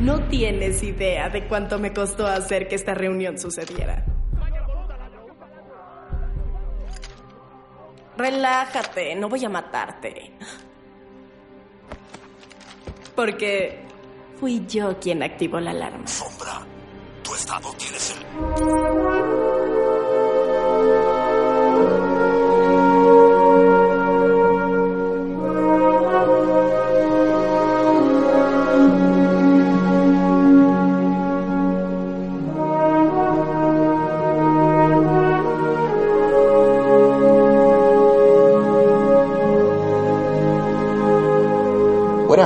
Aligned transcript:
No 0.00 0.22
tienes 0.24 0.82
idea 0.82 1.28
de 1.30 1.46
cuánto 1.48 1.78
me 1.78 1.92
costó 1.92 2.26
hacer 2.26 2.68
que 2.68 2.74
esta 2.74 2.94
reunión 2.94 3.38
sucediera. 3.38 4.04
Relájate, 8.16 9.14
no 9.14 9.28
voy 9.28 9.44
a 9.44 9.48
matarte. 9.48 10.32
Porque 13.14 13.80
fui 14.38 14.66
yo 14.66 14.98
quien 14.98 15.22
activó 15.22 15.60
la 15.60 15.70
alarma. 15.70 16.06
Sombra, 16.06 16.60
tu 17.22 17.34
estado 17.34 17.72
tienes 17.74 18.14
el... 18.16 19.45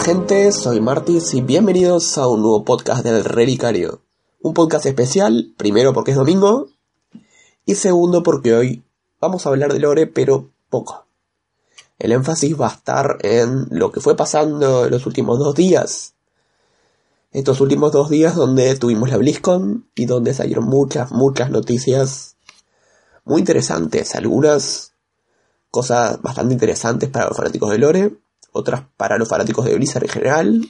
Buena 0.00 0.18
gente, 0.18 0.50
soy 0.52 0.80
Martis 0.80 1.34
y 1.34 1.42
bienvenidos 1.42 2.16
a 2.16 2.26
un 2.26 2.40
nuevo 2.40 2.64
podcast 2.64 3.04
del 3.04 3.22
Relicario. 3.22 4.00
Un 4.40 4.54
podcast 4.54 4.86
especial, 4.86 5.52
primero 5.58 5.92
porque 5.92 6.12
es 6.12 6.16
domingo 6.16 6.68
y 7.66 7.74
segundo 7.74 8.22
porque 8.22 8.54
hoy 8.54 8.82
vamos 9.20 9.44
a 9.44 9.50
hablar 9.50 9.74
de 9.74 9.78
lore 9.78 10.06
pero 10.06 10.48
poco. 10.70 11.06
El 11.98 12.12
énfasis 12.12 12.58
va 12.58 12.68
a 12.68 12.72
estar 12.72 13.18
en 13.20 13.66
lo 13.68 13.92
que 13.92 14.00
fue 14.00 14.16
pasando 14.16 14.86
en 14.86 14.90
los 14.90 15.04
últimos 15.04 15.38
dos 15.38 15.54
días. 15.54 16.14
Estos 17.30 17.60
últimos 17.60 17.92
dos 17.92 18.08
días 18.08 18.34
donde 18.34 18.74
tuvimos 18.76 19.10
la 19.10 19.18
BlizzCon 19.18 19.86
y 19.94 20.06
donde 20.06 20.32
salieron 20.32 20.64
muchas, 20.64 21.12
muchas 21.12 21.50
noticias 21.50 22.36
muy 23.26 23.40
interesantes. 23.40 24.14
Algunas 24.14 24.94
cosas 25.70 26.22
bastante 26.22 26.54
interesantes 26.54 27.10
para 27.10 27.28
los 27.28 27.36
fanáticos 27.36 27.68
de 27.68 27.78
lore 27.78 28.29
otras 28.52 28.84
para 28.96 29.18
los 29.18 29.28
fanáticos 29.28 29.64
de 29.64 29.74
Blizzard 29.74 30.04
en 30.04 30.10
general 30.10 30.68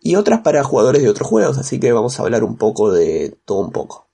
y 0.00 0.16
otras 0.16 0.40
para 0.40 0.64
jugadores 0.64 1.02
de 1.02 1.08
otros 1.08 1.28
juegos, 1.28 1.58
así 1.58 1.78
que 1.78 1.92
vamos 1.92 2.18
a 2.18 2.22
hablar 2.22 2.42
un 2.42 2.56
poco 2.56 2.90
de 2.92 3.38
todo 3.44 3.58
un 3.60 3.70
poco. 3.70 4.08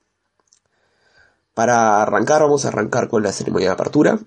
Para 1.53 2.01
arrancar, 2.01 2.41
vamos 2.41 2.63
a 2.63 2.69
arrancar 2.69 3.09
con 3.09 3.23
la 3.23 3.33
ceremonia 3.33 3.69
de 3.69 3.73
apertura. 3.73 4.19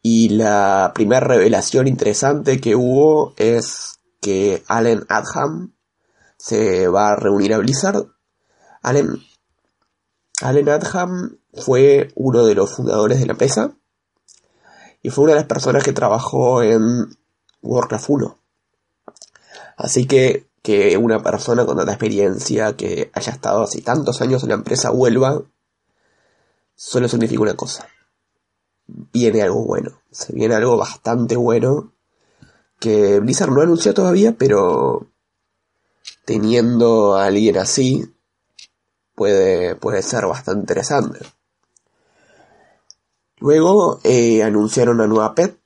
Y 0.00 0.30
la 0.30 0.92
primera 0.94 1.20
revelación 1.20 1.88
interesante 1.88 2.60
que 2.60 2.76
hubo 2.76 3.34
es 3.36 4.00
que 4.20 4.62
Allen 4.68 5.04
Adham 5.08 5.74
se 6.38 6.88
va 6.88 7.10
a 7.10 7.16
reunir 7.16 7.52
a 7.52 7.58
Blizzard. 7.58 8.06
Allen, 8.82 9.18
Allen 10.40 10.68
Adham 10.68 11.38
fue 11.52 12.08
uno 12.14 12.44
de 12.44 12.54
los 12.54 12.70
fundadores 12.70 13.18
de 13.18 13.26
la 13.26 13.32
empresa 13.32 13.76
y 15.02 15.10
fue 15.10 15.24
una 15.24 15.34
de 15.34 15.40
las 15.40 15.48
personas 15.48 15.84
que 15.84 15.92
trabajó 15.92 16.62
en 16.62 17.16
Warcraft 17.64 18.10
1. 18.10 18.38
Así 19.76 20.06
que 20.06 20.46
que 20.64 20.96
una 20.96 21.22
persona 21.22 21.66
con 21.66 21.76
tanta 21.76 21.92
experiencia 21.92 22.74
que 22.74 23.10
haya 23.12 23.32
estado 23.32 23.64
así 23.64 23.82
tantos 23.82 24.22
años 24.22 24.42
en 24.42 24.48
la 24.48 24.54
empresa 24.54 24.88
vuelva, 24.88 25.42
solo 26.74 27.06
significa 27.06 27.42
una 27.42 27.54
cosa. 27.54 27.86
Viene 28.86 29.42
algo 29.42 29.62
bueno. 29.62 30.00
Se 30.10 30.32
viene 30.32 30.54
algo 30.54 30.78
bastante 30.78 31.36
bueno. 31.36 31.92
Que 32.80 33.20
Blizzard 33.20 33.50
no 33.50 33.60
anunció 33.60 33.92
todavía, 33.92 34.36
pero 34.38 35.06
teniendo 36.24 37.14
a 37.14 37.26
alguien 37.26 37.58
así, 37.58 38.10
puede, 39.14 39.76
puede 39.76 40.00
ser 40.00 40.24
bastante 40.24 40.60
interesante. 40.60 41.18
Luego 43.36 44.00
eh, 44.02 44.42
anunciaron 44.42 44.94
una 44.94 45.06
nueva 45.06 45.34
pet, 45.34 45.58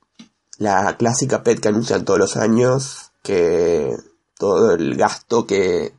la 0.59 0.97
clásica 0.97 1.41
PET 1.41 1.59
que 1.61 1.69
anuncian 1.69 2.05
todos 2.05 2.19
los 2.19 2.37
años, 2.37 3.11
que 3.23 3.95
todo 4.37 4.73
el 4.73 4.95
gasto 4.95 5.47
que, 5.47 5.93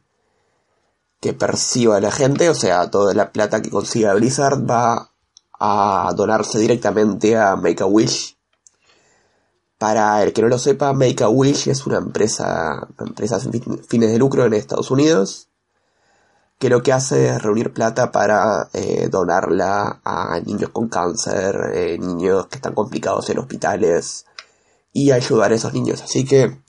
que 1.18 1.32
perciba 1.32 1.98
la 2.00 2.10
gente, 2.12 2.48
o 2.50 2.54
sea, 2.54 2.90
toda 2.90 3.14
la 3.14 3.32
plata 3.32 3.62
que 3.62 3.70
consiga 3.70 4.14
Blizzard 4.14 4.70
va 4.70 5.10
a 5.58 6.12
donarse 6.14 6.58
directamente 6.58 7.36
a 7.36 7.56
Make 7.56 7.82
a 7.82 7.86
Wish. 7.86 8.36
Para 9.78 10.22
el 10.22 10.34
que 10.34 10.42
no 10.42 10.48
lo 10.48 10.58
sepa, 10.58 10.92
Make 10.92 11.24
a 11.24 11.28
Wish 11.28 11.68
es 11.68 11.86
una 11.86 11.98
empresa, 11.98 12.86
una 12.98 13.40
sin 13.40 13.82
fines 13.84 14.12
de 14.12 14.18
lucro 14.18 14.44
en 14.44 14.52
Estados 14.52 14.90
Unidos, 14.90 15.48
que 16.58 16.68
lo 16.68 16.82
que 16.82 16.92
hace 16.92 17.28
es 17.28 17.42
reunir 17.42 17.72
plata 17.72 18.12
para 18.12 18.68
eh, 18.74 19.08
donarla 19.10 20.00
a 20.04 20.38
niños 20.40 20.68
con 20.68 20.90
cáncer, 20.90 21.72
eh, 21.72 21.98
niños 21.98 22.46
que 22.48 22.56
están 22.56 22.74
complicados 22.74 23.30
en 23.30 23.38
hospitales, 23.38 24.26
y 24.92 25.12
ayudar 25.12 25.52
a 25.52 25.54
esos 25.54 25.72
niños. 25.72 26.02
Así 26.02 26.24
que 26.24 26.60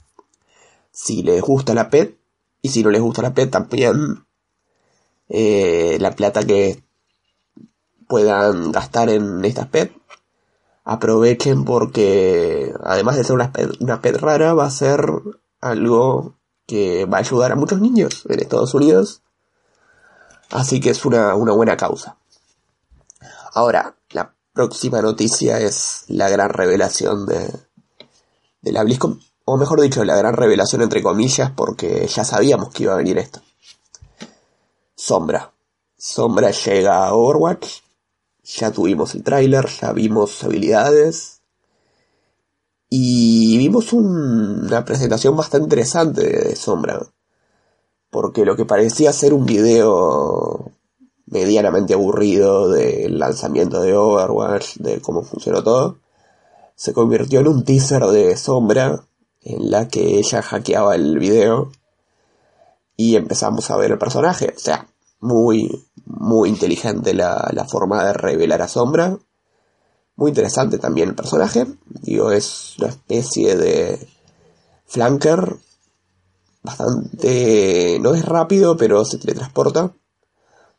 si 0.91 1.23
les 1.23 1.41
gusta 1.41 1.73
la 1.73 1.89
PET 1.89 2.17
y 2.61 2.69
si 2.69 2.83
no 2.83 2.89
les 2.89 3.01
gusta 3.01 3.21
la 3.21 3.33
PET 3.33 3.49
también 3.51 4.25
eh, 5.29 5.97
la 5.99 6.11
plata 6.11 6.43
que 6.43 6.83
puedan 8.07 8.71
gastar 8.71 9.09
en 9.09 9.43
estas 9.45 9.67
PET 9.67 9.93
aprovechen 10.83 11.63
porque 11.63 12.73
además 12.83 13.15
de 13.15 13.23
ser 13.23 13.35
una 13.35 13.51
PET, 13.53 13.81
una 13.81 14.01
PET 14.01 14.17
rara 14.17 14.53
va 14.53 14.65
a 14.65 14.71
ser 14.71 15.05
algo 15.61 16.35
que 16.65 17.05
va 17.05 17.17
a 17.17 17.21
ayudar 17.21 17.51
a 17.51 17.55
muchos 17.55 17.79
niños 17.79 18.23
en 18.29 18.39
Estados 18.39 18.73
Unidos. 18.73 19.21
Así 20.49 20.81
que 20.81 20.89
es 20.89 21.05
una, 21.05 21.35
una 21.35 21.53
buena 21.53 21.77
causa. 21.77 22.17
Ahora, 23.53 23.95
la 24.09 24.33
próxima 24.53 25.01
noticia 25.01 25.59
es 25.59 26.03
la 26.07 26.29
gran 26.29 26.49
revelación 26.49 27.25
de, 27.25 27.53
de 28.61 28.71
la 28.71 28.83
BlizzCon, 28.83 29.19
o 29.45 29.57
mejor 29.57 29.81
dicho, 29.81 30.03
la 30.03 30.15
gran 30.15 30.35
revelación 30.35 30.81
entre 30.81 31.01
comillas, 31.01 31.51
porque 31.51 32.07
ya 32.07 32.23
sabíamos 32.23 32.69
que 32.69 32.83
iba 32.83 32.93
a 32.93 32.97
venir 32.97 33.17
esto. 33.17 33.41
Sombra. 34.95 35.51
Sombra 35.97 36.51
llega 36.51 37.05
a 37.05 37.13
Overwatch, 37.13 37.67
ya 38.43 38.71
tuvimos 38.71 39.15
el 39.15 39.23
tráiler, 39.23 39.67
ya 39.67 39.91
vimos 39.93 40.43
habilidades, 40.43 41.41
y 42.89 43.57
vimos 43.57 43.93
una 43.93 44.83
presentación 44.83 45.37
bastante 45.37 45.63
interesante 45.63 46.27
de 46.27 46.55
Sombra, 46.55 46.99
porque 48.09 48.43
lo 48.43 48.57
que 48.57 48.65
parecía 48.65 49.13
ser 49.13 49.33
un 49.33 49.45
video 49.45 50.71
medianamente 51.25 51.93
aburrido 51.93 52.69
del 52.69 53.17
lanzamiento 53.17 53.81
de 53.81 53.95
Overwatch, 53.95 54.75
de 54.79 54.99
cómo 54.99 55.23
funcionó 55.23 55.63
todo, 55.63 55.99
se 56.75 56.93
convirtió 56.93 57.39
en 57.39 57.47
un 57.47 57.63
teaser 57.63 58.03
de 58.05 58.35
sombra 58.37 59.03
en 59.41 59.71
la 59.71 59.87
que 59.87 60.17
ella 60.17 60.41
hackeaba 60.41 60.95
el 60.95 61.19
video 61.19 61.71
y 62.95 63.15
empezamos 63.15 63.69
a 63.71 63.77
ver 63.77 63.91
el 63.91 63.97
personaje. 63.97 64.53
O 64.55 64.59
sea, 64.59 64.87
muy, 65.19 65.87
muy 66.05 66.49
inteligente 66.49 67.13
la, 67.13 67.49
la 67.53 67.65
forma 67.65 68.03
de 68.05 68.13
revelar 68.13 68.61
a 68.61 68.67
sombra. 68.67 69.17
Muy 70.15 70.29
interesante 70.29 70.77
también 70.77 71.09
el 71.09 71.15
personaje. 71.15 71.65
Digo, 71.85 72.31
es 72.31 72.75
una 72.79 72.89
especie 72.89 73.55
de 73.55 74.07
flanker. 74.85 75.57
Bastante... 76.63 77.97
No 78.01 78.13
es 78.13 78.25
rápido, 78.25 78.77
pero 78.77 79.03
se 79.05 79.17
teletransporta. 79.17 79.93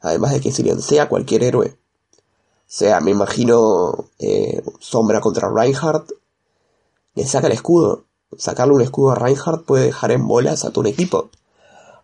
Además 0.00 0.32
de 0.32 0.40
que 0.40 0.52
silencia 0.52 1.04
a 1.04 1.08
cualquier 1.08 1.42
héroe 1.42 1.81
sea, 2.74 3.00
me 3.00 3.10
imagino 3.10 4.06
eh, 4.18 4.62
Sombra 4.80 5.20
contra 5.20 5.50
Reinhardt, 5.54 6.10
le 7.14 7.26
saca 7.26 7.46
el 7.48 7.52
escudo. 7.52 8.06
Sacarle 8.38 8.72
un 8.72 8.80
escudo 8.80 9.10
a 9.10 9.14
Reinhardt 9.14 9.66
puede 9.66 9.84
dejar 9.84 10.10
en 10.10 10.26
bolas 10.26 10.64
a 10.64 10.70
todo 10.70 10.80
un 10.80 10.86
equipo. 10.86 11.28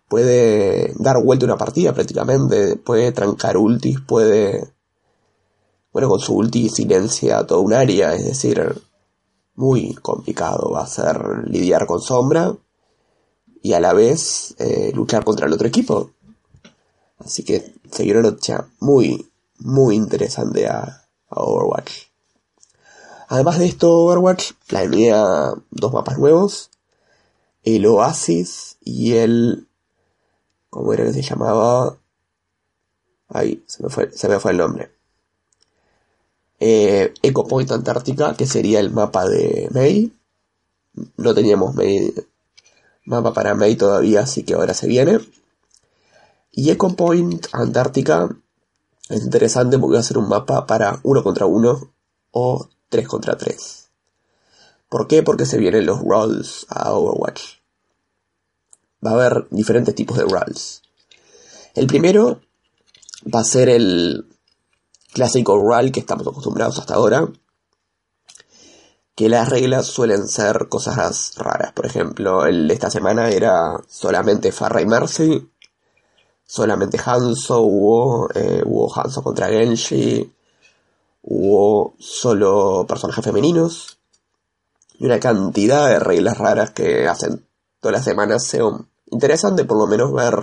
Puede 0.09 0.93
dar 0.97 1.23
vuelta 1.25 1.47
una 1.47 1.57
partida 1.57 1.95
prácticamente, 1.95 2.77
puede 2.77 3.13
trancar 3.13 3.57
ultis, 3.57 3.99
puede... 4.01 4.75
Bueno, 5.91 6.11
con 6.11 6.21
su 6.21 6.35
ulti 6.37 6.69
silencia 6.69 7.47
toda 7.47 7.63
un 7.63 7.73
área, 7.73 8.15
es 8.15 8.27
decir, 8.27 8.83
muy 9.55 9.95
complicado 9.95 10.71
va 10.71 10.83
a 10.83 10.87
ser 10.87 11.49
lidiar 11.49 11.87
con 11.87 12.03
Sombra 12.03 12.55
y 13.63 13.73
a 13.73 13.81
la 13.81 13.95
vez 13.95 14.55
eh, 14.59 14.93
luchar 14.95 15.25
contra 15.25 15.47
el 15.47 15.53
otro 15.55 15.67
equipo. 15.67 16.11
Así 17.19 17.43
que 17.43 17.73
seguir 17.91 18.19
una 18.19 18.29
lucha 18.29 18.69
muy, 18.81 19.28
muy 19.59 19.97
interesante 19.97 20.67
a, 20.67 21.05
Overwatch. 21.31 21.93
Además 23.29 23.59
de 23.59 23.67
esto, 23.67 23.93
Overwatch 23.93 24.53
planea 24.67 25.53
dos 25.71 25.93
mapas 25.93 26.19
nuevos. 26.19 26.71
El 27.63 27.85
Oasis 27.87 28.79
y 28.81 29.15
el... 29.15 29.69
¿Cómo 30.71 30.93
era 30.93 31.05
que 31.05 31.13
se 31.13 31.23
llamaba? 31.23 31.99
Ahí, 33.29 33.63
se 33.67 33.83
me 33.83 33.91
fue, 33.91 34.11
se 34.13 34.29
me 34.29 34.41
fue 34.41 34.53
el 34.53 34.59
nombre. 34.59 34.91
Eh, 36.61 37.13
Echo 37.23 37.45
Point 37.45 37.71
Antártica, 37.71 38.35
que 38.35 38.47
sería 38.47 38.81
el 38.81 38.91
mapa 38.91 39.29
de 39.29 39.69
May. 39.73 40.13
No 41.17 41.35
teníamos 41.35 41.75
May. 41.75 42.15
Mapa 43.05 43.33
para 43.33 43.55
May 43.55 43.77
todavía, 43.77 44.21
así 44.21 44.45
que 44.45 44.55
ahora 44.55 44.75
se 44.75 44.87
viene. 44.87 45.21
Y 46.53 46.71
Echo 46.71 46.89
Point 46.97 47.47
Antártica 47.53 48.31
es 49.09 49.23
interesante 49.23 49.79
porque 49.79 49.95
va 49.95 50.01
a 50.01 50.05
ser 50.05 50.19
un 50.19 50.29
mapa 50.29 50.67
para 50.67 51.01
uno 51.03 51.23
contra 51.23 51.47
uno 51.47 51.93
o 52.31 52.69
3 52.91 53.09
contra 53.09 53.37
3. 53.37 53.89
¿Por 54.89 55.07
qué? 55.07 55.23
Porque 55.23 55.47
se 55.47 55.59
vienen 55.59 55.87
los 55.87 56.01
rolls 56.01 56.67
a 56.69 56.93
Overwatch. 56.93 57.43
Va 59.05 59.11
a 59.11 59.15
haber 59.15 59.47
diferentes 59.51 59.95
tipos 59.95 60.17
de 60.17 60.25
rolls. 60.25 60.83
El 61.75 61.87
primero 61.87 62.41
va 63.33 63.41
a 63.41 63.45
ser 63.45 63.69
el 63.69 64.27
clásico 65.13 65.59
roll 65.59 65.93
que 65.93 66.01
estamos 66.01 66.27
acostumbrados 66.27 66.79
hasta 66.79 66.95
ahora. 66.95 67.29
Que 69.15 69.29
las 69.29 69.49
reglas 69.49 69.87
suelen 69.87 70.29
ser 70.29 70.69
cosas 70.69 71.35
raras. 71.37 71.73
Por 71.73 71.87
ejemplo, 71.87 72.47
el 72.47 72.69
de 72.69 72.75
esta 72.75 72.91
semana 72.91 73.31
era 73.31 73.83
solamente 73.89 74.53
Farra 74.53 74.81
y 74.81 74.87
Mercy. 74.87 75.51
Solamente 76.51 76.99
Hanzo 77.05 77.61
hubo. 77.61 78.31
Eh, 78.35 78.63
hubo 78.65 78.91
Hanzo 78.93 79.23
contra 79.23 79.49
Genji 79.49 80.33
hubo 81.31 81.95
solo 81.99 82.87
personajes 82.89 83.23
femeninos 83.23 83.99
y 84.99 85.05
una 85.05 85.21
cantidad 85.21 85.89
de 85.89 85.99
reglas 85.99 86.39
raras 86.39 86.71
que 86.71 87.07
hacen 87.07 87.47
todas 87.81 87.99
las 87.99 88.05
semanas 88.05 88.45
sea 88.45 88.65
interesante 89.11 89.67
por 89.67 89.77
lo 89.77 89.87
menos 89.87 90.11
ver 90.13 90.35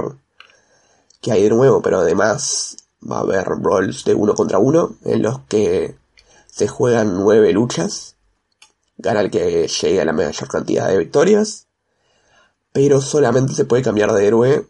qué 1.22 1.32
hay 1.32 1.44
de 1.44 1.50
nuevo, 1.50 1.82
pero 1.82 2.02
además 2.02 2.78
va 3.02 3.18
a 3.18 3.22
haber 3.22 3.46
roles 3.46 4.04
de 4.06 4.14
uno 4.14 4.36
contra 4.36 4.60
uno 4.60 4.96
en 5.04 5.24
los 5.24 5.40
que 5.48 5.98
se 6.46 6.68
juegan 6.68 7.16
nueve 7.16 7.52
luchas, 7.52 8.16
gana 8.98 9.22
el 9.22 9.32
que 9.32 9.68
llegue 9.68 10.02
a 10.02 10.06
la 10.06 10.14
mayor 10.14 10.48
cantidad 10.48 10.88
de 10.88 11.00
victorias, 11.00 11.66
pero 12.72 13.02
solamente 13.02 13.56
se 13.56 13.66
puede 13.66 13.82
cambiar 13.82 14.14
de 14.14 14.28
héroe 14.28 14.68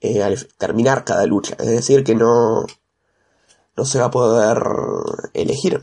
eh, 0.00 0.22
al 0.22 0.46
terminar 0.58 1.04
cada 1.04 1.26
lucha, 1.26 1.56
es 1.58 1.68
decir 1.68 2.04
que 2.04 2.14
no 2.14 2.66
no 3.76 3.84
se 3.86 3.98
va 3.98 4.06
a 4.06 4.10
poder 4.10 4.62
elegir 5.32 5.82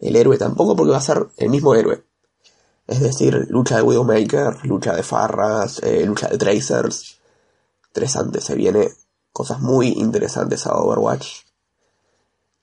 el 0.00 0.16
héroe 0.16 0.38
tampoco 0.38 0.76
porque 0.76 0.92
va 0.92 0.98
a 0.98 1.02
ser 1.02 1.26
el 1.36 1.50
mismo 1.50 1.74
héroe. 1.74 2.04
Es 2.86 3.00
decir, 3.00 3.46
lucha 3.48 3.76
de 3.76 3.82
Widowmaker, 3.82 4.64
lucha 4.64 4.94
de 4.94 5.02
Farras, 5.02 5.82
eh, 5.82 6.04
lucha 6.04 6.28
de 6.28 6.38
Tracers. 6.38 7.18
Interesante, 7.88 8.40
se 8.40 8.54
viene 8.54 8.92
cosas 9.32 9.60
muy 9.60 9.88
interesantes 9.88 10.66
a 10.66 10.76
Overwatch. 10.76 11.26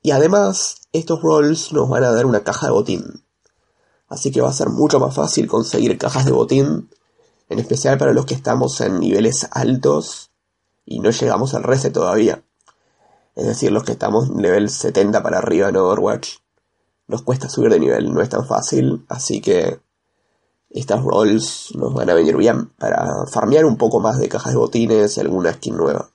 Y 0.03 0.11
además, 0.11 0.81
estos 0.93 1.21
roles 1.21 1.73
nos 1.73 1.89
van 1.89 2.03
a 2.03 2.11
dar 2.11 2.25
una 2.25 2.43
caja 2.43 2.67
de 2.67 2.73
botín. 2.73 3.25
Así 4.07 4.31
que 4.31 4.41
va 4.41 4.49
a 4.49 4.53
ser 4.53 4.69
mucho 4.69 4.99
más 4.99 5.15
fácil 5.15 5.47
conseguir 5.47 5.97
cajas 5.97 6.25
de 6.25 6.31
botín, 6.31 6.89
en 7.49 7.59
especial 7.59 7.97
para 7.97 8.13
los 8.13 8.25
que 8.25 8.35
estamos 8.35 8.79
en 8.81 8.99
niveles 8.99 9.47
altos 9.51 10.30
y 10.85 10.99
no 10.99 11.09
llegamos 11.11 11.53
al 11.53 11.63
reset 11.63 11.93
todavía. 11.93 12.43
Es 13.35 13.45
decir, 13.45 13.71
los 13.71 13.83
que 13.83 13.93
estamos 13.93 14.29
nivel 14.29 14.69
70 14.69 15.23
para 15.23 15.37
arriba 15.37 15.69
en 15.69 15.77
Overwatch, 15.77 16.37
nos 17.07 17.23
cuesta 17.23 17.49
subir 17.49 17.71
de 17.71 17.79
nivel, 17.79 18.13
no 18.13 18.21
es 18.21 18.29
tan 18.29 18.45
fácil, 18.45 19.05
así 19.09 19.41
que 19.41 19.79
estas 20.69 21.03
rolls 21.03 21.75
nos 21.75 21.93
van 21.93 22.09
a 22.09 22.13
venir 22.13 22.37
bien 22.37 22.69
para 22.77 23.25
farmear 23.27 23.65
un 23.65 23.77
poco 23.77 23.99
más 23.99 24.17
de 24.19 24.29
cajas 24.29 24.53
de 24.53 24.59
botines 24.59 25.17
y 25.17 25.19
alguna 25.19 25.53
skin 25.53 25.75
nueva. 25.75 26.09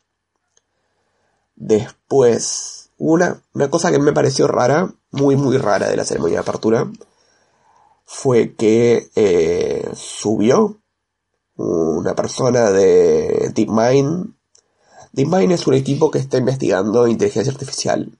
Después, 1.54 2.90
una, 2.98 3.42
una 3.54 3.70
cosa 3.70 3.90
que 3.90 3.98
me 3.98 4.12
pareció 4.12 4.46
rara, 4.46 4.90
muy 5.10 5.36
muy 5.36 5.58
rara 5.58 5.88
de 5.88 5.96
la 5.96 6.04
ceremonia 6.04 6.36
de 6.36 6.42
apertura, 6.42 6.90
fue 8.04 8.54
que 8.54 9.10
eh, 9.16 9.90
subió 9.94 10.80
una 11.56 12.14
persona 12.14 12.70
de 12.70 13.50
DeepMind 13.54 14.35
DeepMind 15.16 15.52
es 15.52 15.66
un 15.66 15.72
equipo 15.72 16.10
que 16.10 16.18
está 16.18 16.36
investigando 16.36 17.08
inteligencia 17.08 17.50
artificial. 17.50 18.18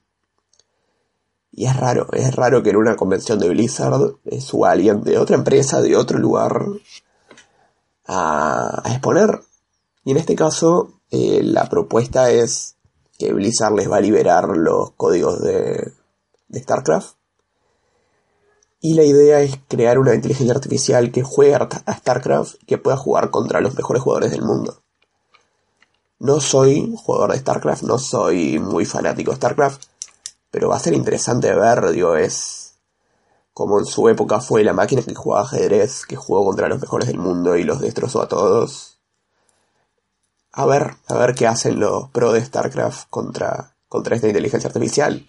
Y 1.51 1.67
es 1.67 1.77
raro, 1.77 2.07
es 2.11 2.35
raro 2.35 2.63
que 2.63 2.71
en 2.71 2.75
una 2.75 2.95
convención 2.95 3.37
de 3.37 3.49
Blizzard 3.49 4.15
suba 4.41 4.71
alguien 4.71 5.03
de 5.03 5.19
otra 5.19 5.35
empresa, 5.35 5.79
de 5.79 5.95
otro 5.95 6.17
lugar, 6.17 6.59
a, 8.07 8.81
exponer. 8.87 9.41
Y 10.05 10.11
en 10.11 10.17
este 10.17 10.35
caso, 10.35 10.99
eh, 11.11 11.41
la 11.43 11.69
propuesta 11.69 12.31
es 12.31 12.77
que 13.19 13.31
Blizzard 13.31 13.75
les 13.75 13.91
va 13.91 13.97
a 13.97 14.01
liberar 14.01 14.57
los 14.57 14.91
códigos 14.93 15.39
de, 15.43 15.93
de 16.47 16.59
StarCraft. 16.59 17.15
Y 18.79 18.95
la 18.95 19.03
idea 19.03 19.41
es 19.41 19.59
crear 19.67 19.99
una 19.99 20.15
inteligencia 20.15 20.55
artificial 20.55 21.11
que 21.11 21.21
juegue 21.21 21.53
a 21.53 21.93
StarCraft 21.93 22.55
y 22.63 22.65
que 22.65 22.79
pueda 22.79 22.97
jugar 22.97 23.29
contra 23.29 23.61
los 23.61 23.75
mejores 23.75 24.01
jugadores 24.01 24.31
del 24.31 24.41
mundo. 24.41 24.81
No 26.19 26.39
soy 26.39 26.95
jugador 26.97 27.31
de 27.31 27.39
StarCraft, 27.39 27.83
no 27.83 27.99
soy 27.99 28.59
muy 28.59 28.85
fanático 28.85 29.31
de 29.31 29.37
StarCraft, 29.37 29.83
pero 30.49 30.69
va 30.69 30.77
a 30.77 30.79
ser 30.79 30.93
interesante 30.93 31.53
ver, 31.53 31.91
digo, 31.91 32.15
es 32.15 32.67
como 33.53 33.79
en 33.79 33.85
su 33.85 34.07
época 34.09 34.39
fue 34.39 34.63
la 34.63 34.73
máquina 34.73 35.01
que 35.01 35.15
jugaba 35.15 35.43
ajedrez, 35.43 36.05
que 36.05 36.15
jugó 36.15 36.45
contra 36.45 36.69
los 36.69 36.79
mejores 36.79 37.07
del 37.07 37.17
mundo 37.17 37.55
y 37.55 37.63
los 37.63 37.81
destrozó 37.81 38.21
a 38.21 38.27
todos. 38.27 38.99
A 40.51 40.65
ver, 40.65 40.95
a 41.07 41.15
ver 41.15 41.35
qué 41.35 41.47
hacen 41.47 41.79
los 41.79 42.09
pro 42.09 42.31
de 42.31 42.43
StarCraft 42.43 43.09
contra, 43.09 43.75
contra 43.87 44.15
esta 44.15 44.27
inteligencia 44.27 44.67
artificial. 44.67 45.25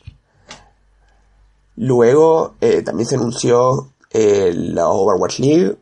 Luego 1.76 2.54
eh, 2.60 2.82
también 2.82 3.08
se 3.08 3.16
anunció 3.16 3.92
eh, 4.10 4.52
la 4.54 4.88
Overwatch 4.88 5.38
League. 5.38 5.78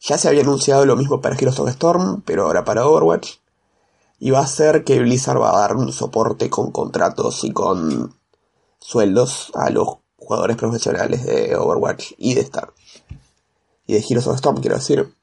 Ya 0.00 0.18
se 0.18 0.28
había 0.28 0.42
anunciado 0.42 0.86
lo 0.86 0.96
mismo 0.96 1.20
para 1.20 1.36
Heroes 1.36 1.58
of 1.60 1.68
Storm, 1.68 2.22
pero 2.22 2.46
ahora 2.46 2.64
para 2.64 2.86
Overwatch 2.86 3.36
y 4.18 4.30
va 4.30 4.40
a 4.40 4.46
ser 4.46 4.84
que 4.84 4.98
Blizzard 4.98 5.40
va 5.40 5.50
a 5.50 5.60
dar 5.60 5.76
un 5.76 5.92
soporte 5.92 6.50
con 6.50 6.72
contratos 6.72 7.44
y 7.44 7.52
con 7.52 8.14
sueldos 8.80 9.50
a 9.54 9.70
los 9.70 9.98
jugadores 10.16 10.56
profesionales 10.56 11.24
de 11.24 11.56
Overwatch 11.56 12.12
y 12.18 12.34
de 12.34 12.40
Star. 12.42 12.72
Y 13.86 13.94
de 13.94 14.04
Heroes 14.08 14.26
of 14.26 14.36
Storm, 14.36 14.60
quiero 14.60 14.76
decir. 14.76 15.14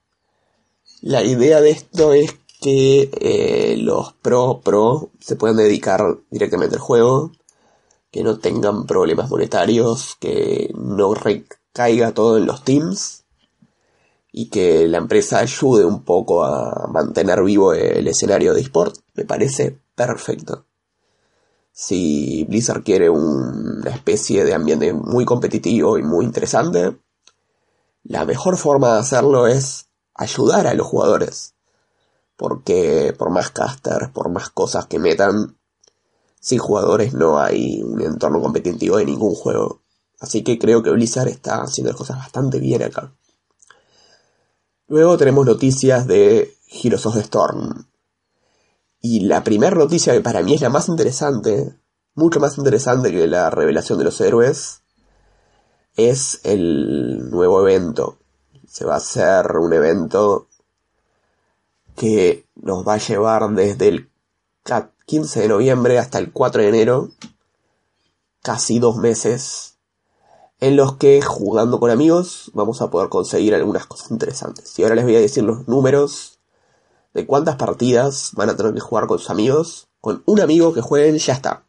La 1.01 1.23
idea 1.23 1.61
de 1.61 1.71
esto 1.71 2.13
es 2.13 2.35
que 2.61 3.09
eh, 3.19 3.77
los 3.77 4.13
pro 4.13 4.61
pro 4.63 5.09
se 5.19 5.35
puedan 5.35 5.57
dedicar 5.57 6.17
directamente 6.31 6.75
al 6.75 6.81
juego, 6.81 7.31
que 8.09 8.23
no 8.23 8.39
tengan 8.39 8.85
problemas 8.85 9.29
monetarios, 9.29 10.15
que 10.19 10.71
no 10.73 11.13
recaiga 11.13 12.13
todo 12.13 12.37
en 12.37 12.45
los 12.45 12.63
teams 12.63 13.24
y 14.37 14.49
que 14.49 14.85
la 14.89 14.97
empresa 14.97 15.39
ayude 15.39 15.85
un 15.85 16.03
poco 16.03 16.43
a 16.43 16.89
mantener 16.91 17.41
vivo 17.41 17.71
el 17.71 18.05
escenario 18.05 18.53
de 18.53 18.59
eSport, 18.59 18.97
me 19.13 19.23
parece 19.23 19.79
perfecto. 19.95 20.65
Si 21.71 22.43
Blizzard 22.43 22.83
quiere 22.83 23.09
una 23.09 23.91
especie 23.91 24.43
de 24.43 24.53
ambiente 24.53 24.91
muy 24.91 25.23
competitivo 25.23 25.97
y 25.97 26.03
muy 26.03 26.25
interesante, 26.25 26.97
la 28.03 28.25
mejor 28.25 28.57
forma 28.57 28.95
de 28.95 28.99
hacerlo 28.99 29.47
es 29.47 29.87
ayudar 30.13 30.67
a 30.67 30.73
los 30.73 30.85
jugadores. 30.85 31.53
Porque 32.35 33.15
por 33.17 33.29
más 33.29 33.51
casters, 33.51 34.09
por 34.09 34.27
más 34.27 34.49
cosas 34.49 34.85
que 34.87 34.99
metan, 34.99 35.57
sin 36.41 36.59
jugadores 36.59 37.13
no 37.13 37.39
hay 37.39 37.81
un 37.81 38.01
entorno 38.01 38.41
competitivo 38.41 38.97
de 38.97 39.05
ningún 39.05 39.33
juego. 39.33 39.79
Así 40.19 40.43
que 40.43 40.59
creo 40.59 40.83
que 40.83 40.91
Blizzard 40.91 41.29
está 41.29 41.61
haciendo 41.61 41.91
las 41.91 41.97
cosas 41.97 42.17
bastante 42.17 42.59
bien 42.59 42.83
acá. 42.83 43.13
Luego 44.87 45.17
tenemos 45.17 45.47
noticias 45.47 46.05
de 46.05 46.57
Heroes 46.67 47.05
of 47.07 47.15
the 47.15 47.21
Storm. 47.21 47.87
Y 49.01 49.21
la 49.21 49.43
primera 49.43 49.75
noticia 49.75 50.13
que 50.13 50.21
para 50.21 50.43
mí 50.43 50.53
es 50.53 50.61
la 50.61 50.69
más 50.69 50.89
interesante, 50.89 51.75
mucho 52.13 52.39
más 52.39 52.59
interesante 52.59 53.11
que 53.11 53.25
la 53.27 53.49
revelación 53.49 53.97
de 53.97 54.05
los 54.05 54.21
héroes, 54.21 54.83
es 55.95 56.39
el 56.43 57.31
nuevo 57.31 57.67
evento. 57.67 58.19
Se 58.67 58.85
va 58.85 58.95
a 58.95 58.97
hacer 58.97 59.57
un 59.57 59.73
evento 59.73 60.49
que 61.95 62.45
nos 62.55 62.87
va 62.87 62.95
a 62.95 62.97
llevar 62.99 63.49
desde 63.51 63.87
el 63.87 64.09
15 65.07 65.41
de 65.41 65.47
noviembre 65.47 65.97
hasta 65.97 66.19
el 66.19 66.31
4 66.31 66.61
de 66.61 66.67
enero, 66.67 67.09
casi 68.43 68.77
dos 68.77 68.97
meses 68.97 69.74
en 70.59 70.75
los 70.75 70.95
que 70.95 71.21
jugando 71.21 71.79
con 71.79 71.91
amigos 71.91 72.51
vamos 72.53 72.81
a 72.81 72.89
poder 72.89 73.09
conseguir 73.09 73.53
algunas 73.55 73.85
cosas 73.85 74.11
interesantes. 74.11 74.77
Y 74.79 74.83
ahora 74.83 74.95
les 74.95 75.05
voy 75.05 75.15
a 75.15 75.21
decir 75.21 75.43
los 75.43 75.67
números 75.67 76.39
de 77.13 77.25
cuántas 77.25 77.55
partidas 77.55 78.31
van 78.33 78.49
a 78.49 78.55
tener 78.55 78.73
que 78.73 78.79
jugar 78.79 79.07
con 79.07 79.19
sus 79.19 79.29
amigos. 79.29 79.87
Con 80.01 80.23
un 80.25 80.39
amigo 80.39 80.73
que 80.73 80.81
jueguen 80.81 81.17
ya 81.17 81.33
está. 81.33 81.65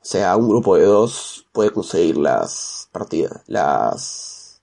O 0.00 0.04
sea, 0.04 0.36
un 0.36 0.48
grupo 0.48 0.76
de 0.76 0.84
dos 0.84 1.46
puede 1.52 1.70
conseguir 1.70 2.16
las 2.16 2.88
partidas, 2.90 3.42
las 3.46 4.62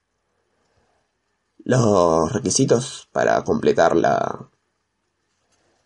los 1.63 2.33
requisitos 2.33 3.07
para 3.11 3.43
completar 3.43 3.95
la 3.95 4.49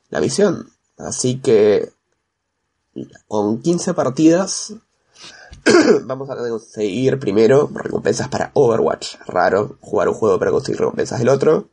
la 0.10 0.22
misión. 0.22 0.72
Así 0.98 1.40
que 1.40 1.92
con 3.28 3.62
15 3.62 3.94
partidas 3.94 4.74
vamos 6.06 6.30
a 6.30 6.36
conseguir 6.36 7.20
primero 7.20 7.70
recompensas 7.74 8.28
para 8.28 8.52
Overwatch. 8.54 9.16
Raro 9.28 9.78
jugar 9.82 10.10
un 10.10 10.16
juego 10.16 10.40
para 10.40 10.52
conseguir 10.52 10.80
recompensas 10.80 11.20
del 11.20 11.30
otro. 11.30 11.70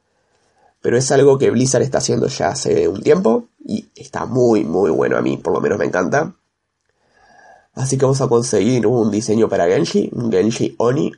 Pero 0.80 0.96
es 0.96 1.10
algo 1.12 1.38
que 1.38 1.50
Blizzard 1.50 1.82
está 1.82 1.98
haciendo 1.98 2.26
ya 2.28 2.48
hace 2.48 2.88
un 2.88 3.02
tiempo 3.02 3.48
y 3.64 3.90
está 3.94 4.24
muy, 4.24 4.64
muy 4.64 4.90
bueno 4.90 5.18
a 5.18 5.22
mí, 5.22 5.36
por 5.36 5.52
lo 5.52 5.60
menos 5.60 5.78
me 5.78 5.84
encanta. 5.84 6.34
Así 7.74 7.98
que 7.98 8.04
vamos 8.04 8.20
a 8.20 8.28
conseguir 8.28 8.86
un 8.86 9.10
diseño 9.10 9.48
para 9.48 9.66
Genji, 9.66 10.10
un 10.12 10.32
Genji 10.32 10.74
Oni. 10.78 11.12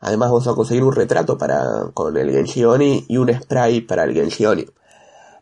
Además 0.00 0.30
vamos 0.30 0.48
a 0.48 0.54
conseguir 0.54 0.82
un 0.82 0.92
retrato 0.92 1.38
para, 1.38 1.90
con 1.94 2.16
el 2.16 2.30
Genji 2.30 2.64
Oni 2.64 3.04
y 3.08 3.16
un 3.16 3.32
spray 3.32 3.80
para 3.82 4.04
el 4.04 4.14
Genji 4.14 4.46
Oni. 4.46 4.66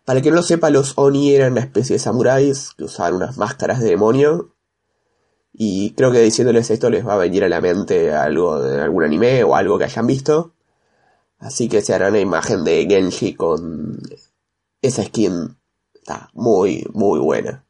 Para 0.05 0.19
el 0.19 0.23
que 0.23 0.31
no 0.31 0.37
lo 0.37 0.43
sepa, 0.43 0.71
los 0.71 0.93
Oni 0.97 1.35
eran 1.35 1.53
una 1.53 1.61
especie 1.63 1.95
de 1.95 2.01
samuráis 2.01 2.71
que 2.77 2.85
usaban 2.85 3.15
unas 3.15 3.37
máscaras 3.37 3.81
de 3.81 3.91
demonio. 3.91 4.55
Y 5.53 5.93
creo 5.93 6.13
que 6.13 6.21
diciéndoles 6.21 6.71
esto 6.71 6.91
les 6.91 7.07
va 7.07 7.15
a 7.15 7.19
venir 7.19 7.45
a 7.45 7.49
la 7.49 7.61
mente 7.61 8.15
algo 8.15 8.61
de 8.61 8.81
algún 8.81 9.05
anime 9.05 9.43
o 9.45 9.57
algo 9.57 9.79
que 9.79 9.85
hayan 9.85 10.07
visto. 10.07 10.53
Así 11.39 11.69
que 11.69 11.83
se 11.83 11.95
hará 11.95 12.09
una 12.09 12.21
imagen 12.21 12.65
de 12.65 12.87
Genji 12.89 13.35
con 13.35 14.01
esa 14.83 15.05
skin. 15.05 15.57
Está 15.95 16.31
muy, 16.33 16.87
muy 16.93 17.21
buena. 17.21 17.65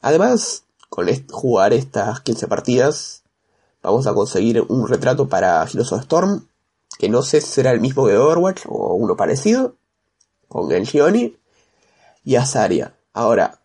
Además, 0.00 0.64
con 0.88 1.08
jugar 1.30 1.72
estas 1.72 2.20
15 2.20 2.48
partidas, 2.48 3.24
vamos 3.82 4.06
a 4.06 4.14
conseguir 4.14 4.64
un 4.68 4.88
retrato 4.88 5.28
para 5.28 5.62
Heroes 5.64 5.92
of 5.92 6.02
Storm, 6.02 6.48
que 6.98 7.08
no 7.08 7.22
sé 7.22 7.40
si 7.40 7.48
será 7.48 7.72
el 7.72 7.80
mismo 7.80 8.06
que 8.06 8.16
Overwatch 8.16 8.64
o 8.68 8.94
uno 8.94 9.16
parecido, 9.16 9.76
con 10.48 10.70
Genji 10.70 11.00
Oni 11.00 11.36
y 12.24 12.36
Azaria. 12.36 12.96
Ahora, 13.12 13.60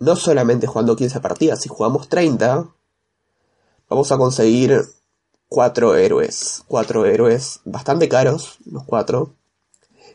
no 0.00 0.16
solamente 0.16 0.66
jugando 0.66 0.96
15 0.96 1.20
partidas, 1.20 1.60
si 1.60 1.68
jugamos 1.68 2.08
30, 2.08 2.68
vamos 3.88 4.10
a 4.10 4.18
conseguir 4.18 4.82
cuatro 5.48 5.94
héroes. 5.94 6.64
Cuatro 6.66 7.04
héroes 7.04 7.60
bastante 7.64 8.08
caros, 8.08 8.58
los 8.64 8.84
cuatro. 8.84 9.34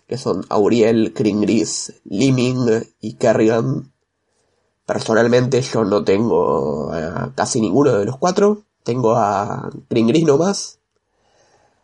Que 0.08 0.18
son 0.18 0.46
Auriel, 0.50 1.14
Kringris, 1.14 1.94
Liming 2.06 2.88
y 3.00 3.14
Kerrigan. 3.14 3.92
Personalmente 4.86 5.62
yo 5.62 5.84
no 5.84 6.04
tengo 6.04 6.92
a 6.92 7.32
casi 7.36 7.62
ninguno 7.62 7.94
de 7.94 8.06
los 8.06 8.18
cuatro. 8.18 8.64
Tengo 8.84 9.16
a 9.16 9.70
Kringris 9.88 10.26
nomás. 10.26 10.80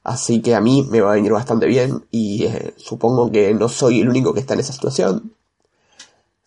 Así 0.03 0.41
que 0.41 0.55
a 0.55 0.61
mí 0.61 0.87
me 0.89 1.01
va 1.01 1.11
a 1.11 1.15
venir 1.15 1.31
bastante 1.31 1.67
bien 1.67 2.05
y 2.09 2.45
eh, 2.45 2.73
supongo 2.77 3.31
que 3.31 3.53
no 3.53 3.69
soy 3.69 4.01
el 4.01 4.09
único 4.09 4.33
que 4.33 4.39
está 4.39 4.55
en 4.55 4.61
esa 4.61 4.73
situación. 4.73 5.35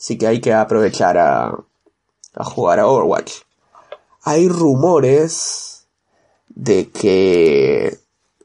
Así 0.04 0.18
que 0.18 0.26
hay 0.26 0.38
que 0.38 0.52
aprovechar 0.52 1.16
a, 1.16 1.64
jugar 2.34 2.78
a 2.78 2.86
Overwatch. 2.88 3.36
Hay 4.20 4.50
rumores 4.50 5.86
de 6.50 6.90
que 6.90 8.00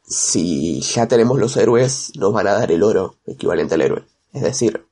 si 0.08 0.80
ya 0.80 1.10
tenemos 1.10 1.38
los 1.38 1.58
héroes, 1.58 2.14
nos 2.16 2.32
van 2.32 2.48
a 2.48 2.54
dar 2.54 2.72
el 2.72 2.82
oro 2.82 3.16
equivalente 3.26 3.76
al 3.76 3.82
héroe. 3.82 4.06
Es 4.32 4.42
decir, 4.42 4.88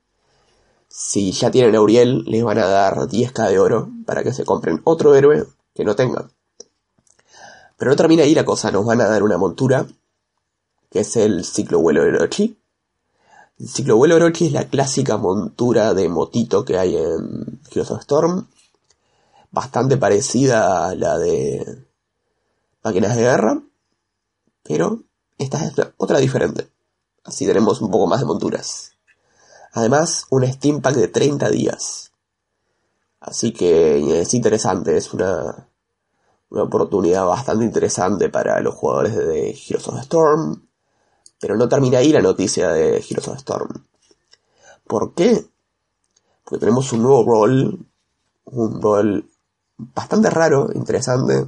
si 0.88 1.32
ya 1.32 1.50
tienen 1.50 1.74
a 1.74 1.80
Uriel, 1.80 2.24
les 2.26 2.44
van 2.44 2.58
a 2.58 2.66
dar 2.66 2.98
10k 2.98 3.48
de 3.48 3.58
oro 3.58 3.88
para 4.04 4.22
que 4.22 4.34
se 4.34 4.44
compren 4.44 4.82
otro 4.84 5.14
héroe 5.14 5.46
que 5.74 5.84
no 5.84 5.96
tengan. 5.96 6.30
Pero 7.78 7.92
no 7.92 7.96
termina 7.96 8.24
ahí 8.24 8.34
la 8.34 8.44
cosa, 8.44 8.70
nos 8.70 8.84
van 8.84 9.00
a 9.00 9.08
dar 9.08 9.22
una 9.22 9.38
montura, 9.38 9.86
que 10.90 11.00
es 11.00 11.16
el 11.16 11.46
ciclo 11.46 11.80
vuelo 11.80 12.02
Orochi. 12.02 12.57
El 13.58 13.68
ciclo 13.68 13.96
vuelo 13.96 14.14
Orochi 14.14 14.46
es 14.46 14.52
la 14.52 14.68
clásica 14.68 15.16
montura 15.16 15.92
de 15.92 16.08
motito 16.08 16.64
que 16.64 16.78
hay 16.78 16.96
en 16.96 17.60
Heroes 17.68 17.90
of 17.90 18.00
Storm, 18.02 18.46
bastante 19.50 19.96
parecida 19.96 20.86
a 20.86 20.94
la 20.94 21.18
de 21.18 21.84
máquinas 22.84 23.16
de 23.16 23.22
guerra, 23.22 23.60
pero 24.62 25.02
esta 25.38 25.64
es 25.64 25.74
otra 25.96 26.18
diferente. 26.18 26.70
Así 27.24 27.46
tenemos 27.46 27.80
un 27.80 27.90
poco 27.90 28.06
más 28.06 28.20
de 28.20 28.26
monturas. 28.26 28.92
Además, 29.72 30.26
un 30.30 30.46
Steam 30.46 30.80
Pack 30.80 30.94
de 30.94 31.08
30 31.08 31.50
días. 31.50 32.12
Así 33.18 33.52
que 33.52 34.20
es 34.20 34.34
interesante, 34.34 34.96
es 34.96 35.12
una, 35.12 35.68
una 36.50 36.62
oportunidad 36.62 37.26
bastante 37.26 37.64
interesante 37.64 38.28
para 38.28 38.60
los 38.60 38.76
jugadores 38.76 39.16
de 39.16 39.50
Heroes 39.50 39.88
of 39.88 39.98
Storm. 40.02 40.67
Pero 41.40 41.56
no 41.56 41.68
termina 41.68 41.98
ahí 41.98 42.12
la 42.12 42.20
noticia 42.20 42.70
de 42.70 42.98
Heroes 42.98 43.28
of 43.28 43.36
Storm. 43.38 43.84
¿Por 44.86 45.14
qué? 45.14 45.44
Porque 46.44 46.60
tenemos 46.60 46.92
un 46.92 47.02
nuevo 47.02 47.24
rol, 47.24 47.86
un 48.46 48.82
rol 48.82 49.28
bastante 49.76 50.30
raro, 50.30 50.70
interesante, 50.74 51.46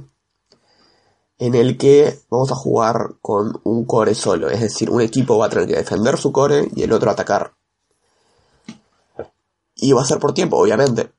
en 1.41 1.55
el 1.55 1.75
que 1.77 2.19
vamos 2.29 2.51
a 2.51 2.55
jugar 2.55 3.15
con 3.19 3.59
un 3.63 3.85
core 3.85 4.13
solo, 4.13 4.49
es 4.51 4.61
decir, 4.61 4.91
un 4.91 5.01
equipo 5.01 5.39
va 5.39 5.47
a 5.47 5.49
tener 5.49 5.67
que 5.67 5.75
defender 5.75 6.17
su 6.17 6.31
core 6.31 6.69
y 6.75 6.83
el 6.83 6.93
otro 6.93 7.09
atacar. 7.09 7.53
Y 9.75 9.91
va 9.93 10.03
a 10.03 10.05
ser 10.05 10.19
por 10.19 10.35
tiempo, 10.35 10.57
obviamente. 10.57 11.11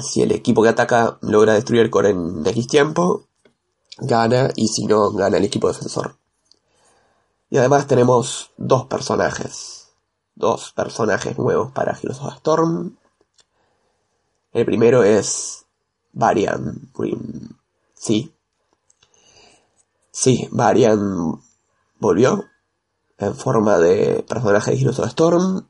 Si 0.00 0.22
el 0.22 0.30
equipo 0.30 0.62
que 0.62 0.68
ataca 0.68 1.18
logra 1.20 1.54
destruir 1.54 1.82
el 1.82 1.90
core 1.90 2.10
en 2.10 2.46
X 2.46 2.68
tiempo, 2.68 3.24
gana, 3.98 4.50
y 4.54 4.68
si 4.68 4.86
no, 4.86 5.10
gana 5.10 5.38
el 5.38 5.44
equipo 5.44 5.66
defensor. 5.66 6.14
Y 7.50 7.56
además 7.56 7.86
tenemos 7.86 8.52
dos 8.56 8.86
personajes. 8.86 9.88
Dos 10.34 10.72
personajes 10.72 11.38
nuevos 11.38 11.72
para 11.72 11.92
Heroes 11.92 12.20
of 12.20 12.34
Storm. 12.36 12.96
El 14.52 14.64
primero 14.64 15.02
es 15.02 15.66
Varian 16.12 16.90
Sí. 17.94 18.34
Sí, 20.10 20.48
Varian 20.50 21.40
volvió 21.98 22.44
en 23.18 23.34
forma 23.34 23.78
de 23.78 24.24
personaje 24.28 24.72
de 24.72 24.80
Heroes 24.80 24.98
of 24.98 25.08
Storm. 25.08 25.68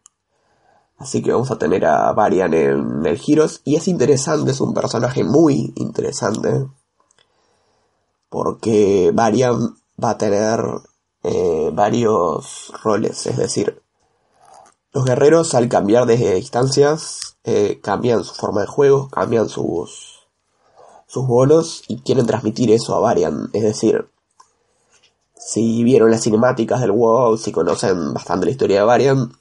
Así 0.99 1.23
que 1.23 1.33
vamos 1.33 1.51
a 1.53 1.59
tener 1.59 1.87
a 1.87 2.13
Varian 2.13 2.55
en 2.55 3.07
el 3.07 3.21
Heroes. 3.25 3.63
Y 3.65 3.77
es 3.77 3.87
interesante, 3.89 4.51
es 4.51 4.61
un 4.61 4.75
personaje 4.75 5.23
muy 5.23 5.73
interesante. 5.77 6.67
Porque 8.29 9.13
Varian 9.15 9.77
va 10.03 10.11
a 10.11 10.19
tener 10.19 10.61
eh, 11.23 11.71
varios 11.73 12.73
roles. 12.83 13.27
Es 13.27 13.37
decir, 13.37 13.83
los 14.93 15.05
guerreros 15.05 15.55
al 15.55 15.69
cambiar 15.69 16.07
de 16.07 16.35
distancias 16.35 17.37
eh, 17.45 17.81
cambian 17.83 18.25
su 18.25 18.35
forma 18.35 18.63
de 18.63 18.67
juego, 18.67 19.09
cambian 19.09 19.49
sus 19.49 20.19
sus 21.09 21.27
bolos 21.27 21.83
y 21.89 22.03
quieren 22.03 22.27
transmitir 22.27 22.71
eso 22.71 22.95
a 22.95 23.01
Varian. 23.01 23.49
Es 23.55 23.63
decir, 23.63 24.09
si 25.35 25.83
vieron 25.83 26.11
las 26.11 26.23
cinemáticas 26.23 26.81
del 26.81 26.93
WoW, 26.93 27.39
si 27.39 27.51
conocen 27.51 28.13
bastante 28.13 28.45
la 28.45 28.53
historia 28.53 28.81
de 28.81 28.85
Varian, 28.85 29.33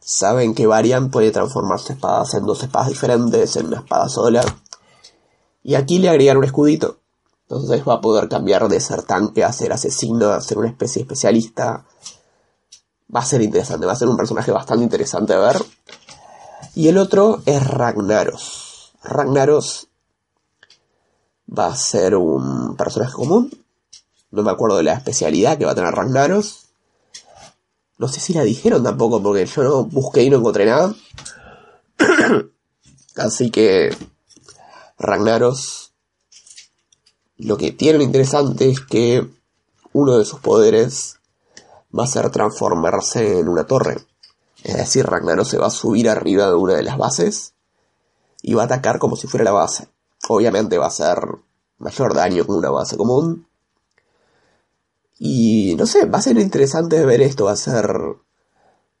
saben 0.00 0.54
que 0.54 0.66
Varian 0.66 1.10
puede 1.10 1.30
transformar 1.30 1.78
sus 1.78 1.90
espadas 1.90 2.32
en 2.34 2.46
dos 2.46 2.62
espadas 2.62 2.88
diferentes, 2.88 3.56
en 3.56 3.66
una 3.66 3.78
espada 3.78 4.08
sola. 4.08 4.42
Y 5.62 5.74
aquí 5.74 5.98
le 5.98 6.08
agregan 6.08 6.38
un 6.38 6.44
escudito. 6.44 6.96
Entonces 7.52 7.86
va 7.86 7.94
a 7.94 8.00
poder 8.00 8.30
cambiar 8.30 8.66
de 8.66 8.80
ser 8.80 9.02
tanque 9.02 9.44
a 9.44 9.52
ser 9.52 9.74
asesino, 9.74 10.30
a 10.30 10.40
ser 10.40 10.56
una 10.56 10.68
especie 10.70 11.02
especialista. 11.02 11.84
Va 13.14 13.20
a 13.20 13.24
ser 13.26 13.42
interesante, 13.42 13.84
va 13.84 13.92
a 13.92 13.96
ser 13.96 14.08
un 14.08 14.16
personaje 14.16 14.50
bastante 14.50 14.84
interesante 14.84 15.34
de 15.34 15.38
ver. 15.38 15.62
Y 16.74 16.88
el 16.88 16.96
otro 16.96 17.42
es 17.44 17.62
Ragnaros. 17.66 18.94
Ragnaros 19.02 19.88
va 21.46 21.66
a 21.66 21.76
ser 21.76 22.16
un 22.16 22.74
personaje 22.74 23.12
común. 23.12 23.50
No 24.30 24.42
me 24.42 24.50
acuerdo 24.50 24.78
de 24.78 24.84
la 24.84 24.94
especialidad 24.94 25.58
que 25.58 25.66
va 25.66 25.72
a 25.72 25.74
tener 25.74 25.92
Ragnaros. 25.94 26.68
No 27.98 28.08
sé 28.08 28.20
si 28.20 28.32
la 28.32 28.44
dijeron 28.44 28.82
tampoco 28.82 29.22
porque 29.22 29.44
yo 29.44 29.62
no 29.62 29.84
busqué 29.84 30.22
y 30.22 30.30
no 30.30 30.38
encontré 30.38 30.64
nada. 30.64 30.94
Así 33.16 33.50
que 33.50 33.94
Ragnaros 34.98 35.91
lo 37.38 37.56
que 37.56 37.72
tiene 37.72 38.04
interesante 38.04 38.68
es 38.70 38.80
que 38.80 39.28
uno 39.92 40.18
de 40.18 40.24
sus 40.24 40.40
poderes 40.40 41.18
va 41.96 42.04
a 42.04 42.08
ser 42.08 42.30
transformarse 42.30 43.40
en 43.40 43.48
una 43.48 43.66
torre. 43.66 43.98
Es 44.62 44.76
decir, 44.76 45.06
Ragnaros 45.06 45.48
se 45.48 45.58
va 45.58 45.66
a 45.66 45.70
subir 45.70 46.08
arriba 46.08 46.46
de 46.46 46.54
una 46.54 46.74
de 46.74 46.82
las 46.82 46.96
bases 46.96 47.54
y 48.42 48.54
va 48.54 48.62
a 48.62 48.66
atacar 48.66 48.98
como 48.98 49.16
si 49.16 49.26
fuera 49.26 49.44
la 49.44 49.52
base. 49.52 49.88
Obviamente 50.28 50.78
va 50.78 50.86
a 50.86 50.90
ser 50.90 51.18
mayor 51.78 52.14
daño 52.14 52.44
que 52.44 52.52
una 52.52 52.70
base 52.70 52.96
común. 52.96 53.46
Y 55.18 55.74
no 55.76 55.86
sé, 55.86 56.06
va 56.06 56.18
a 56.18 56.22
ser 56.22 56.38
interesante 56.38 57.04
ver 57.04 57.22
esto, 57.22 57.44
va 57.44 57.52
a 57.52 57.56
ser 57.56 57.92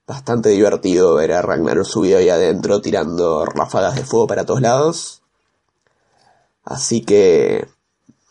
bastante 0.06 0.50
divertido 0.50 1.14
ver 1.14 1.32
a 1.32 1.42
Ragnar 1.42 1.84
subido 1.84 2.18
ahí 2.18 2.28
adentro 2.28 2.80
tirando 2.80 3.44
ráfagas 3.46 3.94
de 3.94 4.04
fuego 4.04 4.26
para 4.26 4.44
todos 4.44 4.60
lados. 4.60 5.22
Así 6.64 7.04
que 7.04 7.68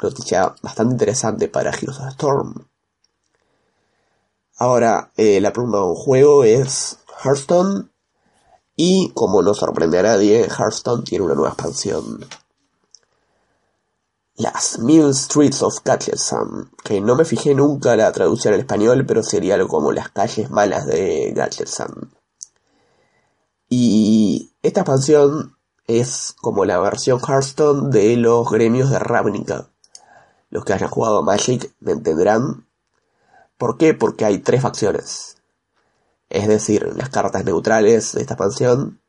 noticia 0.01 0.55
bastante 0.62 0.93
interesante 0.93 1.48
para 1.48 1.72
Heroes 1.72 2.00
of 2.00 2.08
Storm. 2.10 2.67
Ahora, 4.58 5.12
eh, 5.17 5.41
la 5.41 5.53
pregunta 5.53 5.77
de 5.77 5.84
un 5.84 5.96
juego 5.96 6.43
es 6.43 7.00
Hearthstone. 7.24 7.89
Y 8.75 9.12
como 9.13 9.41
no 9.41 9.53
sorprende 9.53 10.00
a 10.00 10.03
nadie, 10.03 10.48
Hearthstone 10.48 11.03
tiene 11.03 11.25
una 11.25 11.36
nueva 11.36 11.50
expansión 11.50 12.25
las 14.41 14.79
Mill 14.79 15.13
Streets 15.13 15.62
of 15.62 15.84
Gatchersam, 15.86 16.72
que 16.84 17.00
no 17.00 17.15
me 17.15 17.25
fijé 17.25 17.53
nunca 17.53 17.96
la 17.96 18.12
traducción 18.12 18.53
al 18.53 18.62
español, 18.62 19.05
pero 19.05 19.24
sería 19.24 19.55
algo 19.55 19.67
como 19.67 19.91
las 19.91 20.10
calles 20.10 20.50
malas 20.50 20.88
de 20.88 21.31
Gatchersam. 21.36 22.12
Y 23.70 24.53
esta 24.63 24.81
expansión 24.81 25.58
es 25.86 26.34
como 26.41 26.65
la 26.65 26.79
versión 26.79 27.20
Hearthstone 27.20 27.89
de 27.91 28.17
los 28.17 28.50
gremios 28.50 28.89
de 28.89 29.00
Ravnica. 29.00 29.70
Los 30.51 30.65
que 30.65 30.74
hayan 30.74 30.89
jugado 30.89 31.24
Magic 31.24 31.74
me 31.79 31.93
entenderán. 31.93 32.67
¿Por 33.58 33.77
qué? 33.77 33.93
Porque 33.93 34.25
hay 34.25 34.39
tres 34.39 34.62
facciones. 34.62 35.38
Es 36.29 36.48
decir, 36.48 36.93
las 36.96 37.10
cartas 37.10 37.43
neutrales 37.46 38.13
de 38.13 38.22
esta 38.22 38.36
expansión 38.36 39.01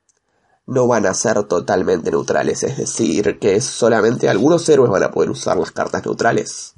no 0.66 0.86
van 0.86 1.04
a 1.06 1.14
ser 1.14 1.42
totalmente 1.44 2.10
neutrales, 2.10 2.62
es 2.62 2.78
decir, 2.78 3.38
que 3.40 3.60
solamente 3.60 4.28
algunos 4.28 4.68
héroes 4.68 4.90
van 4.90 5.02
a 5.02 5.10
poder 5.10 5.30
usar 5.30 5.56
las 5.56 5.72
cartas 5.72 6.04
neutrales. 6.04 6.74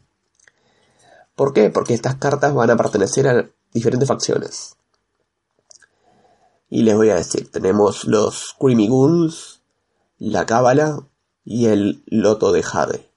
¿Por 1.36 1.52
qué? 1.52 1.70
Porque 1.70 1.94
estas 1.94 2.16
cartas 2.16 2.54
van 2.54 2.70
a 2.70 2.76
pertenecer 2.76 3.28
a 3.28 3.50
diferentes 3.72 4.08
facciones. 4.08 4.76
Y 6.70 6.82
les 6.82 6.96
voy 6.96 7.10
a 7.10 7.16
decir, 7.16 7.50
tenemos 7.50 8.04
los 8.04 8.54
Creamy 8.58 8.88
Ghouls, 8.88 9.60
la 10.18 10.46
Cábala 10.46 11.06
y 11.44 11.66
el 11.66 12.02
Loto 12.06 12.52
de 12.52 12.62
Jade. 12.62 13.13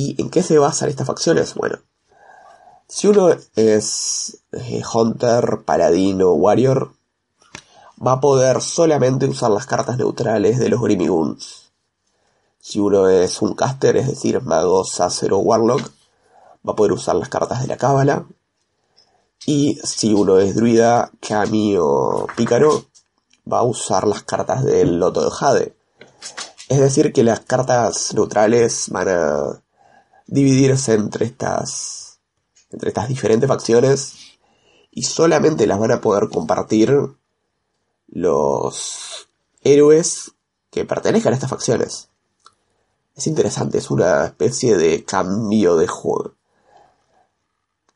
¿Y 0.00 0.14
en 0.22 0.30
qué 0.30 0.44
se 0.44 0.58
basan 0.58 0.90
estas 0.90 1.08
facciones? 1.08 1.54
Bueno, 1.54 1.78
si 2.86 3.08
uno 3.08 3.30
es 3.56 4.44
eh, 4.52 4.80
Hunter, 4.94 5.62
Paladino, 5.64 6.34
Warrior, 6.34 6.92
va 8.06 8.12
a 8.12 8.20
poder 8.20 8.62
solamente 8.62 9.26
usar 9.26 9.50
las 9.50 9.66
cartas 9.66 9.98
neutrales 9.98 10.60
de 10.60 10.68
los 10.68 10.78
Guns. 10.78 11.72
Si 12.60 12.78
uno 12.78 13.08
es 13.08 13.42
un 13.42 13.54
caster, 13.54 13.96
es 13.96 14.06
decir, 14.06 14.40
mago, 14.40 14.84
sacer 14.84 15.32
o 15.32 15.38
warlock, 15.38 15.90
va 16.64 16.74
a 16.74 16.76
poder 16.76 16.92
usar 16.92 17.16
las 17.16 17.28
cartas 17.28 17.60
de 17.62 17.66
la 17.66 17.76
cábala. 17.76 18.24
Y 19.46 19.80
si 19.82 20.14
uno 20.14 20.38
es 20.38 20.54
druida, 20.54 21.10
kami 21.18 21.76
o 21.76 22.28
pícaro, 22.36 22.84
va 23.52 23.58
a 23.58 23.64
usar 23.64 24.06
las 24.06 24.22
cartas 24.22 24.62
del 24.62 25.00
loto 25.00 25.24
de 25.24 25.30
Jade. 25.32 25.76
Es 26.68 26.78
decir, 26.78 27.12
que 27.12 27.24
las 27.24 27.40
cartas 27.40 28.14
neutrales 28.14 28.90
van 28.90 29.08
a 29.08 29.62
dividirse 30.28 30.94
entre 30.94 31.24
estas, 31.24 32.20
entre 32.70 32.90
estas 32.90 33.08
diferentes 33.08 33.48
facciones 33.48 34.38
y 34.92 35.02
solamente 35.02 35.66
las 35.66 35.78
van 35.78 35.90
a 35.90 36.00
poder 36.00 36.28
compartir 36.28 36.94
los 38.08 39.28
héroes 39.62 40.32
que 40.70 40.84
pertenezcan 40.84 41.32
a 41.32 41.36
estas 41.36 41.50
facciones. 41.50 42.10
Es 43.16 43.26
interesante, 43.26 43.78
es 43.78 43.90
una 43.90 44.26
especie 44.26 44.76
de 44.76 45.04
cambio 45.04 45.76
de 45.76 45.88
juego. 45.88 46.34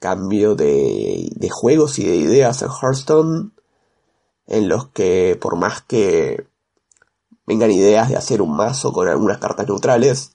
Cambio 0.01 0.57
de, 0.57 1.29
de 1.37 1.51
juegos 1.51 2.01
y 2.01 2.05
de 2.05 2.17
ideas 2.17 2.63
en 2.63 2.71
Hearthstone 2.71 3.51
en 4.49 4.69
los 4.69 4.89
que 4.89 5.39
por 5.41 5.57
más 5.57 5.83
que 5.83 6.47
vengan 7.47 7.71
ideas 7.71 8.09
de 8.09 8.17
hacer 8.17 8.43
un 8.43 8.57
mazo 8.57 8.93
con 8.93 9.07
algunas 9.07 9.39
cartas 9.39 9.69
neutrales, 9.69 10.35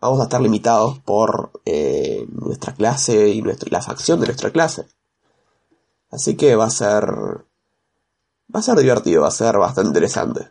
vamos 0.00 0.20
a 0.20 0.24
estar 0.24 0.40
limitados 0.40 0.98
por 1.00 1.50
eh, 1.64 2.26
nuestra 2.30 2.74
clase 2.74 3.28
y 3.28 3.42
nuestra, 3.42 3.68
la 3.70 3.82
facción 3.82 4.20
de 4.20 4.26
nuestra 4.26 4.50
clase. 4.50 4.86
Así 6.10 6.36
que 6.36 6.56
va 6.56 6.66
a 6.66 6.70
ser 6.70 7.44
Va 8.54 8.60
a 8.60 8.62
ser 8.62 8.76
divertido, 8.78 9.22
va 9.22 9.28
a 9.28 9.30
ser 9.30 9.58
bastante 9.58 9.88
interesante. 9.88 10.48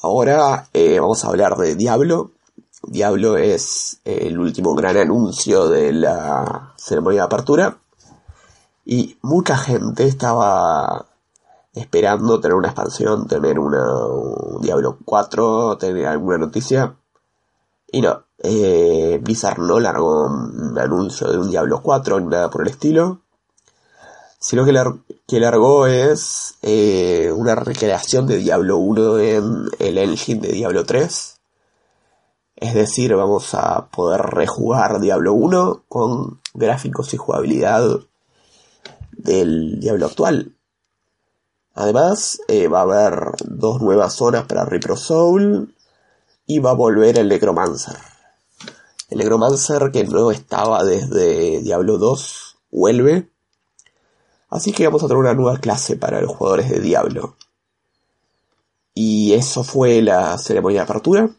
Ahora 0.00 0.70
eh, 0.72 0.98
vamos 0.98 1.22
a 1.22 1.28
hablar 1.28 1.58
de 1.58 1.74
Diablo. 1.74 2.30
Diablo 2.84 3.36
es 3.36 4.00
el 4.02 4.38
último 4.38 4.74
gran 4.74 4.96
anuncio 4.96 5.68
de 5.68 5.92
la 5.92 6.72
ceremonia 6.78 7.20
de 7.20 7.26
apertura. 7.26 7.78
Y 8.86 9.18
mucha 9.20 9.58
gente 9.58 10.04
estaba 10.04 11.04
esperando 11.74 12.40
tener 12.40 12.54
una 12.54 12.68
expansión, 12.68 13.28
tener 13.28 13.58
una, 13.58 14.06
un 14.06 14.62
Diablo 14.62 14.96
4, 15.04 15.76
tener 15.76 16.06
alguna 16.06 16.38
noticia. 16.38 16.96
Y 17.88 18.00
no, 18.00 18.24
eh, 18.38 19.18
Blizzard 19.22 19.58
no 19.58 19.80
largó 19.80 20.26
un 20.26 20.78
anuncio 20.78 21.30
de 21.30 21.38
un 21.38 21.50
Diablo 21.50 21.80
4 21.82 22.20
ni 22.20 22.26
nada 22.26 22.50
por 22.50 22.62
el 22.62 22.68
estilo 22.68 23.20
sino 24.38 24.64
que, 24.64 24.72
que 25.26 25.40
largó 25.40 25.86
es 25.86 26.54
eh, 26.62 27.32
una 27.34 27.54
recreación 27.54 28.26
de 28.26 28.38
Diablo 28.38 28.76
1 28.76 29.18
en 29.18 29.68
el 29.78 29.98
engine 29.98 30.40
de 30.40 30.52
Diablo 30.52 30.84
3. 30.84 31.36
Es 32.56 32.74
decir, 32.74 33.14
vamos 33.14 33.54
a 33.54 33.86
poder 33.88 34.20
rejugar 34.20 35.00
Diablo 35.00 35.34
1 35.34 35.84
con 35.88 36.40
gráficos 36.54 37.12
y 37.12 37.16
jugabilidad 37.16 37.98
del 39.10 39.80
Diablo 39.80 40.06
actual. 40.06 40.52
Además, 41.74 42.40
eh, 42.48 42.68
va 42.68 42.78
a 42.78 42.82
haber 42.82 43.32
dos 43.44 43.82
nuevas 43.82 44.14
zonas 44.14 44.44
para 44.44 44.64
Repro 44.64 44.96
Soul 44.96 45.74
va 46.48 46.70
a 46.70 46.74
volver 46.74 47.18
el 47.18 47.28
Necromancer. 47.28 47.96
El 49.10 49.18
Necromancer 49.18 49.90
que 49.92 50.04
no 50.04 50.30
estaba 50.30 50.84
desde 50.84 51.60
Diablo 51.60 51.98
2 51.98 52.56
vuelve 52.70 53.30
Así 54.48 54.72
que 54.72 54.86
vamos 54.86 55.02
a 55.02 55.06
tener 55.08 55.18
una 55.18 55.34
nueva 55.34 55.58
clase 55.58 55.96
para 55.96 56.20
los 56.20 56.34
jugadores 56.34 56.70
de 56.70 56.80
Diablo. 56.80 57.36
Y 58.94 59.34
eso 59.34 59.64
fue 59.64 60.00
la 60.02 60.38
ceremonia 60.38 60.80
de 60.80 60.84
apertura. 60.84 61.30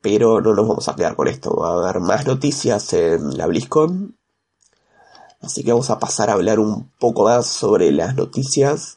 Pero 0.00 0.40
no 0.40 0.54
nos 0.54 0.68
vamos 0.68 0.88
a 0.88 0.96
quedar 0.96 1.16
con 1.16 1.28
esto. 1.28 1.54
Va 1.56 1.70
a 1.70 1.88
haber 1.88 2.00
más 2.00 2.26
noticias 2.26 2.92
en 2.92 3.38
la 3.38 3.46
BlizzCon. 3.46 4.18
Así 5.40 5.62
que 5.62 5.72
vamos 5.72 5.90
a 5.90 5.98
pasar 5.98 6.30
a 6.30 6.34
hablar 6.34 6.58
un 6.58 6.90
poco 6.98 7.24
más 7.24 7.46
sobre 7.46 7.90
las 7.92 8.14
noticias 8.14 8.96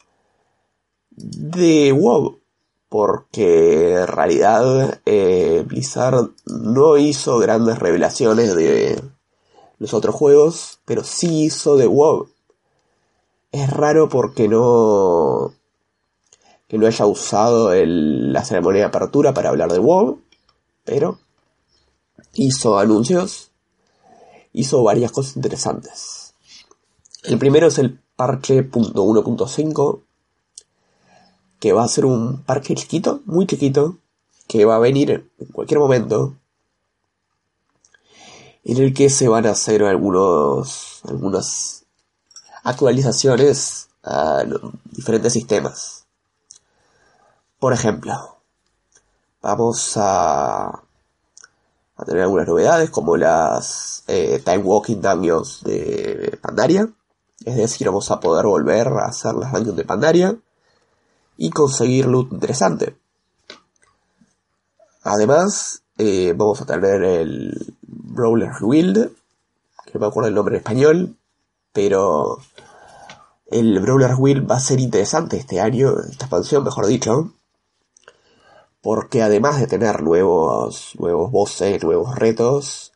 de 1.11 1.93
WoW. 1.93 2.41
Porque 2.89 3.95
en 3.95 4.07
realidad 4.07 5.01
eh, 5.05 5.63
Blizzard 5.67 6.29
no 6.45 6.97
hizo 6.97 7.37
grandes 7.39 7.79
revelaciones 7.79 8.55
de 8.55 9.01
los 9.77 9.93
otros 9.93 10.15
juegos, 10.15 10.79
pero 10.85 11.03
sí 11.03 11.43
hizo 11.43 11.75
de 11.75 11.87
WoW 11.87 12.29
es 13.51 13.69
raro 13.69 14.09
porque 14.09 14.47
no 14.47 15.53
que 16.67 16.77
no 16.77 16.85
haya 16.85 17.05
usado 17.05 17.73
la 17.73 18.43
ceremonia 18.43 18.81
de 18.81 18.87
apertura 18.87 19.33
para 19.33 19.49
hablar 19.49 19.71
de 19.71 19.79
WoW, 19.79 20.21
pero 20.83 21.17
hizo 22.33 22.77
anuncios, 22.77 23.51
hizo 24.51 24.83
varias 24.83 25.13
cosas 25.13 25.37
interesantes. 25.37 26.33
El 27.23 27.39
primero 27.39 27.67
es 27.67 27.77
el 27.79 28.01
parche 28.17 28.69
.1.5, 28.69 30.01
que 31.59 31.73
va 31.73 31.83
a 31.83 31.87
ser 31.87 32.05
un 32.05 32.43
parche 32.43 32.75
chiquito, 32.75 33.21
muy 33.25 33.47
chiquito, 33.47 33.97
que 34.47 34.65
va 34.65 34.75
a 34.75 34.79
venir 34.79 35.29
en 35.39 35.47
cualquier 35.47 35.79
momento, 35.79 36.35
en 38.63 38.77
el 38.77 38.93
que 38.93 39.09
se 39.09 39.27
van 39.27 39.45
a 39.45 39.51
hacer 39.51 39.83
algunos, 39.83 41.01
algunas 41.05 41.85
actualizaciones 42.63 43.89
a 44.03 44.43
los 44.43 44.61
diferentes 44.91 45.33
sistemas. 45.33 46.05
Por 47.59 47.73
ejemplo, 47.73 48.13
vamos 49.41 49.93
a, 49.97 50.67
a 50.67 52.05
tener 52.05 52.23
algunas 52.23 52.47
novedades 52.47 52.89
como 52.89 53.17
las 53.17 54.03
eh, 54.07 54.41
Time 54.43 54.59
Walking 54.59 55.01
Dungeons 55.01 55.63
de 55.63 56.37
Pandaria. 56.41 56.87
Es 57.45 57.55
decir, 57.55 57.87
vamos 57.87 58.11
a 58.11 58.19
poder 58.19 58.45
volver 58.45 58.87
a 58.87 59.05
hacer 59.05 59.33
las 59.35 59.51
dungeons 59.51 59.77
de 59.77 59.85
Pandaria 59.85 60.37
y 61.37 61.51
conseguir 61.51 62.07
loot 62.07 62.31
interesante. 62.33 62.97
Además, 65.03 65.83
eh, 65.97 66.33
vamos 66.35 66.61
a 66.61 66.65
tener 66.65 67.03
el 67.03 67.75
Brawler 67.81 68.51
Wild, 68.61 69.11
que 69.85 69.99
me 69.99 70.07
acuerdo 70.07 70.27
el 70.27 70.35
nombre 70.35 70.55
en 70.55 70.59
español, 70.59 71.15
pero 71.71 72.39
el 73.49 73.79
Brawler 73.79 74.15
Wheel 74.15 74.49
va 74.49 74.55
a 74.55 74.59
ser 74.59 74.79
interesante 74.79 75.37
este 75.37 75.61
año, 75.61 75.93
esta 75.99 76.25
expansión, 76.25 76.63
mejor 76.63 76.87
dicho, 76.87 77.31
porque 78.81 79.21
además 79.21 79.59
de 79.59 79.67
tener 79.67 80.01
nuevos, 80.01 80.93
nuevos 80.99 81.31
bosses, 81.31 81.83
nuevos 81.83 82.15
retos, 82.15 82.91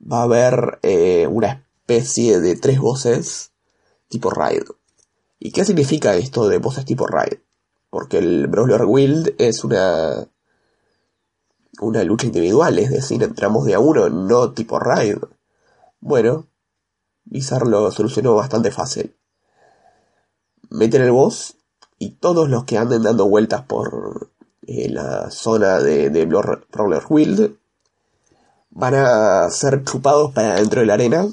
va 0.00 0.20
a 0.20 0.24
haber 0.24 0.78
eh, 0.82 1.26
una 1.28 1.64
especie 1.80 2.40
de 2.40 2.56
tres 2.56 2.80
voces 2.80 3.52
tipo 4.08 4.30
raid. 4.30 4.62
¿Y 5.38 5.52
qué 5.52 5.64
significa 5.64 6.16
esto 6.16 6.48
de 6.48 6.58
voces 6.58 6.84
tipo 6.84 7.06
raid? 7.06 7.38
Porque 7.98 8.18
el 8.18 8.46
Brawler 8.46 8.84
Wild 8.84 9.34
es 9.38 9.64
una 9.64 10.28
una 11.80 12.04
lucha 12.04 12.26
individual, 12.26 12.78
es 12.78 12.90
decir, 12.90 13.20
entramos 13.24 13.64
de 13.64 13.74
a 13.74 13.80
uno, 13.80 14.08
no 14.08 14.52
tipo 14.52 14.78
raid. 14.78 15.16
Bueno, 15.98 16.46
Bizarre 17.24 17.68
lo 17.68 17.90
solucionó 17.90 18.36
bastante 18.36 18.70
fácil. 18.70 19.16
Meten 20.70 21.02
el 21.02 21.10
boss 21.10 21.56
y 21.98 22.10
todos 22.10 22.48
los 22.48 22.62
que 22.62 22.78
anden 22.78 23.02
dando 23.02 23.28
vueltas 23.28 23.62
por 23.62 24.30
en 24.62 24.94
la 24.94 25.32
zona 25.32 25.80
de, 25.80 26.10
de 26.10 26.24
Brawler 26.24 27.02
Wild 27.08 27.56
van 28.70 28.94
a 28.94 29.50
ser 29.50 29.82
chupados 29.82 30.32
para 30.32 30.54
dentro 30.54 30.82
de 30.82 30.86
la 30.86 30.94
arena, 30.94 31.26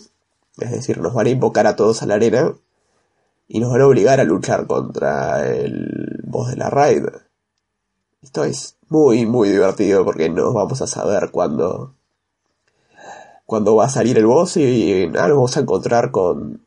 es 0.58 0.72
decir, 0.72 0.98
nos 0.98 1.14
van 1.14 1.28
a 1.28 1.30
invocar 1.30 1.68
a 1.68 1.76
todos 1.76 2.02
a 2.02 2.08
la 2.08 2.16
arena 2.16 2.56
y 3.48 3.60
nos 3.60 3.72
van 3.72 3.82
a 3.82 3.88
obligar 3.88 4.20
a 4.20 4.24
luchar 4.24 4.66
contra 4.66 5.48
el 5.48 6.15
boss 6.26 6.50
de 6.50 6.58
la 6.58 6.70
raid. 6.70 7.06
Esto 8.22 8.44
es 8.44 8.78
muy, 8.90 9.26
muy 9.26 9.50
divertido 9.50 10.04
porque 10.04 10.30
no 10.30 10.54
vamos 10.54 10.82
a 10.82 10.88
saber 10.88 11.32
cuándo, 11.32 11.94
cuándo 13.46 13.76
va 13.76 13.86
a 13.86 13.90
salir 13.90 14.18
el 14.18 14.26
boss 14.26 14.58
y 14.58 15.08
nada, 15.08 15.28
nos 15.28 15.38
vamos 15.38 15.58
a 15.58 15.62
encontrar 15.62 16.12
con, 16.12 16.66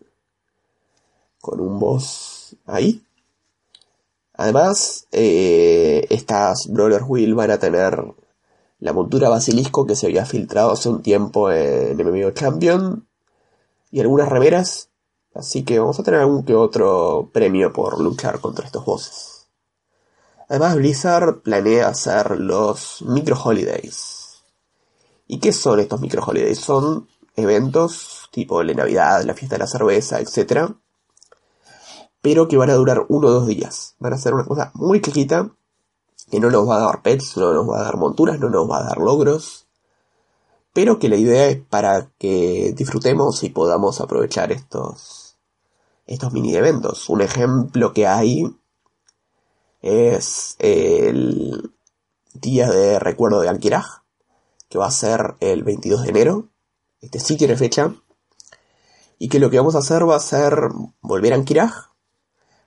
con 1.41 1.61
un 1.61 1.79
boss 1.79 2.57
ahí. 2.67 3.03
Además, 4.35 5.09
eh, 5.11 6.07
estas 6.11 6.69
Brawler 6.69 7.03
Wheel 7.03 7.35
van 7.35 7.51
a 7.51 7.59
tener 7.59 8.05
la 8.79 8.93
montura 8.93 9.29
basilisco 9.29 9.87
que 9.87 9.97
se 9.97 10.07
había 10.07 10.25
filtrado 10.25 10.71
hace 10.71 10.89
un 10.89 11.03
tiempo 11.03 11.51
en 11.51 11.97
MMO 11.97 12.31
Champion 12.31 13.07
y 13.91 14.01
algunas 14.01 14.29
remeras. 14.29 14.91
Así 15.35 15.65
que 15.65 15.79
vamos 15.79 15.99
a 15.99 16.03
tener 16.05 16.21
algún 16.21 16.45
que 16.45 16.55
otro 16.55 17.31
premio 17.33 17.73
por 17.73 18.01
luchar 18.01 18.41
contra 18.41 18.67
estos 18.67 18.85
bosses. 18.85 19.28
Además, 20.49 20.77
Blizzard 20.77 21.43
planea 21.43 21.89
hacer 21.89 22.39
los 22.39 23.03
Micro 23.03 23.37
Holidays. 23.43 24.43
¿Y 25.27 25.41
qué 25.41 25.53
son 25.53 25.81
estos 25.81 26.01
Micro 26.01 26.25
Holidays? 26.25 26.59
Son 26.59 27.07
eventos 27.37 28.29
tipo 28.33 28.63
la 28.63 28.73
Navidad, 28.73 29.23
la 29.25 29.35
fiesta 29.35 29.57
de 29.57 29.61
la 29.61 29.67
cerveza, 29.67 30.21
etc. 30.21 30.73
Pero 32.23 32.49
que 32.49 32.57
van 32.57 32.71
a 32.71 32.75
durar 32.75 33.05
uno 33.09 33.29
o 33.29 33.31
dos 33.31 33.47
días. 33.47 33.95
Van 33.99 34.15
a 34.15 34.19
ser 34.19 34.33
una 34.33 34.45
cosa 34.45 34.71
muy 34.75 35.03
chiquita 35.03 35.51
que 36.31 36.41
no 36.41 36.51
nos 36.51 36.69
va 36.69 36.77
a 36.77 36.87
dar 36.87 37.03
pets, 37.03 37.37
no 37.37 37.53
nos 37.53 37.69
va 37.69 37.81
a 37.81 37.85
dar 37.85 37.97
monturas, 37.97 38.39
no 38.39 38.49
nos 38.49 38.69
va 38.69 38.79
a 38.79 38.85
dar 38.85 38.99
logros, 38.99 39.67
pero 40.73 40.99
que 40.99 41.09
la 41.09 41.17
idea 41.17 41.49
es 41.49 41.59
para 41.59 42.11
que 42.19 42.73
disfrutemos 42.77 43.43
y 43.43 43.51
podamos 43.51 44.01
aprovechar 44.01 44.53
estos, 44.53 45.37
estos 46.07 46.33
mini 46.33 46.55
eventos. 46.55 47.09
Un 47.09 47.23
ejemplo 47.23 47.93
que 47.93 48.07
hay 48.07 48.45
es 49.81 50.57
el 50.59 51.73
día 52.35 52.71
de 52.71 52.99
recuerdo 52.99 53.41
de 53.41 53.49
Ankiraj, 53.49 54.03
que 54.69 54.79
va 54.79 54.87
a 54.87 54.91
ser 54.91 55.37
el 55.41 55.63
22 55.65 56.03
de 56.03 56.09
enero. 56.09 56.49
Este 57.01 57.21
sí 57.21 57.37
tiene 57.37 57.57
fecha. 57.57 57.95
Y 59.19 59.29
que 59.29 59.39
lo 59.39 59.51
que 59.51 59.59
vamos 59.59 59.75
a 59.75 59.79
hacer 59.79 60.09
va 60.09 60.17
a 60.17 60.21
ser 60.21 60.69
volver 61.01 61.33
a 61.33 61.37
Ankiraj, 61.37 61.89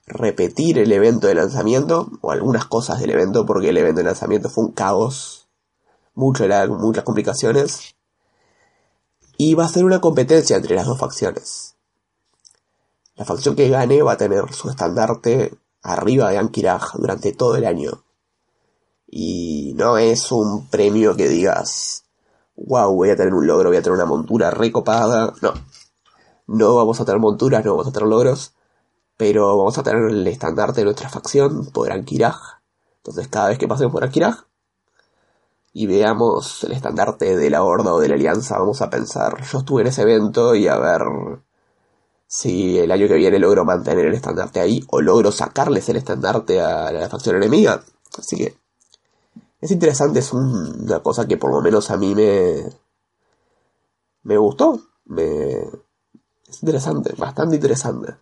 repetir 0.06 0.78
el 0.78 0.92
evento 0.92 1.26
de 1.26 1.34
lanzamiento, 1.34 2.10
o 2.20 2.30
algunas 2.30 2.66
cosas 2.66 3.00
del 3.00 3.10
evento, 3.10 3.46
porque 3.46 3.70
el 3.70 3.78
evento 3.78 3.98
de 3.98 4.04
lanzamiento 4.04 4.50
fue 4.50 4.64
un 4.64 4.72
caos, 4.72 5.48
muchas 6.14 7.04
complicaciones, 7.04 7.94
y 9.38 9.54
va 9.54 9.64
a 9.64 9.68
ser 9.68 9.84
una 9.84 10.00
competencia 10.00 10.56
entre 10.56 10.74
las 10.74 10.86
dos 10.86 10.98
facciones. 10.98 11.76
La 13.14 13.24
facción 13.24 13.56
que 13.56 13.68
gane 13.68 14.02
va 14.02 14.12
a 14.12 14.16
tener 14.16 14.52
su 14.52 14.68
estandarte 14.68 15.54
arriba 15.82 16.30
de 16.30 16.38
Ankiraj 16.38 16.94
durante 16.96 17.32
todo 17.32 17.56
el 17.56 17.64
año. 17.64 18.04
Y 19.06 19.74
no 19.76 19.98
es 19.98 20.32
un 20.32 20.68
premio 20.68 21.16
que 21.16 21.28
digas, 21.28 22.04
wow, 22.56 22.94
voy 22.94 23.10
a 23.10 23.16
tener 23.16 23.34
un 23.34 23.46
logro, 23.46 23.68
voy 23.68 23.78
a 23.78 23.82
tener 23.82 23.96
una 23.96 24.06
montura 24.06 24.50
recopada. 24.50 25.34
No. 25.42 25.52
No 26.46 26.76
vamos 26.76 27.00
a 27.00 27.04
tener 27.04 27.20
monturas, 27.20 27.64
no 27.64 27.72
vamos 27.72 27.88
a 27.88 27.92
tener 27.92 28.08
logros 28.08 28.54
pero 29.22 29.56
vamos 29.56 29.78
a 29.78 29.84
tener 29.84 30.10
el 30.10 30.26
estandarte 30.26 30.80
de 30.80 30.86
nuestra 30.86 31.08
facción 31.08 31.66
por 31.66 31.92
Ankiraj. 31.92 32.60
Entonces 32.96 33.28
cada 33.28 33.50
vez 33.50 33.58
que 33.58 33.68
pasemos 33.68 33.92
por 33.92 34.02
Ankiraj 34.02 34.46
y 35.72 35.86
veamos 35.86 36.64
el 36.64 36.72
estandarte 36.72 37.36
de 37.36 37.48
la 37.48 37.62
Horda 37.62 37.94
o 37.94 38.00
de 38.00 38.08
la 38.08 38.14
Alianza, 38.14 38.58
vamos 38.58 38.82
a 38.82 38.90
pensar, 38.90 39.40
yo 39.44 39.58
estuve 39.60 39.82
en 39.82 39.86
ese 39.86 40.02
evento 40.02 40.56
y 40.56 40.66
a 40.66 40.76
ver 40.76 41.02
si 42.34 42.78
el 42.78 42.90
año 42.90 43.08
que 43.08 43.16
viene 43.16 43.38
logro 43.38 43.62
mantener 43.66 44.06
el 44.06 44.14
estandarte 44.14 44.58
ahí 44.58 44.82
o 44.88 45.02
logro 45.02 45.30
sacarles 45.30 45.86
el 45.90 45.96
estandarte 45.96 46.62
a 46.62 46.90
la 46.90 47.06
facción 47.10 47.36
enemiga. 47.36 47.84
Así 48.18 48.36
que 48.36 48.56
es 49.60 49.70
interesante, 49.70 50.20
es 50.20 50.32
una 50.32 51.00
cosa 51.00 51.28
que 51.28 51.36
por 51.36 51.50
lo 51.52 51.60
menos 51.60 51.90
a 51.90 51.98
mí 51.98 52.14
me, 52.14 52.72
me 54.22 54.38
gustó. 54.38 54.80
Me, 55.04 55.58
es 56.48 56.62
interesante, 56.62 57.12
bastante 57.18 57.56
interesante. 57.56 58.16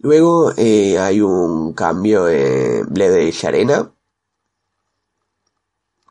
Luego 0.00 0.52
eh, 0.58 0.98
hay 0.98 1.22
un 1.22 1.72
cambio 1.72 2.28
en 2.28 2.92
Blade 2.92 3.32
Arena. 3.42 3.90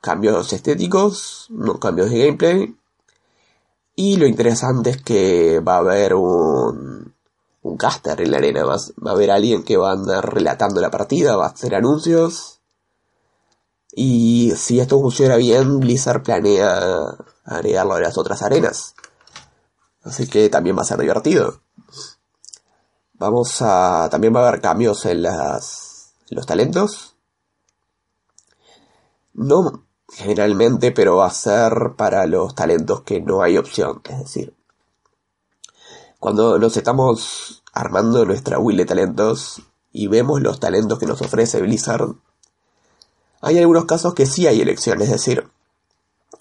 Cambios 0.02 0.52
estéticos, 0.52 1.46
no 1.52 1.80
cambios 1.80 2.10
de 2.10 2.26
gameplay. 2.26 2.76
Y 3.96 4.18
lo 4.18 4.26
interesante 4.26 4.92
es 4.92 5.02
que 5.02 5.60
va 5.60 5.76
a 5.76 5.80
haber 5.80 6.16
un, 6.16 7.14
un 7.62 7.78
caster 7.78 8.22
en 8.22 8.32
la 8.32 8.38
arena. 8.38 8.66
Va, 8.66 8.76
a 8.76 9.12
haber 9.12 9.32
alguien 9.32 9.64
que 9.64 9.78
va 9.78 9.92
a 9.92 9.94
andar 9.94 10.34
relatando 10.34 10.82
la 10.82 10.92
partida, 10.92 11.36
va 11.36 11.46
a 11.46 11.50
hacer 11.50 11.76
anuncios. 11.76 12.60
Y 13.96 14.54
si 14.56 14.80
esto 14.80 15.00
funciona 15.00 15.36
bien, 15.36 15.80
Blizzard 15.80 16.24
planea 16.24 17.16
agregarlo 17.46 17.94
a 17.94 18.02
las 18.02 18.18
otras 18.18 18.42
arenas. 18.42 18.96
Así 20.04 20.28
que 20.28 20.50
también 20.50 20.76
va 20.76 20.82
a 20.82 20.86
ser 20.86 21.00
divertido. 21.00 21.62
Vamos 23.14 23.62
a. 23.62 24.08
También 24.10 24.36
va 24.36 24.44
a 24.44 24.48
haber 24.48 24.62
cambios 24.62 25.06
en 25.06 25.22
las. 25.22 26.16
En 26.30 26.38
los 26.38 26.46
talentos. 26.48 27.16
No 29.34 29.86
generalmente, 30.16 30.92
pero 30.92 31.18
va 31.18 31.28
a 31.28 31.32
ser 31.32 31.94
para 31.98 32.26
los 32.28 32.56
talentos 32.56 33.02
que 33.02 33.22
no 33.22 33.42
hay 33.42 33.58
opción. 33.58 34.02
Es 34.10 34.20
decir, 34.20 34.54
cuando 36.20 36.60
nos 36.60 36.78
estamos 36.78 37.64
armando 37.74 38.26
nuestra 38.26 38.60
wheel 38.60 38.78
de 38.78 38.86
talentos 38.86 39.62
y 39.92 40.08
vemos 40.08 40.42
los 40.42 40.60
talentos 40.60 41.00
que 41.00 41.06
nos 41.06 41.22
ofrece 41.22 41.62
Blizzard, 41.62 42.16
hay 43.42 43.58
algunos 43.58 43.86
casos 43.86 44.14
que 44.14 44.26
sí 44.26 44.48
hay 44.48 44.62
elección, 44.62 45.02
es 45.02 45.10
decir, 45.10 45.50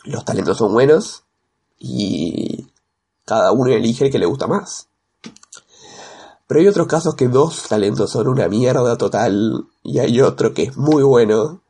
los 0.05 0.25
talentos 0.25 0.59
son 0.59 0.73
buenos 0.73 1.25
y 1.79 2.69
cada 3.25 3.53
uno 3.53 3.73
elige 3.73 4.07
el 4.07 4.13
que 4.13 4.19
le 4.19 4.27
gusta 4.27 4.47
más. 4.47 4.89
Pero 6.47 6.61
hay 6.61 6.69
otros 6.69 6.87
casos 6.87 7.15
que 7.15 7.29
dos 7.29 7.69
talentos 7.69 8.11
son 8.11 8.29
una 8.29 8.47
mierda 8.49 8.99
total 8.99 9.67
y 9.83 9.99
hay 10.01 10.21
otro 10.21 10.53
que 10.53 10.65
es 10.65 10.77
muy 10.77 11.03
bueno 11.03 11.62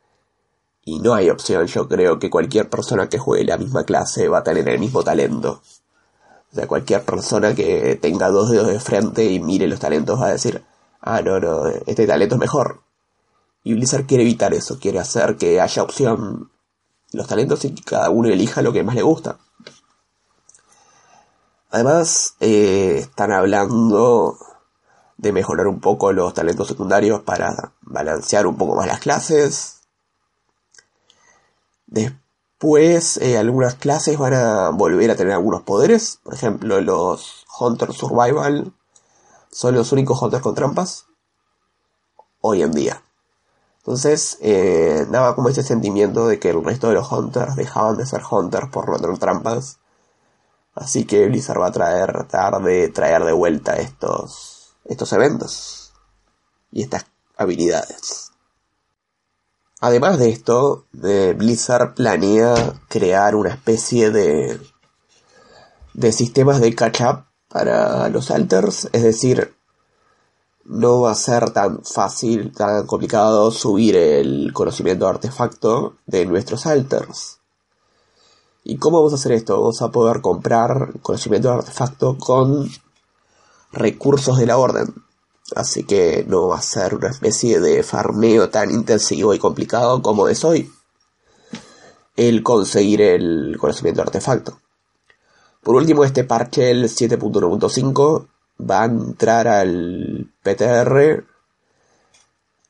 y 0.85 0.99
no 0.99 1.13
hay 1.13 1.29
opción. 1.29 1.65
Yo 1.67 1.87
creo 1.87 2.19
que 2.19 2.29
cualquier 2.29 2.69
persona 2.69 3.09
que 3.09 3.19
juegue 3.19 3.45
la 3.45 3.57
misma 3.57 3.83
clase 3.83 4.27
va 4.27 4.39
a 4.39 4.43
tener 4.43 4.67
el 4.69 4.79
mismo 4.79 5.03
talento. 5.03 5.61
O 6.51 6.55
sea, 6.55 6.67
cualquier 6.67 7.03
persona 7.03 7.55
que 7.55 7.97
tenga 8.01 8.29
dos 8.29 8.51
dedos 8.51 8.67
de 8.67 8.79
frente 8.79 9.25
y 9.25 9.39
mire 9.39 9.67
los 9.67 9.79
talentos 9.79 10.21
va 10.21 10.27
a 10.27 10.33
decir, 10.33 10.63
ah, 11.01 11.21
no, 11.21 11.39
no, 11.39 11.67
este 11.67 12.05
talento 12.05 12.35
es 12.35 12.41
mejor. 12.41 12.83
Y 13.63 13.73
Blizzard 13.73 14.05
quiere 14.05 14.23
evitar 14.23 14.53
eso, 14.53 14.77
quiere 14.79 14.99
hacer 14.99 15.37
que 15.37 15.61
haya 15.61 15.81
opción 15.83 16.51
los 17.11 17.27
talentos 17.27 17.63
y 17.65 17.73
que 17.73 17.83
cada 17.83 18.09
uno 18.09 18.27
elija 18.27 18.61
lo 18.61 18.73
que 18.73 18.83
más 18.83 18.95
le 18.95 19.03
gusta. 19.03 19.39
Además, 21.71 22.35
eh, 22.39 22.97
están 22.99 23.31
hablando 23.31 24.37
de 25.17 25.31
mejorar 25.31 25.67
un 25.67 25.79
poco 25.79 26.11
los 26.11 26.33
talentos 26.33 26.67
secundarios 26.67 27.21
para 27.21 27.73
balancear 27.81 28.45
un 28.45 28.57
poco 28.57 28.75
más 28.75 28.85
las 28.85 28.99
clases. 28.99 29.82
Después, 31.93 33.17
eh, 33.17 33.37
algunas 33.37 33.75
clases 33.75 34.17
van 34.17 34.33
a 34.33 34.69
volver 34.71 35.11
a 35.11 35.15
tener 35.15 35.33
algunos 35.33 35.61
poderes. 35.61 36.19
Por 36.23 36.33
ejemplo, 36.33 36.81
los 36.81 37.45
Hunter 37.59 37.93
Survival 37.93 38.73
son 39.51 39.75
los 39.75 39.91
únicos 39.91 40.19
Hunters 40.19 40.41
con 40.41 40.55
trampas 40.55 41.05
hoy 42.41 42.63
en 42.63 42.71
día. 42.71 43.03
Entonces, 43.77 44.39
eh, 44.41 45.05
daba 45.11 45.35
como 45.35 45.49
ese 45.49 45.61
sentimiento 45.61 46.27
de 46.27 46.39
que 46.39 46.49
el 46.49 46.63
resto 46.63 46.87
de 46.87 46.95
los 46.95 47.11
Hunters 47.11 47.55
dejaban 47.55 47.97
de 47.97 48.07
ser 48.07 48.23
Hunters 48.29 48.69
por 48.71 48.89
no 48.89 48.97
tener 48.97 49.19
trampas. 49.19 49.77
Así 50.73 51.05
que 51.05 51.27
Blizzard 51.27 51.61
va 51.61 51.67
a 51.67 51.71
traer, 51.71 52.11
tratar 52.11 52.63
de 52.63 52.87
traer 52.87 53.23
de 53.23 53.33
vuelta 53.33 53.75
estos 53.75 54.73
estos 54.85 55.13
eventos 55.13 55.93
y 56.71 56.81
estas 56.81 57.05
habilidades. 57.37 58.22
Además 59.85 60.17
de 60.17 60.29
esto, 60.29 60.85
Blizzard 60.93 61.93
planea 61.93 62.55
crear 62.87 63.35
una 63.35 63.49
especie 63.49 64.11
de, 64.11 64.57
de 65.93 66.11
sistemas 66.13 66.61
de 66.61 66.73
catch-up 66.73 67.25
para 67.49 68.07
los 68.07 68.31
alters, 68.31 68.87
es 68.93 69.03
decir, 69.03 69.53
no 70.63 71.01
va 71.01 71.11
a 71.11 71.15
ser 71.15 71.49
tan 71.49 71.83
fácil, 71.83 72.53
tan 72.53 72.87
complicado 72.87 73.51
subir 73.51 73.97
el 73.97 74.53
conocimiento 74.53 75.03
de 75.03 75.11
artefacto 75.11 75.97
de 76.05 76.27
nuestros 76.27 76.65
alters. 76.65 77.39
¿Y 78.63 78.77
cómo 78.77 78.99
vamos 78.99 79.11
a 79.11 79.15
hacer 79.15 79.33
esto? 79.33 79.59
Vamos 79.59 79.81
a 79.81 79.91
poder 79.91 80.21
comprar 80.21 80.93
conocimiento 81.01 81.49
de 81.49 81.55
artefacto 81.55 82.17
con 82.17 82.69
recursos 83.73 84.37
de 84.37 84.45
la 84.45 84.55
orden. 84.55 84.93
Así 85.55 85.83
que 85.83 86.25
no 86.27 86.47
va 86.47 86.57
a 86.57 86.61
ser 86.61 86.95
una 86.95 87.09
especie 87.09 87.59
de 87.59 87.83
farmeo 87.83 88.49
tan 88.49 88.71
intensivo 88.71 89.33
y 89.33 89.39
complicado 89.39 90.01
como 90.01 90.27
es 90.27 90.43
hoy 90.43 90.71
el 92.15 92.43
conseguir 92.43 93.01
el 93.01 93.57
conocimiento 93.59 94.01
de 94.01 94.07
artefacto. 94.07 94.59
Por 95.61 95.75
último, 95.75 96.03
este 96.03 96.23
parche, 96.23 96.71
el 96.71 96.85
7.1.5, 96.85 98.27
va 98.69 98.83
a 98.83 98.85
entrar 98.85 99.47
al 99.47 100.29
PTR 100.43 101.25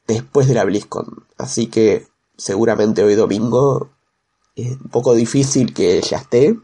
después 0.08 0.48
de 0.48 0.54
la 0.54 0.64
BlizzCon. 0.64 1.26
Así 1.38 1.68
que 1.68 2.08
seguramente 2.38 3.04
hoy 3.04 3.16
domingo 3.16 3.90
es 4.56 4.72
un 4.72 4.90
poco 4.90 5.14
difícil 5.14 5.74
que 5.74 6.02
ya 6.02 6.18
esté. 6.18 6.58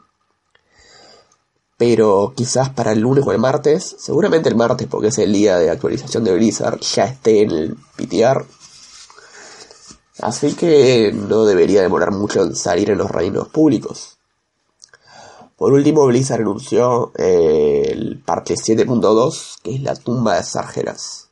Pero 1.80 2.34
quizás 2.36 2.70
para 2.70 2.92
el 2.92 3.00
lunes 3.00 3.26
o 3.26 3.32
el 3.32 3.40
martes, 3.40 3.96
seguramente 3.98 4.50
el 4.50 4.58
martes 4.58 4.86
porque 4.86 5.08
es 5.08 5.18
el 5.18 5.32
día 5.32 5.58
de 5.58 5.72
actualización 5.72 6.26
de 6.26 6.34
Blizzard, 6.34 6.78
ya 6.82 7.06
esté 7.06 7.44
en 7.44 7.52
el 7.52 7.78
PTR. 7.96 8.46
Así 10.22 10.56
que 10.56 11.14
no 11.14 11.46
debería 11.46 11.82
demorar 11.82 12.12
mucho 12.12 12.44
en 12.44 12.54
salir 12.54 12.90
en 12.90 12.98
los 12.98 13.10
reinos 13.10 13.48
públicos. 13.48 14.18
Por 15.56 15.72
último, 15.72 16.06
Blizzard 16.06 16.42
anunció 16.42 17.14
eh, 17.18 17.92
el 17.94 18.22
parche 18.26 18.56
7.2, 18.56 19.60
que 19.64 19.76
es 19.76 19.82
la 19.82 19.96
tumba 19.96 20.36
de 20.36 20.44
Sargeras. 20.44 21.30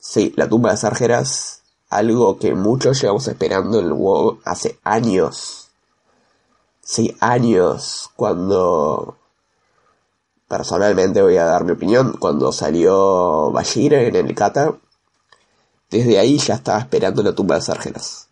Sí, 0.00 0.32
la 0.34 0.48
tumba 0.48 0.72
de 0.72 0.78
Sargeras, 0.78 1.62
algo 1.90 2.38
que 2.38 2.56
muchos 2.56 3.00
llevamos 3.00 3.28
esperando 3.28 3.78
en 3.78 3.86
el 3.86 3.92
WoW 3.92 4.40
hace 4.44 4.80
años. 4.82 5.61
Sí, 6.82 7.16
años, 7.20 8.10
cuando... 8.16 9.16
Personalmente 10.48 11.22
voy 11.22 11.38
a 11.38 11.46
dar 11.46 11.64
mi 11.64 11.72
opinión, 11.72 12.16
cuando 12.18 12.52
salió 12.52 13.50
Bashir 13.52 13.94
en 13.94 14.14
el 14.14 14.34
Kata, 14.34 14.74
desde 15.90 16.18
ahí 16.18 16.38
ya 16.38 16.54
estaba 16.54 16.78
esperando 16.78 17.22
la 17.22 17.34
tumba 17.34 17.54
de 17.54 17.62
Sargeras. 17.62 18.28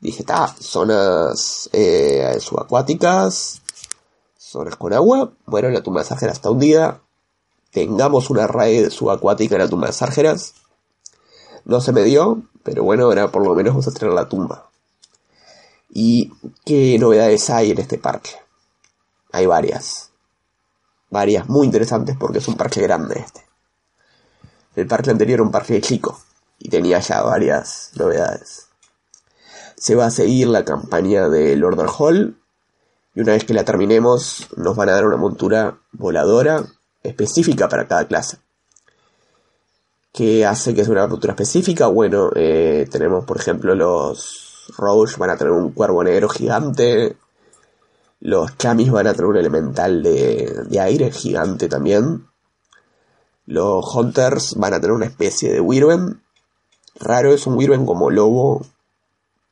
Dije, 0.00 0.20
está, 0.20 0.46
zonas 0.48 1.68
eh, 1.72 2.38
subacuáticas, 2.40 3.60
zonas 4.38 4.76
con 4.76 4.92
agua. 4.92 5.32
Bueno, 5.46 5.68
la 5.70 5.82
tumba 5.82 6.00
de 6.02 6.06
Sargeras 6.06 6.36
está 6.36 6.50
hundida. 6.50 7.00
Tengamos 7.70 8.30
una 8.30 8.46
raíz 8.46 8.92
subacuática 8.92 9.56
en 9.56 9.62
la 9.62 9.68
tumba 9.68 9.88
de 9.88 9.92
Sargeras. 9.92 10.54
No 11.64 11.80
se 11.80 11.92
me 11.92 12.02
dio, 12.02 12.42
pero 12.62 12.84
bueno, 12.84 13.04
ahora 13.04 13.30
por 13.30 13.42
lo 13.44 13.54
menos 13.54 13.72
vamos 13.72 13.88
a 13.88 13.92
tener 13.92 14.14
la 14.14 14.28
tumba. 14.28 14.70
¿Y 15.96 16.32
qué 16.64 16.98
novedades 16.98 17.48
hay 17.50 17.70
en 17.70 17.78
este 17.78 17.98
parche? 17.98 18.36
Hay 19.30 19.46
varias. 19.46 20.10
Varias 21.08 21.48
muy 21.48 21.66
interesantes 21.66 22.16
porque 22.18 22.38
es 22.38 22.48
un 22.48 22.56
parche 22.56 22.82
grande 22.82 23.20
este. 23.20 23.46
El 24.74 24.88
parche 24.88 25.12
anterior 25.12 25.36
era 25.36 25.42
un 25.44 25.52
parche 25.52 25.80
chico 25.80 26.20
y 26.58 26.68
tenía 26.68 26.98
ya 26.98 27.22
varias 27.22 27.92
novedades. 27.94 28.66
Se 29.76 29.94
va 29.94 30.06
a 30.06 30.10
seguir 30.10 30.48
la 30.48 30.64
campaña 30.64 31.28
del 31.28 31.62
Order 31.62 31.86
Hall 31.96 32.40
y 33.14 33.20
una 33.20 33.32
vez 33.32 33.44
que 33.44 33.54
la 33.54 33.64
terminemos 33.64 34.48
nos 34.56 34.74
van 34.74 34.88
a 34.88 34.94
dar 34.94 35.06
una 35.06 35.16
montura 35.16 35.78
voladora 35.92 36.64
específica 37.04 37.68
para 37.68 37.86
cada 37.86 38.08
clase. 38.08 38.38
¿Qué 40.12 40.44
hace 40.44 40.74
que 40.74 40.82
sea 40.82 40.92
una 40.92 41.06
montura 41.06 41.34
específica? 41.34 41.86
Bueno, 41.86 42.30
eh, 42.34 42.88
tenemos 42.90 43.24
por 43.24 43.36
ejemplo 43.36 43.76
los 43.76 44.43
Roach 44.76 45.16
van 45.16 45.30
a 45.30 45.36
tener 45.36 45.52
un 45.52 45.72
cuervo 45.72 46.02
negro 46.04 46.28
gigante. 46.28 47.16
Los 48.20 48.56
Chamis 48.56 48.90
van 48.90 49.06
a 49.06 49.12
tener 49.12 49.26
un 49.26 49.36
elemental 49.36 50.02
de, 50.02 50.64
de 50.66 50.80
aire 50.80 51.10
gigante 51.10 51.68
también. 51.68 52.26
Los 53.46 53.94
Hunters 53.94 54.54
van 54.56 54.74
a 54.74 54.80
tener 54.80 54.92
una 54.92 55.06
especie 55.06 55.52
de 55.52 55.60
Wirben 55.60 56.22
raro, 56.96 57.32
es 57.32 57.46
un 57.46 57.56
Wirben 57.56 57.86
como 57.86 58.10
lobo. 58.10 58.64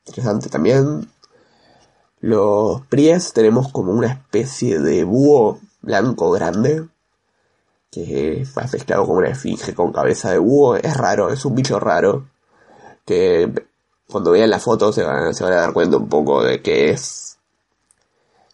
Interesante 0.07 0.49
también. 0.49 1.11
Los 2.21 2.83
Pries 2.87 3.33
tenemos 3.33 3.71
como 3.71 3.93
una 3.93 4.09
especie 4.09 4.79
de 4.79 5.05
búho 5.05 5.61
blanco 5.81 6.31
grande. 6.31 6.89
Que 7.91 8.47
fue 8.51 8.63
mezclado 8.73 9.07
con 9.07 9.19
una 9.19 9.29
esfinge 9.29 9.75
con 9.75 9.93
cabeza 9.93 10.31
de 10.31 10.39
búho. 10.39 10.77
Es 10.77 10.97
raro, 10.97 11.31
es 11.31 11.45
un 11.45 11.55
bicho 11.55 11.79
raro. 11.79 12.27
Que 13.05 13.53
cuando 14.13 14.31
vean 14.31 14.51
la 14.51 14.61
foto 14.61 14.93
se 14.93 15.03
van, 15.03 15.33
a 15.35 15.51
dar 15.51 15.73
cuenta 15.73 15.97
un 15.97 16.09
poco 16.09 16.43
de 16.45 16.63
que 16.63 16.91
es. 16.91 17.39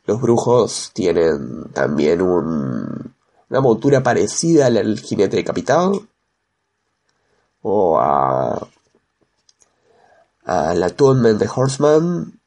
Los 0.06 0.20
brujos 0.20 0.90
tienen 0.94 1.70
también 1.72 2.22
un, 2.22 3.14
una 3.50 3.60
montura 3.60 4.02
parecida 4.02 4.66
al 4.66 4.98
jinete 5.00 5.36
decapitado. 5.36 6.06
O 7.62 7.98
a 7.98 8.68
al 10.48 10.82
Atonement 10.82 11.38
de 11.38 11.48
Horseman. 11.54 12.40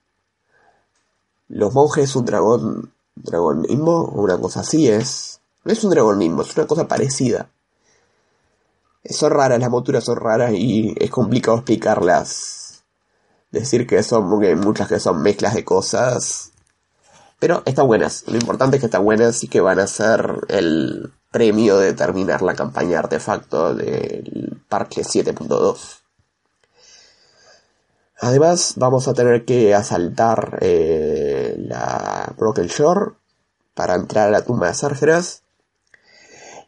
Los 1.50 1.74
monjes 1.74 2.16
un 2.16 2.26
dragón, 2.26 2.94
dragón 3.16 3.66
o 3.70 4.22
una 4.22 4.40
cosa 4.40 4.62
así 4.62 4.88
es. 4.88 5.40
No 5.64 5.72
es 5.72 5.84
un 5.84 5.92
dragón 5.92 6.18
nimbo, 6.18 6.42
es 6.42 6.58
una 6.58 6.66
cosa 6.66 6.88
parecida. 6.88 7.50
Son 9.06 9.32
raras, 9.32 9.60
las 9.60 9.70
monturas 9.70 10.04
son 10.04 10.18
raras 10.18 10.52
y 10.54 10.96
es 10.98 11.12
complicado 11.12 11.58
explicarlas. 11.58 12.61
Decir 13.52 13.86
que 13.86 14.02
son, 14.04 14.30
muchas 14.60 14.88
que 14.88 15.00
son 15.00 15.22
mezclas 15.22 15.54
de 15.54 15.66
cosas. 15.66 16.52
Pero 17.40 17.64
están 17.66 17.88
buenas. 17.88 18.24
Lo 18.28 18.36
importante 18.36 18.78
es 18.78 18.82
que 18.82 18.86
están 18.88 19.04
buenas 19.04 19.44
y 19.44 19.48
que 19.48 19.62
van 19.62 19.80
a 19.80 19.88
ser 19.88 20.42
el 20.48 21.12
premio 21.32 21.78
de 21.78 21.94
terminar 21.94 22.42
la 22.42 22.56
campaña 22.56 22.90
de 22.90 22.98
artefacto 22.98 23.74
del 23.74 24.62
parche 24.70 25.02
7.2. 25.02 26.02
Además, 28.20 28.74
vamos 28.78 29.08
a 29.08 29.16
tener 29.16 29.46
que 29.46 29.74
asaltar 29.74 30.60
eh, 30.62 31.56
la 31.58 32.32
Broken 32.38 32.68
Shore 32.68 33.14
para 33.74 33.96
entrar 33.96 34.28
a 34.28 34.32
la 34.32 34.46
tumba 34.46 34.68
de 34.68 34.76
Sargeras. 34.76 35.42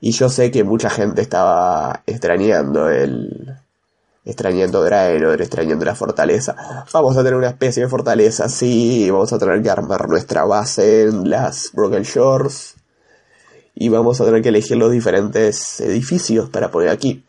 Y 0.01 0.11
yo 0.11 0.29
sé 0.29 0.49
que 0.49 0.63
mucha 0.63 0.89
gente 0.89 1.21
estaba 1.21 2.01
extrañando 2.07 2.89
el. 2.89 3.55
Extrañando 4.25 4.83
Draenor, 4.83 5.41
extrañando 5.41 5.85
la 5.85 5.95
fortaleza. 5.95 6.55
Vamos 6.91 7.17
a 7.17 7.23
tener 7.23 7.35
una 7.35 7.49
especie 7.49 7.83
de 7.83 7.89
fortaleza, 7.89 8.47
sí. 8.49 9.09
Vamos 9.09 9.33
a 9.33 9.39
tener 9.39 9.61
que 9.61 9.69
armar 9.69 10.07
nuestra 10.07 10.45
base 10.45 11.03
en 11.03 11.29
las 11.29 11.71
Broken 11.73 12.03
Shores. 12.03 12.75
Y 13.75 13.89
vamos 13.89 14.21
a 14.21 14.25
tener 14.25 14.41
que 14.41 14.49
elegir 14.49 14.77
los 14.77 14.91
diferentes 14.91 15.81
edificios 15.81 16.49
para 16.49 16.71
poner 16.71 16.89
aquí. 16.89 17.23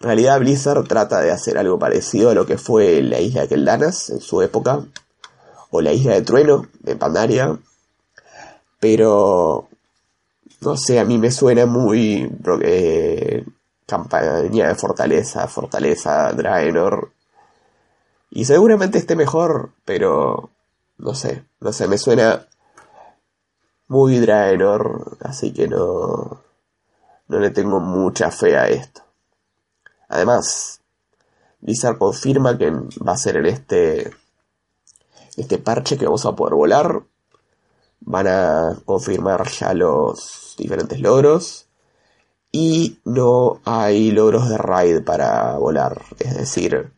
En 0.00 0.06
realidad 0.06 0.38
Blizzard 0.38 0.86
trata 0.86 1.20
de 1.20 1.30
hacer 1.30 1.56
algo 1.56 1.78
parecido 1.78 2.30
a 2.30 2.34
lo 2.34 2.44
que 2.44 2.58
fue 2.58 3.00
la 3.02 3.20
isla 3.20 3.42
de 3.42 3.48
Keldanas 3.48 4.10
en 4.10 4.20
su 4.20 4.42
época, 4.42 4.84
o 5.70 5.80
la 5.80 5.92
isla 5.92 6.14
de 6.14 6.22
Trueno 6.22 6.66
de 6.80 6.94
Pandaria, 6.94 7.58
pero 8.78 9.66
no 10.60 10.76
sé, 10.76 10.98
a 10.98 11.04
mí 11.04 11.18
me 11.18 11.30
suena 11.30 11.66
muy 11.66 12.30
eh, 12.62 13.44
campaña 13.86 14.68
de 14.68 14.74
fortaleza, 14.74 15.46
fortaleza, 15.48 16.32
Draenor, 16.32 17.12
y 18.30 18.44
seguramente 18.44 18.98
esté 18.98 19.14
mejor, 19.16 19.72
pero 19.84 20.50
no 20.98 21.14
sé, 21.14 21.44
no 21.60 21.72
sé, 21.72 21.86
me 21.88 21.98
suena 21.98 22.46
muy 23.88 24.18
Draenor, 24.18 25.18
así 25.20 25.52
que 25.52 25.68
no, 25.68 26.40
no 27.28 27.38
le 27.38 27.50
tengo 27.50 27.80
mucha 27.80 28.30
fe 28.30 28.56
a 28.56 28.68
esto. 28.68 29.02
Además, 30.08 30.80
Blizzard 31.60 31.98
confirma 31.98 32.58
que 32.58 32.70
va 32.70 33.12
a 33.12 33.16
ser 33.16 33.38
en 33.38 33.46
este, 33.46 34.10
este 35.36 35.58
parche 35.58 35.96
que 35.96 36.04
vamos 36.04 36.26
a 36.26 36.36
poder 36.36 36.54
volar. 36.54 37.02
Van 38.00 38.26
a 38.28 38.78
confirmar 38.84 39.48
ya 39.48 39.72
los 39.72 40.54
diferentes 40.58 41.00
logros. 41.00 41.63
Y 42.56 43.00
no 43.04 43.60
hay 43.64 44.12
logros 44.12 44.48
de 44.48 44.56
raid 44.56 45.02
para 45.02 45.58
volar. 45.58 46.00
Es 46.20 46.36
decir, 46.36 46.92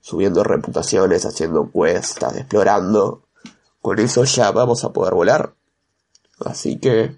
subiendo 0.00 0.42
reputaciones, 0.42 1.24
haciendo 1.24 1.70
cuestas, 1.70 2.36
explorando. 2.36 3.22
Con 3.80 4.00
eso 4.00 4.24
ya 4.24 4.50
vamos 4.50 4.82
a 4.82 4.92
poder 4.92 5.14
volar. 5.14 5.54
Así 6.44 6.80
que 6.80 7.16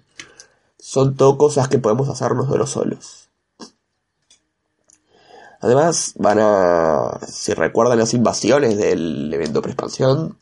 son 0.77 1.15
todo 1.15 1.39
cosas 1.39 1.69
que 1.69 1.79
podemos 1.79 2.07
hacernos 2.07 2.51
de 2.51 2.59
los 2.59 2.69
solos. 2.69 3.29
Además, 5.59 6.13
van 6.19 6.37
a, 6.39 7.19
si 7.27 7.55
recuerdan 7.55 7.97
las 7.97 8.13
invasiones 8.13 8.77
del 8.77 9.33
evento 9.33 9.63
pre-expansión, 9.63 10.37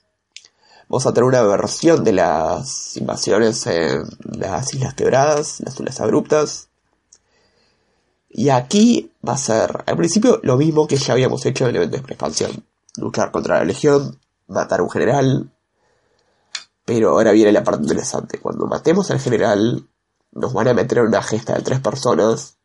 vamos 0.89 1.05
a 1.05 1.13
tener 1.13 1.23
una 1.23 1.43
versión 1.43 2.03
de 2.03 2.11
las 2.11 2.97
invasiones 2.97 3.65
en 3.67 4.03
las 4.25 4.73
Islas 4.73 4.93
Quebradas, 4.93 5.61
las 5.61 5.79
Islas 5.79 6.01
Abruptas. 6.01 6.68
Y 8.29 8.49
aquí 8.49 9.11
va 9.27 9.33
a 9.33 9.37
ser, 9.37 9.83
al 9.85 9.97
principio, 9.97 10.39
lo 10.43 10.55
mismo 10.55 10.87
que 10.87 10.97
ya 10.97 11.13
habíamos 11.13 11.45
hecho 11.45 11.65
en 11.65 11.71
el 11.71 11.75
evento 11.77 11.97
de 11.97 12.03
pre-expansión. 12.03 12.63
Luchar 12.97 13.31
contra 13.31 13.57
la 13.57 13.65
Legión, 13.65 14.19
matar 14.47 14.79
a 14.79 14.83
un 14.83 14.91
general. 14.91 15.49
Pero 16.85 17.09
ahora 17.11 17.31
viene 17.31 17.51
la 17.51 17.63
parte 17.63 17.83
interesante. 17.83 18.39
Cuando 18.39 18.67
matemos 18.67 19.09
al 19.11 19.19
general, 19.19 19.87
nos 20.31 20.53
van 20.53 20.67
a 20.67 20.73
meter 20.73 20.99
en 20.99 21.07
una 21.07 21.23
gesta 21.23 21.55
de 21.55 21.61
tres 21.61 21.79
personas 21.79 22.55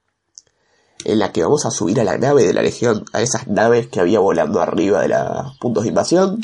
en 1.05 1.19
la 1.19 1.33
que 1.33 1.43
vamos 1.43 1.67
a 1.67 1.71
subir 1.71 2.01
a 2.01 2.05
la 2.05 2.19
nave 2.19 2.47
de 2.47 2.55
la 2.55 2.63
Legión, 2.63 3.05
a 3.13 3.21
esas 3.21 3.47
naves 3.47 3.89
que 3.89 4.01
había 4.01 4.21
volando 4.21 4.61
arriba 4.61 5.03
de 5.03 5.09
los 5.09 5.59
puntos 5.59 5.83
de 5.83 5.91
invasión, 5.91 6.41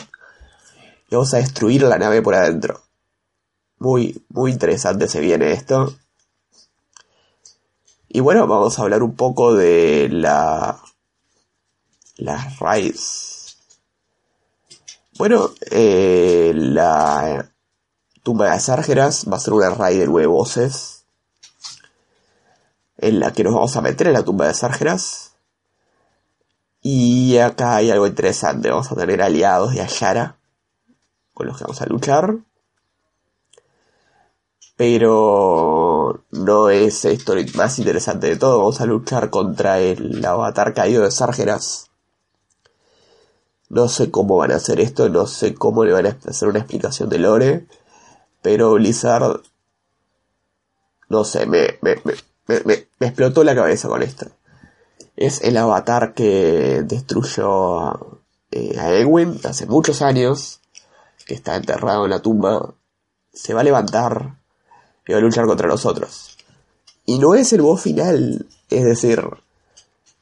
y 1.09 1.15
vamos 1.15 1.33
a 1.35 1.39
destruir 1.39 1.83
la 1.83 1.99
nave 1.99 2.23
por 2.23 2.35
adentro. 2.35 2.83
Muy, 3.79 4.23
muy 4.29 4.53
interesante 4.53 5.09
se 5.09 5.21
viene 5.21 5.53
esto. 5.53 5.95
Y 8.13 8.19
bueno, 8.19 8.49
vamos 8.49 8.77
a 8.77 8.83
hablar 8.83 9.05
un 9.05 9.15
poco 9.15 9.55
de 9.55 10.09
la... 10.11 10.83
Las 12.17 12.59
raids. 12.59 13.57
Bueno, 15.17 15.51
eh, 15.71 16.53
la 16.57 17.49
tumba 18.25 18.51
de 18.51 18.59
Sargeras 18.59 19.27
va 19.31 19.37
a 19.37 19.41
ser 19.41 19.55
una 19.55 19.71
raid 19.71 20.01
de 20.01 20.07
nueve 20.07 20.27
voces. 20.27 21.05
En 22.99 23.21
la 23.21 23.33
que 23.33 23.45
nos 23.45 23.55
vamos 23.55 23.77
a 23.77 23.81
meter 23.81 24.09
en 24.09 24.15
la 24.15 24.25
tumba 24.25 24.49
de 24.49 24.55
Sargeras. 24.55 25.37
Y 26.83 27.39
acá 27.39 27.77
hay 27.77 27.93
algo 27.93 28.09
interesante. 28.09 28.71
Vamos 28.71 28.91
a 28.91 28.97
tener 28.97 29.23
aliados 29.23 29.73
de 29.73 29.83
Ayara. 29.83 30.37
Con 31.33 31.47
los 31.47 31.57
que 31.57 31.63
vamos 31.63 31.81
a 31.81 31.87
luchar 31.87 32.39
pero 34.81 36.25
no 36.31 36.71
es 36.71 37.05
esto 37.05 37.35
lo 37.35 37.43
más 37.53 37.79
interesante 37.79 38.29
de 38.29 38.37
todo. 38.37 38.61
Vamos 38.61 38.81
a 38.81 38.87
luchar 38.87 39.29
contra 39.29 39.79
el 39.79 40.25
avatar 40.25 40.73
caído 40.73 41.03
de 41.05 41.11
Sargeras. 41.11 41.91
No 43.69 43.89
sé 43.89 44.11
cómo 44.11 44.39
van 44.39 44.53
a 44.53 44.57
hacer 44.57 44.81
esto, 44.81 45.11
no 45.11 45.27
sé 45.27 45.53
cómo 45.55 45.85
le 45.85 45.93
van 45.93 46.07
a 46.07 46.17
hacer 46.27 46.49
una 46.49 46.61
explicación 46.61 47.11
de 47.11 47.19
Lore, 47.19 47.67
pero 48.41 48.73
Blizzard, 48.73 49.43
no 51.11 51.25
sé, 51.25 51.45
me, 51.45 51.79
me, 51.83 52.87
explotó 53.01 53.45
la 53.45 53.55
cabeza 53.55 53.87
con 53.87 54.03
esto. 54.03 54.29
Es 55.15 55.43
el 55.43 55.59
avatar 55.59 56.15
que 56.15 56.85
destruyó 56.87 57.81
a, 57.81 58.01
eh, 58.51 58.79
a 58.79 58.93
Edwin 58.93 59.39
hace 59.45 59.67
muchos 59.67 60.01
años, 60.01 60.63
que 61.27 61.35
está 61.35 61.57
enterrado 61.57 62.07
en 62.07 62.13
la 62.13 62.23
tumba. 62.23 62.73
Se 63.35 63.53
va 63.53 63.61
a 63.61 63.65
levantar 63.65 64.40
y 65.11 65.13
va 65.13 65.19
a 65.19 65.23
luchar 65.23 65.47
contra 65.47 65.67
nosotros. 65.67 66.37
Y 67.05 67.19
no 67.19 67.35
es 67.35 67.53
el 67.53 67.63
boss 67.63 67.83
final, 67.83 68.47
es 68.69 68.85
decir, 68.85 69.29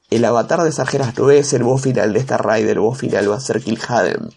el 0.08 0.24
avatar 0.24 0.62
de 0.62 0.72
Sargeras 0.72 1.18
no 1.18 1.30
es 1.30 1.52
el 1.52 1.62
boss 1.62 1.82
final 1.82 2.14
de 2.14 2.20
esta 2.20 2.38
raid, 2.38 2.66
el 2.66 2.78
boss 2.78 2.96
final 2.96 3.30
va 3.30 3.36
a 3.36 3.40
ser 3.40 3.62
Kil'jaeden. 3.62 4.30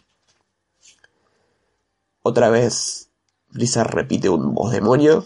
Otra 2.21 2.49
vez, 2.49 3.07
Blizzard 3.47 3.93
repite 3.93 4.27
un 4.27 4.53
boss 4.53 4.73
demonio. 4.73 5.23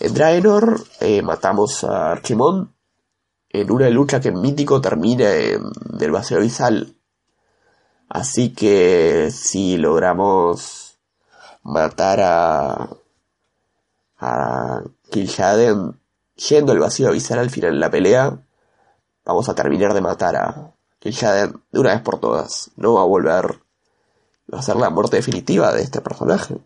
En 0.00 0.12
Draenor 0.12 0.84
eh, 1.00 1.22
matamos 1.22 1.82
a 1.84 2.12
Archimon 2.12 2.74
en 3.48 3.70
una 3.70 3.88
lucha 3.88 4.20
que 4.20 4.28
en 4.28 4.42
Mítico 4.42 4.82
termina 4.82 5.34
en 5.34 5.62
el 5.98 6.10
vacío 6.10 6.36
abisal. 6.36 6.94
Así 8.10 8.52
que 8.52 9.30
si 9.32 9.78
logramos 9.78 10.98
matar 11.62 12.20
a 12.20 12.90
a 14.18 14.82
Kil'jaeden 15.10 15.98
yendo 16.36 16.72
al 16.72 16.78
vacío 16.78 17.08
avisar 17.08 17.38
al 17.38 17.50
final 17.50 17.72
de 17.72 17.78
la 17.78 17.90
pelea, 17.90 18.38
vamos 19.24 19.48
a 19.48 19.54
terminar 19.54 19.94
de 19.94 20.00
matar 20.00 20.36
a 20.36 20.74
Kil'jaeden 20.98 21.62
de 21.70 21.80
una 21.80 21.94
vez 21.94 22.02
por 22.02 22.18
todas. 22.18 22.70
No 22.76 22.94
va 22.94 23.02
a 23.02 23.06
volver. 23.06 23.60
Va 24.52 24.58
a 24.58 24.62
ser 24.62 24.76
la 24.76 24.90
muerte 24.90 25.16
definitiva 25.16 25.72
de 25.72 25.82
este 25.82 26.00
personaje. 26.00 26.56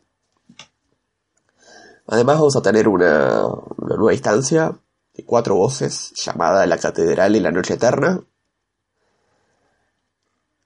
Además 2.07 2.39
vamos 2.39 2.57
a 2.57 2.63
tener 2.63 2.89
una, 2.89 3.45
una 3.45 3.97
nueva 3.97 4.15
instancia 4.15 4.73
de 5.15 5.25
cuatro 5.25 5.57
voces 5.57 6.13
llamada 6.15 6.67
La 6.67 6.79
Catedral 6.79 7.37
y 7.37 7.41
la 7.41 7.51
Noche 7.51 7.75
Eterna. 7.75 8.21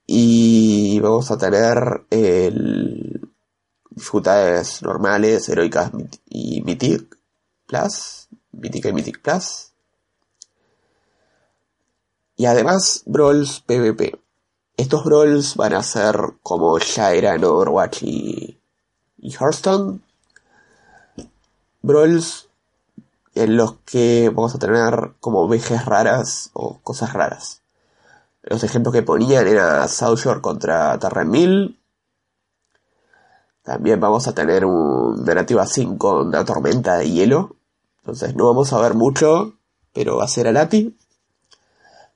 Y 0.07 1.01
vamos 1.01 1.31
a 1.31 1.39
tener 1.39 2.05
el, 2.11 3.32
dificultades 3.95 4.83
normales, 4.83 5.49
heroicas 5.49 5.91
y 6.29 6.63
Mythic 6.63 7.17
Plus, 7.67 8.29
Mythic 8.53 8.87
y 8.87 8.93
Mythic 8.93 9.23
Plus. 9.23 9.73
Y 12.37 12.47
además, 12.47 13.03
Brawls 13.07 13.61
PvP. 13.61 14.19
Estos 14.77 15.05
Brawls 15.05 15.55
van 15.57 15.75
a 15.75 15.83
ser 15.83 16.17
como 16.43 16.79
ya 16.79 17.13
era 17.13 17.35
en 17.35 17.45
Overwatch 17.45 18.03
y, 18.03 18.59
y 19.19 19.31
Hearthstone. 19.33 20.01
Brawls 21.83 22.49
en 23.35 23.57
los 23.57 23.77
que 23.85 24.31
vamos 24.35 24.55
a 24.55 24.59
tener 24.59 25.13
como 25.21 25.49
vejes 25.49 25.85
raras 25.85 26.51
o 26.53 26.79
cosas 26.83 27.13
raras. 27.13 27.63
Los 28.43 28.65
ejemplos 28.65 28.93
que 28.93 29.03
ponían 29.03 29.47
era 29.47 29.87
Southshore 29.89 30.41
contra 30.41 30.99
Terran 30.99 31.31
también 33.63 34.01
vamos 34.01 34.27
a 34.27 34.35
tener 34.35 34.65
un 34.65 35.25
Narrativa 35.25 35.67
5 35.67 36.23
una 36.23 36.45
tormenta 36.45 36.97
de 36.97 37.11
hielo. 37.11 37.57
Entonces 37.99 38.35
no 38.35 38.47
vamos 38.47 38.73
a 38.73 38.81
ver 38.81 38.95
mucho, 38.95 39.55
pero 39.93 40.17
va 40.17 40.25
a 40.25 40.29
ser 40.29 40.49
Alati. 40.49 40.97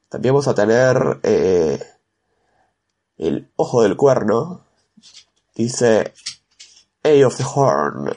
También 0.08 0.34
vamos 0.34 0.48
a 0.48 0.54
tener 0.54 1.20
eh, 1.22 1.80
el 3.18 3.48
Ojo 3.54 3.82
del 3.82 3.96
Cuerno. 3.96 4.62
Dice 5.54 6.12
Eye 7.02 7.24
of 7.24 7.36
the 7.36 7.44
Horn. 7.44 8.12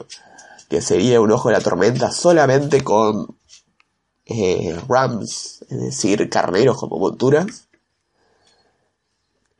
Que 0.67 0.81
sería 0.81 1.21
un 1.21 1.31
ojo 1.31 1.49
de 1.49 1.55
la 1.55 1.61
tormenta 1.61 2.11
solamente 2.11 2.83
con 2.83 3.35
eh, 4.25 4.79
rams, 4.87 5.65
es 5.67 5.81
decir, 5.81 6.29
carneros 6.29 6.77
como 6.77 6.99
monturas 6.99 7.68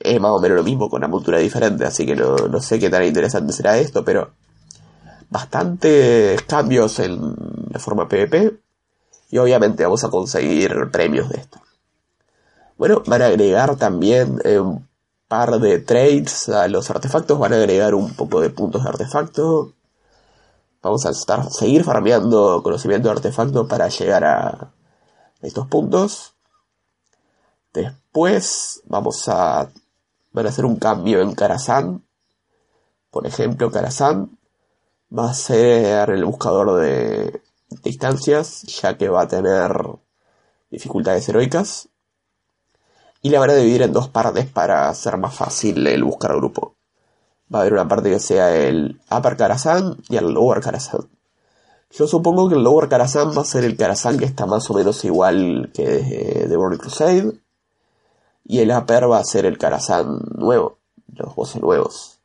es 0.10 0.20
más 0.20 0.32
o 0.32 0.40
menos 0.40 0.58
lo 0.58 0.64
mismo 0.64 0.90
con 0.90 1.00
una 1.00 1.08
montura 1.08 1.38
diferente, 1.38 1.86
así 1.86 2.06
que 2.06 2.16
no, 2.16 2.60
sé 2.60 2.80
qué 2.80 2.90
tan 2.90 3.04
interesante 3.04 3.54
será 3.54 3.78
esto, 3.78 4.04
pero 4.04 4.32
bastantes 5.30 6.42
cambios 6.44 7.00
en 7.00 7.36
la 7.70 7.80
forma 7.80 8.08
PvP 8.08 8.60
y 9.30 9.38
obviamente 9.38 9.84
vamos 9.84 10.04
a 10.04 10.10
conseguir 10.10 10.90
premios 10.92 11.30
de 11.30 11.38
esto. 11.38 11.60
Bueno, 12.78 13.04
van 13.06 13.22
a 13.22 13.28
agregar 13.28 13.76
también 13.76 14.40
eh, 14.44 14.60
un 14.60 14.88
par 15.28 15.60
de 15.60 15.80
trades 15.80 16.50
a 16.50 16.68
los 16.68 16.90
artefactos, 16.90 17.38
van 17.38 17.54
a 17.54 17.58
agregar 17.58 17.94
un 17.94 18.14
poco 18.16 18.42
de 18.42 18.50
puntos 18.50 18.84
de 18.84 18.90
artefacto. 18.90 19.74
Vamos 20.82 21.06
a 21.06 21.10
estar, 21.10 21.52
seguir 21.52 21.84
farmeando 21.84 22.64
conocimiento 22.64 23.10
de 23.10 23.16
artefacto 23.16 23.68
para 23.68 23.90
llegar 23.90 24.24
a 24.24 24.72
estos 25.42 25.68
puntos. 25.68 26.34
Después 27.74 28.82
vamos 28.86 29.28
a 29.28 29.70
van 30.40 30.48
a 30.48 30.50
hacer 30.50 30.66
un 30.66 30.78
cambio 30.78 31.22
en 31.22 31.36
Karazhan. 31.36 32.02
Por 33.12 33.28
ejemplo, 33.28 33.70
Karazhan 33.70 34.38
va 35.16 35.32
a 35.32 35.34
ser 35.34 36.10
el 36.12 36.24
buscador 36.24 36.80
de 36.80 37.42
distancias, 37.84 38.62
ya 38.64 38.98
que 38.98 39.10
va 39.10 39.24
a 39.24 39.28
tener 39.28 39.72
dificultades 40.72 41.28
heroicas. 41.28 41.90
Y 43.22 43.32
la 43.32 43.40
van 43.40 43.50
a 43.50 43.56
dividir 43.56 43.82
en 43.82 43.92
dos 43.92 44.08
partes 44.08 44.46
para 44.46 44.88
hacer 44.88 45.18
más 45.18 45.36
fácil 45.36 45.86
el 45.86 46.06
buscar 46.06 46.34
grupo. 46.38 46.76
Va 47.54 47.60
a 47.60 47.62
haber 47.64 47.74
una 47.74 47.88
parte 47.90 48.10
que 48.10 48.20
sea 48.20 48.56
el 48.56 49.02
Upper 49.12 49.36
Karazhan 49.36 49.98
y 50.08 50.16
el 50.16 50.32
Lower 50.32 50.62
Karazhan. 50.62 51.10
Yo 51.92 52.08
supongo 52.08 52.48
que 52.48 52.56
el 52.56 52.64
Lower 52.64 52.88
Karazhan 52.88 53.38
va 53.38 53.42
a 53.42 53.46
ser 53.46 53.66
el 53.66 53.76
Karazhan 53.76 54.18
que 54.18 54.26
está 54.26 54.46
más 54.46 54.70
o 54.70 54.74
menos 54.74 55.04
igual 55.04 55.70
que 55.74 55.86
de 56.48 56.56
Burning 56.56 56.78
Crusade 56.78 57.34
y 58.46 58.60
el 58.60 58.72
Upper 58.72 59.10
va 59.10 59.20
a 59.20 59.24
ser 59.24 59.46
el 59.46 59.58
Karazhan 59.58 60.20
nuevo, 60.36 60.80
los 61.16 61.36
bosses 61.36 61.62
nuevos. 61.62 62.20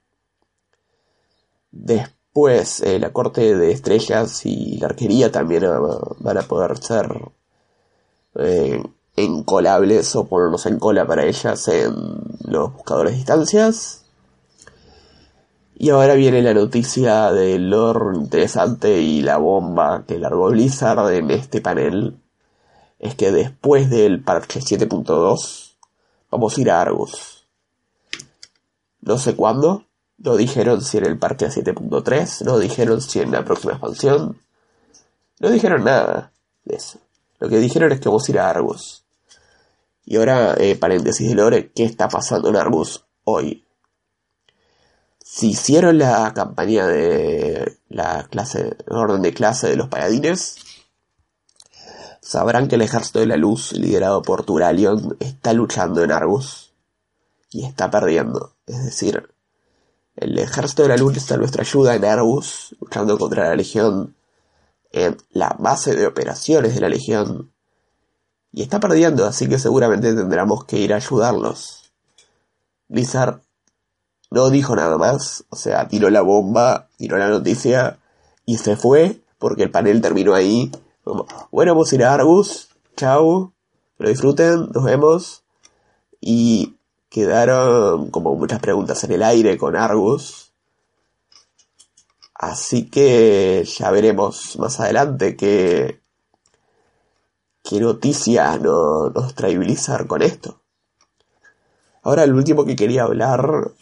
Después, 1.70 2.80
eh, 2.80 2.98
la 2.98 3.12
corte 3.12 3.56
de 3.56 3.72
estrellas 3.72 4.46
y 4.46 4.78
la 4.78 4.86
arquería 4.86 5.30
también 5.32 5.64
van 6.18 6.38
a 6.38 6.42
poder 6.42 6.78
ser 6.78 7.08
eh, 8.36 8.82
encolables 9.16 10.14
o 10.16 10.26
ponernos 10.26 10.66
en 10.66 10.78
cola 10.78 11.06
para 11.06 11.24
ellas 11.24 11.68
en 11.68 11.94
los 12.44 12.72
buscadores 12.72 13.12
de 13.12 13.16
distancias. 13.18 14.04
Y 15.76 15.90
ahora 15.90 16.14
viene 16.14 16.40
la 16.42 16.54
noticia 16.54 17.32
del 17.32 17.70
lore 17.70 18.16
interesante 18.16 19.00
y 19.00 19.22
la 19.22 19.38
bomba 19.38 20.04
que 20.06 20.18
largó 20.18 20.50
Blizzard 20.50 21.12
en 21.12 21.30
este 21.32 21.60
panel. 21.60 22.20
Es 23.00 23.16
que 23.16 23.32
después 23.32 23.90
del 23.90 24.22
parche 24.22 24.60
7.2 24.60 25.63
Vamos 26.34 26.58
a 26.58 26.60
ir 26.60 26.68
a 26.68 26.80
Argus. 26.80 27.46
No 29.02 29.18
sé 29.18 29.36
cuándo. 29.36 29.86
No 30.18 30.34
dijeron 30.34 30.82
si 30.82 30.98
en 30.98 31.06
el 31.06 31.16
parque 31.16 31.44
a 31.44 31.48
7.3. 31.48 32.44
No 32.44 32.58
dijeron 32.58 33.00
si 33.00 33.20
en 33.20 33.30
la 33.30 33.44
próxima 33.44 33.74
expansión. 33.74 34.42
No 35.38 35.50
dijeron 35.50 35.84
nada 35.84 36.32
de 36.64 36.74
eso. 36.74 36.98
Lo 37.38 37.48
que 37.48 37.58
dijeron 37.58 37.92
es 37.92 38.00
que 38.00 38.08
vamos 38.08 38.26
a 38.26 38.32
ir 38.32 38.40
a 38.40 38.50
Argus. 38.50 39.04
Y 40.04 40.16
ahora, 40.16 40.56
eh, 40.58 40.74
paréntesis 40.74 41.28
de 41.28 41.36
Lore, 41.36 41.70
¿qué 41.72 41.84
está 41.84 42.08
pasando 42.08 42.48
en 42.48 42.56
Argus 42.56 43.04
hoy? 43.22 43.64
Si 45.22 45.50
hicieron 45.50 45.98
la 45.98 46.32
campaña 46.34 46.88
de 46.88 47.78
la 47.90 48.26
clase, 48.28 48.76
orden 48.88 49.22
de 49.22 49.32
clase 49.32 49.68
de 49.68 49.76
los 49.76 49.86
paladines, 49.86 50.56
sabrán 52.24 52.68
que 52.68 52.76
el 52.76 52.82
ejército 52.82 53.20
de 53.20 53.26
la 53.26 53.36
luz, 53.36 53.72
liderado 53.72 54.22
por 54.22 54.44
Turalion, 54.44 55.16
está 55.20 55.52
luchando 55.52 56.02
en 56.02 56.10
Argus 56.10 56.72
y 57.50 57.64
está 57.64 57.90
perdiendo. 57.90 58.54
Es 58.66 58.82
decir, 58.82 59.28
el 60.16 60.38
ejército 60.38 60.82
de 60.82 60.88
la 60.88 60.96
luz 60.96 61.16
está 61.16 61.34
a 61.34 61.38
nuestra 61.38 61.62
ayuda 61.62 61.94
en 61.94 62.04
Argus, 62.04 62.74
luchando 62.80 63.18
contra 63.18 63.48
la 63.48 63.54
legión 63.54 64.16
en 64.90 65.16
la 65.30 65.54
base 65.58 65.94
de 65.94 66.06
operaciones 66.06 66.74
de 66.74 66.80
la 66.80 66.88
legión 66.88 67.52
y 68.52 68.62
está 68.62 68.78
perdiendo, 68.78 69.26
así 69.26 69.48
que 69.48 69.58
seguramente 69.58 70.14
tendremos 70.14 70.64
que 70.64 70.78
ir 70.78 70.94
a 70.94 70.96
ayudarlos. 70.96 71.92
Blizzard 72.86 73.40
no 74.30 74.48
dijo 74.48 74.76
nada 74.76 74.96
más, 74.96 75.44
o 75.50 75.56
sea, 75.56 75.88
tiró 75.88 76.08
la 76.08 76.22
bomba, 76.22 76.88
tiró 76.96 77.18
la 77.18 77.28
noticia 77.28 77.98
y 78.46 78.58
se 78.58 78.76
fue 78.76 79.20
porque 79.38 79.64
el 79.64 79.72
panel 79.72 80.00
terminó 80.00 80.34
ahí. 80.34 80.70
Bueno, 81.04 81.72
vamos 81.72 81.92
a 81.92 81.94
ir 81.94 82.04
a 82.04 82.14
Argus, 82.14 82.68
chao, 82.96 83.52
lo 83.98 84.08
disfruten, 84.08 84.70
nos 84.72 84.84
vemos. 84.84 85.44
Y 86.20 86.76
quedaron 87.08 88.10
como 88.10 88.34
muchas 88.34 88.60
preguntas 88.60 89.04
en 89.04 89.12
el 89.12 89.22
aire 89.22 89.58
con 89.58 89.76
Argus. 89.76 90.52
Así 92.34 92.90
que 92.90 93.64
ya 93.64 93.90
veremos 93.90 94.58
más 94.58 94.80
adelante 94.80 95.36
que 95.36 96.02
qué 97.62 97.80
noticia 97.80 98.58
nos 98.58 99.34
trae 99.34 99.58
con 100.06 100.22
esto. 100.22 100.60
Ahora 102.02 102.24
el 102.24 102.34
último 102.34 102.64
que 102.64 102.76
quería 102.76 103.04
hablar, 103.04 103.72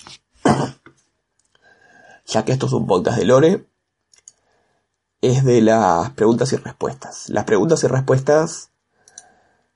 ya 2.27 2.45
que 2.45 2.53
esto 2.53 2.67
es 2.67 2.73
un 2.73 2.87
podcast 2.87 3.19
de 3.19 3.25
Lore, 3.25 3.67
es 5.23 5.45
de 5.45 5.63
las 5.63 6.11
preguntas 6.11 6.53
y 6.53 6.57
respuestas. 6.57 7.31
Las 7.31 7.45
preguntas 7.45 7.83
y 7.85 7.87
respuestas 7.87 8.71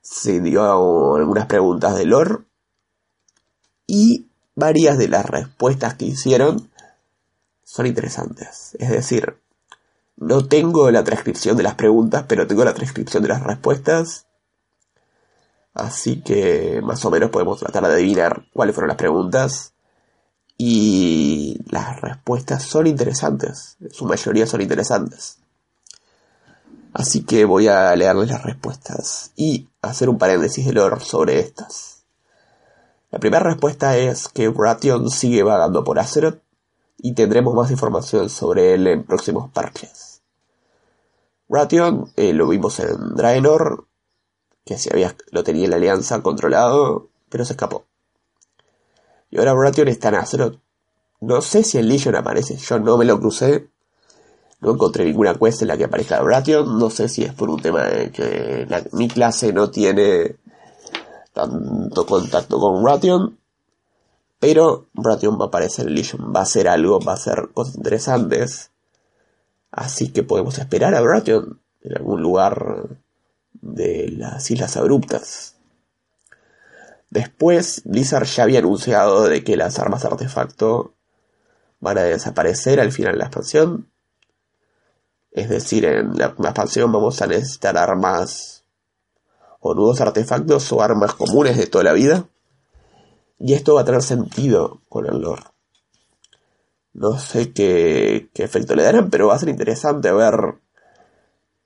se 0.02 0.40
dio 0.40 1.14
algunas 1.14 1.46
preguntas 1.46 1.96
de 1.96 2.04
Lore 2.04 2.38
y 3.86 4.26
varias 4.56 4.98
de 4.98 5.08
las 5.08 5.24
respuestas 5.24 5.94
que 5.94 6.06
hicieron 6.06 6.70
son 7.62 7.86
interesantes. 7.86 8.76
Es 8.80 8.90
decir, 8.90 9.40
no 10.16 10.46
tengo 10.46 10.90
la 10.90 11.04
transcripción 11.04 11.56
de 11.56 11.62
las 11.62 11.74
preguntas, 11.76 12.24
pero 12.26 12.46
tengo 12.46 12.64
la 12.64 12.74
transcripción 12.74 13.22
de 13.22 13.28
las 13.28 13.42
respuestas. 13.42 14.26
Así 15.74 16.22
que 16.22 16.80
más 16.82 17.04
o 17.04 17.10
menos 17.10 17.30
podemos 17.30 17.60
tratar 17.60 17.86
de 17.86 17.94
adivinar 17.94 18.46
cuáles 18.52 18.74
fueron 18.74 18.88
las 18.88 18.96
preguntas. 18.96 19.74
Y 20.58 21.60
las 21.70 22.00
respuestas 22.00 22.62
son 22.62 22.86
interesantes. 22.86 23.76
Su 23.90 24.06
mayoría 24.06 24.46
son 24.46 24.62
interesantes. 24.62 25.38
Así 26.94 27.24
que 27.24 27.44
voy 27.44 27.68
a 27.68 27.94
leerles 27.94 28.30
las 28.30 28.42
respuestas 28.42 29.32
y 29.36 29.68
hacer 29.82 30.08
un 30.08 30.16
paréntesis 30.16 30.64
de 30.64 30.72
lore 30.72 31.00
sobre 31.00 31.40
estas. 31.40 32.04
La 33.10 33.18
primera 33.18 33.44
respuesta 33.44 33.96
es 33.98 34.28
que 34.28 34.48
Bration 34.48 35.10
sigue 35.10 35.42
vagando 35.42 35.84
por 35.84 35.98
Azeroth 35.98 36.40
y 36.98 37.12
tendremos 37.12 37.54
más 37.54 37.70
información 37.70 38.30
sobre 38.30 38.74
él 38.74 38.86
en 38.86 39.04
próximos 39.04 39.50
parches. 39.50 40.22
Ration 41.48 42.10
eh, 42.16 42.32
lo 42.32 42.48
vimos 42.48 42.80
en 42.80 43.14
Draenor, 43.14 43.86
que 44.64 44.78
si 44.78 44.90
había, 44.92 45.14
lo 45.30 45.44
tenía 45.44 45.64
en 45.64 45.70
la 45.70 45.76
alianza 45.76 46.22
controlado, 46.22 47.10
pero 47.28 47.44
se 47.44 47.52
escapó. 47.52 47.86
Y 49.30 49.38
ahora 49.38 49.54
Ration 49.54 49.88
está 49.88 50.08
en 50.08 50.16
Azeroth. 50.16 50.58
No 51.20 51.40
sé 51.40 51.64
si 51.64 51.78
en 51.78 51.88
Legion 51.88 52.14
aparece, 52.14 52.56
yo 52.56 52.78
no 52.78 52.96
me 52.96 53.04
lo 53.04 53.18
crucé. 53.18 53.68
No 54.60 54.72
encontré 54.72 55.04
ninguna 55.04 55.34
quest 55.34 55.62
en 55.62 55.68
la 55.68 55.76
que 55.76 55.84
aparezca 55.84 56.20
Ration. 56.20 56.78
No 56.78 56.90
sé 56.90 57.08
si 57.08 57.24
es 57.24 57.32
por 57.32 57.50
un 57.50 57.60
tema 57.60 57.84
de 57.84 58.10
que 58.10 58.66
mi 58.92 59.08
clase 59.08 59.52
no 59.52 59.70
tiene 59.70 60.36
tanto 61.32 62.06
contacto 62.06 62.58
con 62.58 62.84
Ration. 62.84 63.38
Pero 64.38 64.86
Ration 64.94 65.38
va 65.38 65.46
a 65.46 65.48
aparecer 65.48 65.86
en 65.86 65.94
Legion, 65.94 66.32
va 66.34 66.40
a 66.40 66.44
hacer 66.44 66.68
algo, 66.68 67.00
va 67.00 67.12
a 67.12 67.16
hacer 67.16 67.48
cosas 67.52 67.76
interesantes. 67.76 68.70
Así 69.70 70.12
que 70.12 70.22
podemos 70.22 70.58
esperar 70.58 70.94
a 70.94 71.02
Ration 71.02 71.60
en 71.82 71.96
algún 71.96 72.22
lugar 72.22 72.88
de 73.52 74.08
las 74.10 74.50
Islas 74.50 74.76
Abruptas. 74.76 75.55
Después, 77.10 77.82
Blizzard 77.84 78.26
ya 78.26 78.42
había 78.42 78.58
anunciado 78.58 79.24
de 79.28 79.44
que 79.44 79.56
las 79.56 79.78
armas 79.78 80.02
de 80.02 80.08
artefacto 80.08 80.94
van 81.80 81.98
a 81.98 82.02
desaparecer 82.02 82.80
al 82.80 82.92
final 82.92 83.12
de 83.12 83.18
la 83.18 83.26
expansión. 83.26 83.90
Es 85.30 85.48
decir, 85.48 85.84
en 85.84 86.16
la 86.16 86.26
expansión 86.26 86.90
vamos 86.92 87.20
a 87.22 87.26
necesitar 87.26 87.76
armas 87.76 88.64
o 89.60 89.74
nuevos 89.74 90.00
artefactos 90.00 90.72
o 90.72 90.82
armas 90.82 91.14
comunes 91.14 91.56
de 91.56 91.66
toda 91.66 91.84
la 91.84 91.92
vida. 91.92 92.26
Y 93.38 93.52
esto 93.52 93.74
va 93.74 93.82
a 93.82 93.84
tener 93.84 94.02
sentido 94.02 94.80
con 94.88 95.06
el 95.06 95.20
lore. 95.20 95.42
No 96.94 97.18
sé 97.18 97.52
qué, 97.52 98.30
efecto 98.34 98.74
le 98.74 98.82
darán, 98.82 99.10
pero 99.10 99.28
va 99.28 99.34
a 99.34 99.38
ser 99.38 99.50
interesante 99.50 100.10
ver 100.12 100.60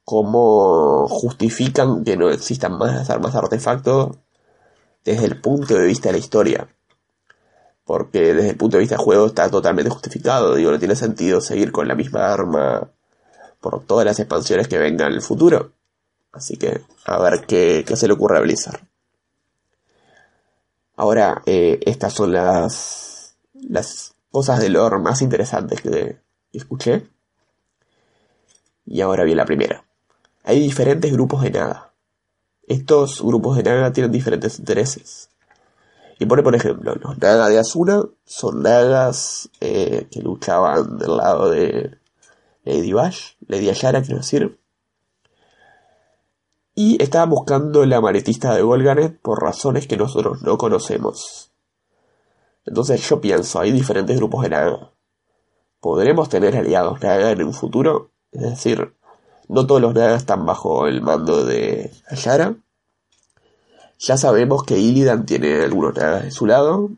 cómo 0.05 1.07
justifican 1.07 2.03
que 2.03 2.16
no 2.16 2.30
existan 2.30 2.76
más 2.76 3.09
armas 3.09 3.32
de 3.32 3.38
artefacto 3.38 4.18
desde 5.05 5.27
el 5.27 5.41
punto 5.41 5.75
de 5.75 5.87
vista 5.87 6.09
de 6.09 6.13
la 6.13 6.19
historia. 6.19 6.69
Porque 7.85 8.35
desde 8.35 8.51
el 8.51 8.57
punto 8.57 8.77
de 8.77 8.83
vista 8.83 8.97
del 8.97 9.05
juego 9.05 9.27
está 9.27 9.51
totalmente 9.51 9.91
justificado. 9.91 10.55
Digo, 10.55 10.71
no 10.71 10.79
tiene 10.79 10.97
sentido 10.97 11.41
seguir 11.41 11.73
con 11.73 11.89
la 11.89 11.95
misma 11.95 12.33
arma 12.33 12.91
por 13.61 13.85
todas 13.85 14.05
las 14.05 14.19
expansiones 14.21 14.69
que 14.69 14.79
vengan 14.79 15.09
en 15.09 15.15
el 15.15 15.23
futuro. 15.23 15.73
Así 16.33 16.57
que 16.57 16.83
a 17.05 17.19
ver 17.19 17.45
qué, 17.47 17.85
qué 17.87 17.97
se 17.97 18.07
le 18.07 18.15
ocurre 18.15 18.39
a 18.39 18.41
Blizzard. 18.41 18.81
Ahora, 20.97 21.43
eh, 21.47 21.81
estas 21.87 22.13
son 22.13 22.33
las, 22.33 23.35
las 23.55 24.15
cosas 24.31 24.61
de 24.61 24.69
lore 24.69 24.99
más 24.99 25.23
interesantes 25.23 25.81
que, 25.81 26.21
escuché. 26.53 27.09
Y 28.85 29.01
ahora 29.01 29.25
viene 29.25 29.37
la 29.37 29.47
primera. 29.47 29.85
Hay 30.45 30.61
diferentes 30.61 31.13
grupos 31.13 31.43
de 31.43 31.51
Naga. 31.51 31.89
Estos 32.71 33.21
grupos 33.21 33.57
de 33.57 33.64
Naga 33.64 33.93
tienen 33.93 34.12
diferentes 34.12 34.61
intereses. 34.61 35.29
Y 36.21 36.27
pone, 36.27 36.45
por 36.45 36.55
ejemplo, 36.55 36.95
los 36.95 37.18
Naga 37.18 37.49
de 37.49 37.59
Asuna 37.59 38.05
son 38.25 38.62
Nagas 38.62 39.51
eh, 39.61 40.07
que 40.09 40.21
luchaban 40.21 40.97
del 40.97 41.16
lado 41.16 41.51
de 41.51 41.99
Lady 42.62 42.93
Bash, 42.93 43.33
Lady 43.49 43.71
Ayara, 43.71 44.03
quiero 44.03 44.18
decir. 44.18 44.61
Y 46.77 47.03
estaban 47.03 47.31
buscando 47.31 47.85
la 47.87 48.01
maretista 48.01 48.55
de 48.55 48.62
Golganet 48.62 49.21
por 49.21 49.43
razones 49.43 49.89
que 49.89 49.97
nosotros 49.97 50.41
no 50.43 50.57
conocemos. 50.57 51.51
Entonces 52.66 53.01
yo 53.09 53.21
pienso, 53.21 53.59
hay 53.59 53.73
diferentes 53.73 54.16
grupos 54.16 54.45
de 54.45 54.51
Naga. 54.51 54.93
¿Podremos 55.81 56.29
tener 56.29 56.57
aliados 56.57 57.03
Naga 57.03 57.33
en 57.33 57.43
un 57.43 57.53
futuro? 57.53 58.12
Es 58.31 58.43
decir, 58.43 58.95
no 59.51 59.67
todos 59.67 59.81
los 59.81 59.95
Naga 59.95 60.15
están 60.15 60.47
bajo 60.47 60.87
el 60.87 61.03
mando 61.03 61.45
de 61.45 61.91
Ayara. 62.09 62.55
Ya 63.99 64.17
sabemos 64.17 64.63
que 64.63 64.79
Illidan 64.79 65.27
tiene 65.27 65.65
algunos 65.65 65.97
Nagas 65.97 66.23
de 66.23 66.31
su 66.31 66.47
lado. 66.47 66.91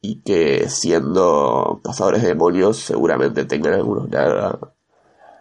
Y 0.00 0.22
que 0.22 0.70
siendo 0.70 1.80
cazadores 1.82 2.22
de 2.22 2.28
demonios 2.28 2.78
seguramente 2.78 3.44
tengan 3.46 3.74
algunos 3.74 4.08
Naga 4.08 4.58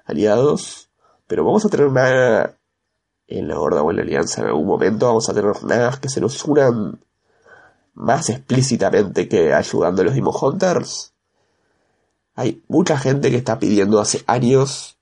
aliados. 0.03 0.89
Pero 1.27 1.45
vamos 1.45 1.63
a 1.65 1.69
tener 1.69 1.91
Naga 1.91 2.57
en 3.27 3.47
la 3.47 3.59
Horda 3.59 3.83
o 3.83 3.91
en 3.91 3.97
la 3.97 4.01
Alianza 4.01 4.41
en 4.41 4.47
algún 4.47 4.65
momento. 4.65 5.05
Vamos 5.05 5.29
a 5.29 5.35
tener 5.35 5.63
Nagas 5.63 5.99
que 5.99 6.09
se 6.09 6.21
nos 6.21 6.43
unan 6.43 6.99
más 7.93 8.31
explícitamente 8.31 9.29
que 9.29 9.53
ayudando 9.53 10.01
a 10.01 10.05
los 10.05 10.15
Demon 10.15 10.33
Hunters. 10.41 11.13
Hay 12.33 12.63
mucha 12.67 12.97
gente 12.97 13.29
que 13.29 13.37
está 13.37 13.59
pidiendo 13.59 13.99
hace 13.99 14.23
años 14.25 14.98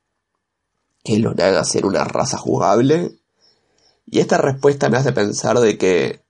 que 1.07 1.19
los 1.19 1.37
Naga 1.37 1.63
ser 1.63 1.85
una 1.85 2.03
raza 2.03 2.37
jugable. 2.37 3.17
Y 4.05 4.19
esta 4.19 4.37
respuesta 4.37 4.89
me 4.89 4.97
hace 4.97 5.13
pensar 5.13 5.57
de 5.57 5.77
que 5.77 6.21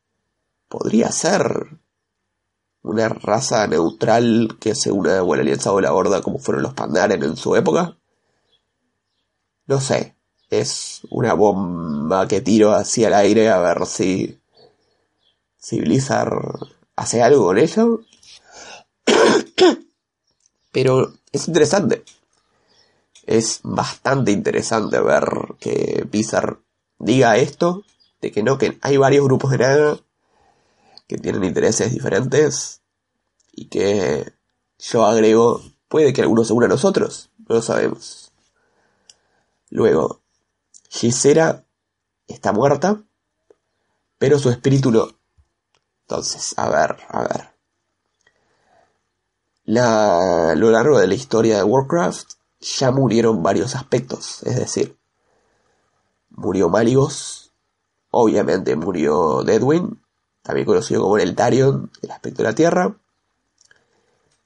podría 0.70 1.12
ser 1.12 1.80
una 2.84 3.10
raza 3.10 3.66
neutral 3.66 4.58
que 4.60 4.76
se 4.76 4.92
una 4.92 5.20
a 5.20 5.24
la 5.24 5.42
alianza 5.42 5.72
o 5.72 5.82
la 5.82 5.94
horda 5.94 6.22
como 6.22 6.38
fueron 6.38 6.62
los 6.62 6.76
Pandaren 6.76 7.24
en 7.24 7.36
su 7.36 7.56
época. 7.56 7.98
No 9.66 9.82
sé, 9.82 10.16
es 10.52 11.02
una 11.10 11.34
bomba 11.34 12.28
que 12.28 12.42
tiro 12.42 12.74
hacia 12.74 13.08
el 13.08 13.16
aire 13.16 13.50
a 13.50 13.58
ver 13.58 13.84
si 13.88 14.40
si 15.58 15.82
hace 16.96 17.24
algo 17.24 17.46
con 17.46 17.58
ello. 17.58 18.02
Pero 20.72 21.14
es 21.32 21.48
interesante. 21.48 22.04
Es 23.28 23.60
bastante 23.64 24.32
interesante 24.32 25.00
ver 25.02 25.26
que 25.60 26.08
Blizzard 26.10 26.60
diga 26.98 27.38
esto, 27.38 27.84
de 28.22 28.32
que 28.32 28.42
no, 28.42 28.58
que 28.58 28.80
hay 28.82 28.96
varios 28.96 29.26
grupos 29.26 29.52
de 29.52 29.58
nada 29.58 30.00
que 31.08 31.18
tienen 31.18 31.44
intereses 31.44 31.92
diferentes 31.92 32.82
y 33.52 33.66
que 33.66 34.34
yo 34.80 35.06
agrego, 35.06 35.62
puede 35.90 36.14
que 36.14 36.22
algunos 36.22 36.48
se 36.48 36.54
unan 36.54 36.72
a 36.72 36.76
nosotros, 36.76 37.30
no 37.38 37.56
lo 37.56 37.62
sabemos. 37.62 38.32
Luego, 39.70 40.22
Gisera 40.90 41.66
está 42.28 42.54
muerta, 42.54 43.04
pero 44.18 44.40
su 44.40 44.50
espíritu 44.50 44.90
no. 44.90 45.10
Entonces, 46.04 46.54
a 46.58 46.70
ver, 46.70 46.98
a 47.10 47.24
ver. 47.24 47.58
A 49.78 50.54
lo 50.56 50.72
largo 50.72 50.98
de 50.98 51.08
la 51.08 51.14
historia 51.14 51.58
de 51.58 51.64
Warcraft 51.64 52.37
ya 52.60 52.92
murieron 52.92 53.44
varios 53.44 53.76
aspectos, 53.76 54.44
es 54.44 54.56
decir, 54.56 54.98
murió 56.30 56.70
Maligos, 56.70 57.52
obviamente 58.12 58.76
murió 58.76 59.44
Deadwin, 59.44 60.02
también 60.42 60.66
conocido 60.66 61.04
como 61.04 61.18
el 61.18 61.36
Tarion, 61.36 61.92
el 62.02 62.12
aspecto 62.12 62.42
de 62.42 62.50
la 62.50 62.56
Tierra, 62.56 62.96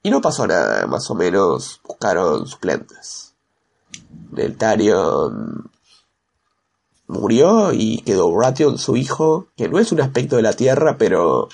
y 0.02 0.10
no 0.10 0.20
pasó 0.20 0.46
nada, 0.46 0.86
más 0.86 1.08
o 1.10 1.14
menos 1.14 1.80
buscaron 1.84 2.46
suplentes. 2.46 3.34
El 4.36 4.56
Tarion 4.56 5.70
murió 7.06 7.72
y 7.72 8.02
quedó 8.02 8.36
Ration, 8.38 8.78
su 8.78 8.96
hijo, 8.96 9.48
que 9.56 9.68
no 9.68 9.78
es 9.78 9.92
un 9.92 10.00
aspecto 10.00 10.36
de 10.36 10.42
la 10.42 10.54
Tierra, 10.54 10.96
pero 10.98 11.48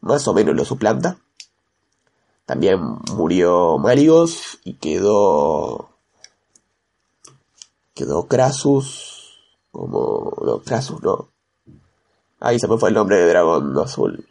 más 0.00 0.28
o 0.28 0.34
menos 0.34 0.54
lo 0.54 0.64
suplanta. 0.64 1.18
También 2.48 2.80
murió 3.14 3.76
Maligos 3.76 4.58
y 4.64 4.72
quedó. 4.76 5.90
Quedó 7.92 8.26
Krasus. 8.26 9.38
Como. 9.70 10.32
No, 10.42 10.60
Krasus 10.60 11.02
no. 11.02 11.28
Ahí 12.40 12.58
se 12.58 12.66
me 12.66 12.78
fue 12.78 12.88
el 12.88 12.94
nombre 12.94 13.18
de 13.18 13.28
dragón 13.28 13.76
azul. 13.78 14.26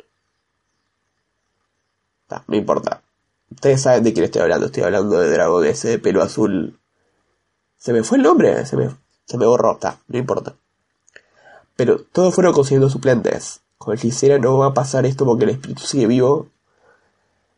no 2.47 2.55
importa. 2.55 3.03
Ustedes 3.51 3.83
saben 3.83 4.03
de 4.03 4.13
quién 4.13 4.25
estoy 4.25 4.41
hablando. 4.41 4.65
Estoy 4.65 4.81
hablando 4.81 5.19
de 5.19 5.29
dragón 5.29 5.67
ese 5.67 5.99
pelo 5.99 6.23
azul. 6.23 6.79
Se 7.77 7.93
me 7.93 8.01
fue 8.01 8.17
el 8.17 8.23
nombre. 8.23 8.65
Se 8.65 8.77
me, 8.77 8.89
se 9.25 9.37
me 9.37 9.45
borró. 9.45 9.73
Está, 9.73 9.99
no 10.07 10.17
importa. 10.17 10.55
Pero 11.75 11.99
todos 11.99 12.33
fueron 12.33 12.55
consiguiendo 12.55 12.89
suplentes. 12.89 13.61
Con 13.77 13.93
el 13.93 13.99
Gisela 13.99 14.39
no 14.39 14.57
va 14.57 14.67
a 14.67 14.73
pasar 14.73 15.05
esto 15.05 15.23
porque 15.23 15.43
el 15.43 15.51
espíritu 15.51 15.83
sigue 15.83 16.07
vivo 16.07 16.47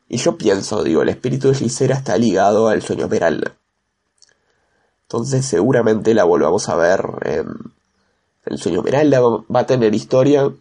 y 0.10 0.18
yo 0.18 0.38
pienso, 0.38 0.84
digo, 0.84 1.04
el 1.04 1.10
espíritu 1.10 1.50
de 1.50 1.56
Gisera 1.56 1.96
está 1.96 2.18
ligado 2.18 2.68
al 2.68 2.82
sueño 2.82 3.06
Esmeralda. 3.06 3.54
Entonces 5.04 5.46
seguramente 5.46 6.16
la 6.16 6.24
volvamos 6.24 6.68
a 6.68 6.76
ver 6.76 7.06
en 7.26 7.48
el 8.46 8.58
sueño 8.58 8.80
Esmeralda, 8.80 9.22
va 9.22 9.60
a 9.60 9.66
tener 9.68 9.94
historia. 9.94 10.52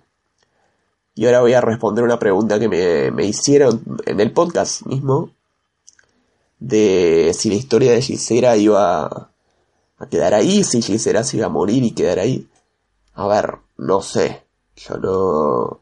Y 1.14 1.26
ahora 1.26 1.40
voy 1.40 1.54
a 1.54 1.62
responder 1.62 2.04
una 2.04 2.18
pregunta 2.18 2.60
que 2.60 2.68
me, 2.68 3.24
hicieron 3.24 3.82
en 4.04 4.20
el 4.20 4.32
podcast 4.32 4.82
mismo. 4.84 5.30
De 6.58 7.32
si 7.34 7.48
la 7.48 7.54
historia 7.54 7.92
de 7.92 8.02
Gisera 8.02 8.56
iba 8.56 9.30
a 9.98 10.06
quedar 10.10 10.34
ahí, 10.34 10.62
si 10.62 10.82
Gisera 10.82 11.24
se 11.24 11.38
iba 11.38 11.46
a 11.46 11.50
morir 11.50 11.82
y 11.84 11.92
quedar 11.92 12.18
ahí. 12.18 12.46
A 13.14 13.26
ver, 13.26 13.54
no 13.78 14.02
sé. 14.02 14.42
Yo 14.76 14.98
no 14.98 15.80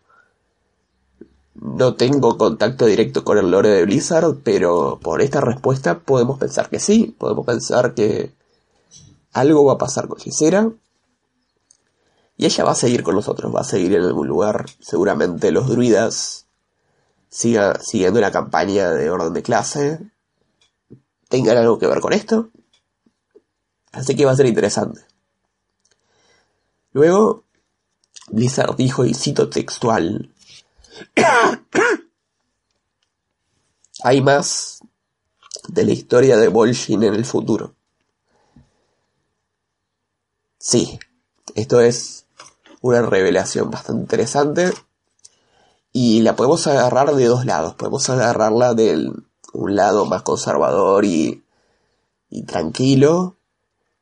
no 1.60 1.94
tengo 1.94 2.36
contacto 2.36 2.86
directo 2.86 3.24
con 3.24 3.38
el 3.38 3.50
lore 3.50 3.70
de 3.70 3.84
Blizzard, 3.84 4.36
pero 4.42 4.98
por 5.02 5.22
esta 5.22 5.40
respuesta 5.40 6.00
podemos 6.00 6.38
pensar 6.38 6.68
que 6.68 6.78
sí, 6.78 7.14
podemos 7.18 7.46
pensar 7.46 7.94
que 7.94 8.32
algo 9.32 9.64
va 9.64 9.74
a 9.74 9.78
pasar 9.78 10.08
con 10.08 10.18
Gisera. 10.18 10.70
Y 12.38 12.44
ella 12.44 12.64
va 12.64 12.72
a 12.72 12.74
seguir 12.74 13.02
con 13.02 13.14
nosotros, 13.14 13.54
va 13.54 13.60
a 13.60 13.64
seguir 13.64 13.94
en 13.94 14.02
algún 14.02 14.28
lugar. 14.28 14.66
Seguramente 14.80 15.50
los 15.50 15.68
druidas 15.68 16.46
siga, 17.30 17.80
siguiendo 17.80 18.20
la 18.20 18.30
campaña 18.30 18.90
de 18.90 19.10
orden 19.10 19.32
de 19.32 19.42
clase. 19.42 20.00
Tengan 21.28 21.56
algo 21.56 21.78
que 21.78 21.86
ver 21.86 22.00
con 22.00 22.12
esto. 22.12 22.50
Así 23.92 24.14
que 24.14 24.26
va 24.26 24.32
a 24.32 24.36
ser 24.36 24.46
interesante. 24.46 25.00
Luego, 26.92 27.44
Blizzard 28.28 28.76
dijo, 28.76 29.06
y 29.06 29.14
cito 29.14 29.48
textual, 29.48 30.34
hay 34.02 34.20
más 34.20 34.80
de 35.68 35.84
la 35.84 35.92
historia 35.92 36.36
de 36.36 36.48
Bolshin 36.48 37.02
en 37.02 37.14
el 37.14 37.24
futuro. 37.24 37.74
Sí, 40.58 40.98
esto 41.54 41.80
es 41.80 42.26
una 42.80 43.02
revelación 43.02 43.70
bastante 43.70 44.02
interesante 44.02 44.72
y 45.92 46.22
la 46.22 46.36
podemos 46.36 46.66
agarrar 46.66 47.14
de 47.14 47.26
dos 47.26 47.46
lados. 47.46 47.74
Podemos 47.74 48.08
agarrarla 48.10 48.74
de 48.74 49.10
un 49.52 49.76
lado 49.76 50.06
más 50.06 50.22
conservador 50.22 51.04
y, 51.04 51.44
y 52.28 52.42
tranquilo 52.42 53.36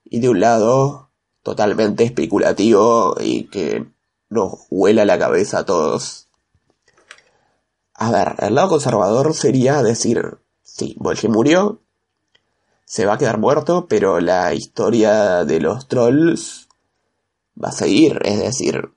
y 0.04 0.20
de 0.20 0.28
un 0.28 0.40
lado 0.40 1.10
totalmente 1.42 2.04
especulativo 2.04 3.16
y 3.20 3.44
que 3.44 3.86
nos 4.28 4.66
huela 4.70 5.04
la 5.04 5.18
cabeza 5.18 5.60
a 5.60 5.66
todos 5.66 6.23
a 8.04 8.10
ver, 8.10 8.34
el 8.38 8.54
lado 8.54 8.68
conservador 8.68 9.34
sería 9.34 9.82
decir, 9.82 10.38
sí, 10.62 10.94
Bolshe 10.98 11.28
murió, 11.28 11.80
se 12.84 13.06
va 13.06 13.14
a 13.14 13.18
quedar 13.18 13.38
muerto, 13.38 13.86
pero 13.88 14.20
la 14.20 14.52
historia 14.52 15.44
de 15.44 15.60
los 15.60 15.88
trolls 15.88 16.68
va 17.62 17.70
a 17.70 17.72
seguir, 17.72 18.20
es 18.24 18.38
decir, 18.38 18.92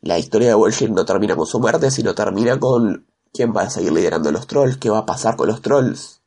la 0.00 0.18
historia 0.18 0.48
de 0.48 0.54
Bolshin 0.54 0.94
no 0.94 1.04
termina 1.04 1.36
con 1.36 1.46
su 1.46 1.60
muerte, 1.60 1.90
sino 1.92 2.14
termina 2.14 2.58
con 2.58 3.06
quién 3.32 3.54
va 3.56 3.62
a 3.62 3.70
seguir 3.70 3.92
liderando 3.92 4.32
los 4.32 4.48
trolls, 4.48 4.76
qué 4.76 4.90
va 4.90 4.98
a 4.98 5.06
pasar 5.06 5.36
con 5.36 5.46
los 5.46 5.62
trolls. 5.62 6.20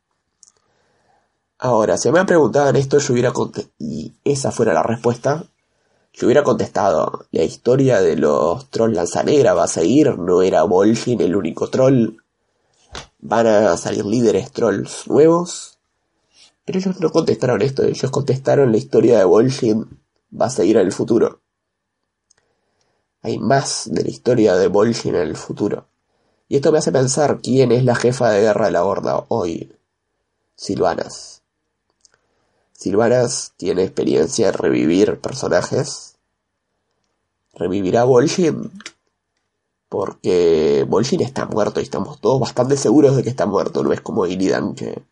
Ahora, 1.58 1.98
si 1.98 2.10
me 2.10 2.24
preguntado 2.24 2.70
esto, 2.70 2.98
yo 2.98 3.12
hubiera 3.12 3.32
y 3.78 4.14
esa 4.24 4.50
fuera 4.50 4.72
la 4.72 4.82
respuesta, 4.82 5.44
yo 6.16 6.26
hubiera 6.26 6.42
contestado, 6.42 7.26
la 7.30 7.42
historia 7.42 8.00
de 8.00 8.16
los 8.16 8.70
trolls 8.70 8.96
lanzanegra 8.96 9.52
va 9.52 9.64
a 9.64 9.68
seguir, 9.68 10.18
no 10.18 10.40
era 10.40 10.62
Vol'jin 10.62 11.20
el 11.20 11.36
único 11.36 11.68
troll. 11.68 12.16
Van 13.18 13.46
a 13.46 13.76
salir 13.76 14.06
líderes 14.06 14.50
trolls 14.50 15.06
nuevos. 15.08 15.78
Pero 16.64 16.78
ellos 16.78 17.00
no 17.00 17.12
contestaron 17.12 17.60
esto, 17.60 17.82
ellos 17.84 18.10
contestaron 18.10 18.72
la 18.72 18.78
historia 18.78 19.18
de 19.18 19.26
Vol'jin 19.26 20.00
va 20.32 20.46
a 20.46 20.50
seguir 20.50 20.78
en 20.78 20.86
el 20.86 20.92
futuro. 20.92 21.42
Hay 23.20 23.38
más 23.38 23.82
de 23.92 24.02
la 24.02 24.08
historia 24.08 24.56
de 24.56 24.68
Vol'jin 24.68 25.16
en 25.16 25.28
el 25.28 25.36
futuro. 25.36 25.88
Y 26.48 26.56
esto 26.56 26.72
me 26.72 26.78
hace 26.78 26.92
pensar 26.92 27.40
quién 27.42 27.72
es 27.72 27.84
la 27.84 27.94
jefa 27.94 28.30
de 28.30 28.40
guerra 28.40 28.66
de 28.66 28.72
la 28.72 28.84
Horda 28.84 29.26
hoy. 29.28 29.70
Silvanas. 30.54 31.42
Silvanas 32.78 33.54
tiene 33.56 33.84
experiencia 33.84 34.48
en 34.48 34.54
revivir 34.54 35.18
personajes. 35.20 36.16
Revivirá 37.54 38.04
Vol'jin. 38.04 38.70
Porque 39.88 40.84
Vol'jin 40.86 41.22
está 41.22 41.46
muerto 41.46 41.80
y 41.80 41.84
estamos 41.84 42.20
todos 42.20 42.38
bastante 42.38 42.76
seguros 42.76 43.16
de 43.16 43.22
que 43.22 43.30
está 43.30 43.46
muerto. 43.46 43.82
No 43.82 43.92
es 43.94 44.02
como 44.02 44.26
Illidan 44.26 44.74
que 44.74 45.02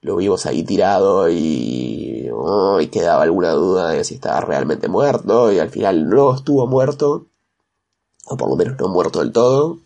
lo 0.00 0.16
vimos 0.16 0.46
ahí 0.46 0.62
tirado 0.62 1.28
y, 1.28 2.30
oh, 2.32 2.80
y 2.80 2.86
quedaba 2.86 3.24
alguna 3.24 3.50
duda 3.50 3.90
de 3.90 4.02
si 4.02 4.14
estaba 4.14 4.40
realmente 4.40 4.88
muerto 4.88 5.52
y 5.52 5.58
al 5.58 5.68
final 5.68 6.08
no 6.08 6.34
estuvo 6.34 6.66
muerto. 6.66 7.26
O 8.24 8.38
por 8.38 8.48
lo 8.48 8.56
menos 8.56 8.78
no 8.78 8.88
muerto 8.88 9.18
del 9.18 9.32
todo. 9.32 9.78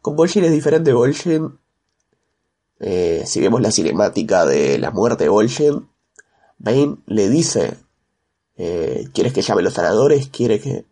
Con 0.00 0.16
Vol'jin 0.16 0.44
es 0.44 0.52
diferente. 0.52 0.94
Vol'jin 0.94 1.58
eh, 2.80 3.24
si 3.26 3.40
vemos 3.40 3.60
la 3.60 3.70
cinemática 3.70 4.46
de 4.46 4.78
la 4.78 4.90
muerte 4.90 5.24
de 5.24 5.30
Vol'jin, 5.30 5.88
Bane 6.58 6.98
le 7.06 7.28
dice, 7.28 7.76
eh, 8.56 9.08
¿quieres 9.12 9.32
que 9.32 9.42
llame 9.42 9.62
los 9.62 9.74
sanadores? 9.74 10.28
¿Quiere 10.28 10.60
que 10.60 10.84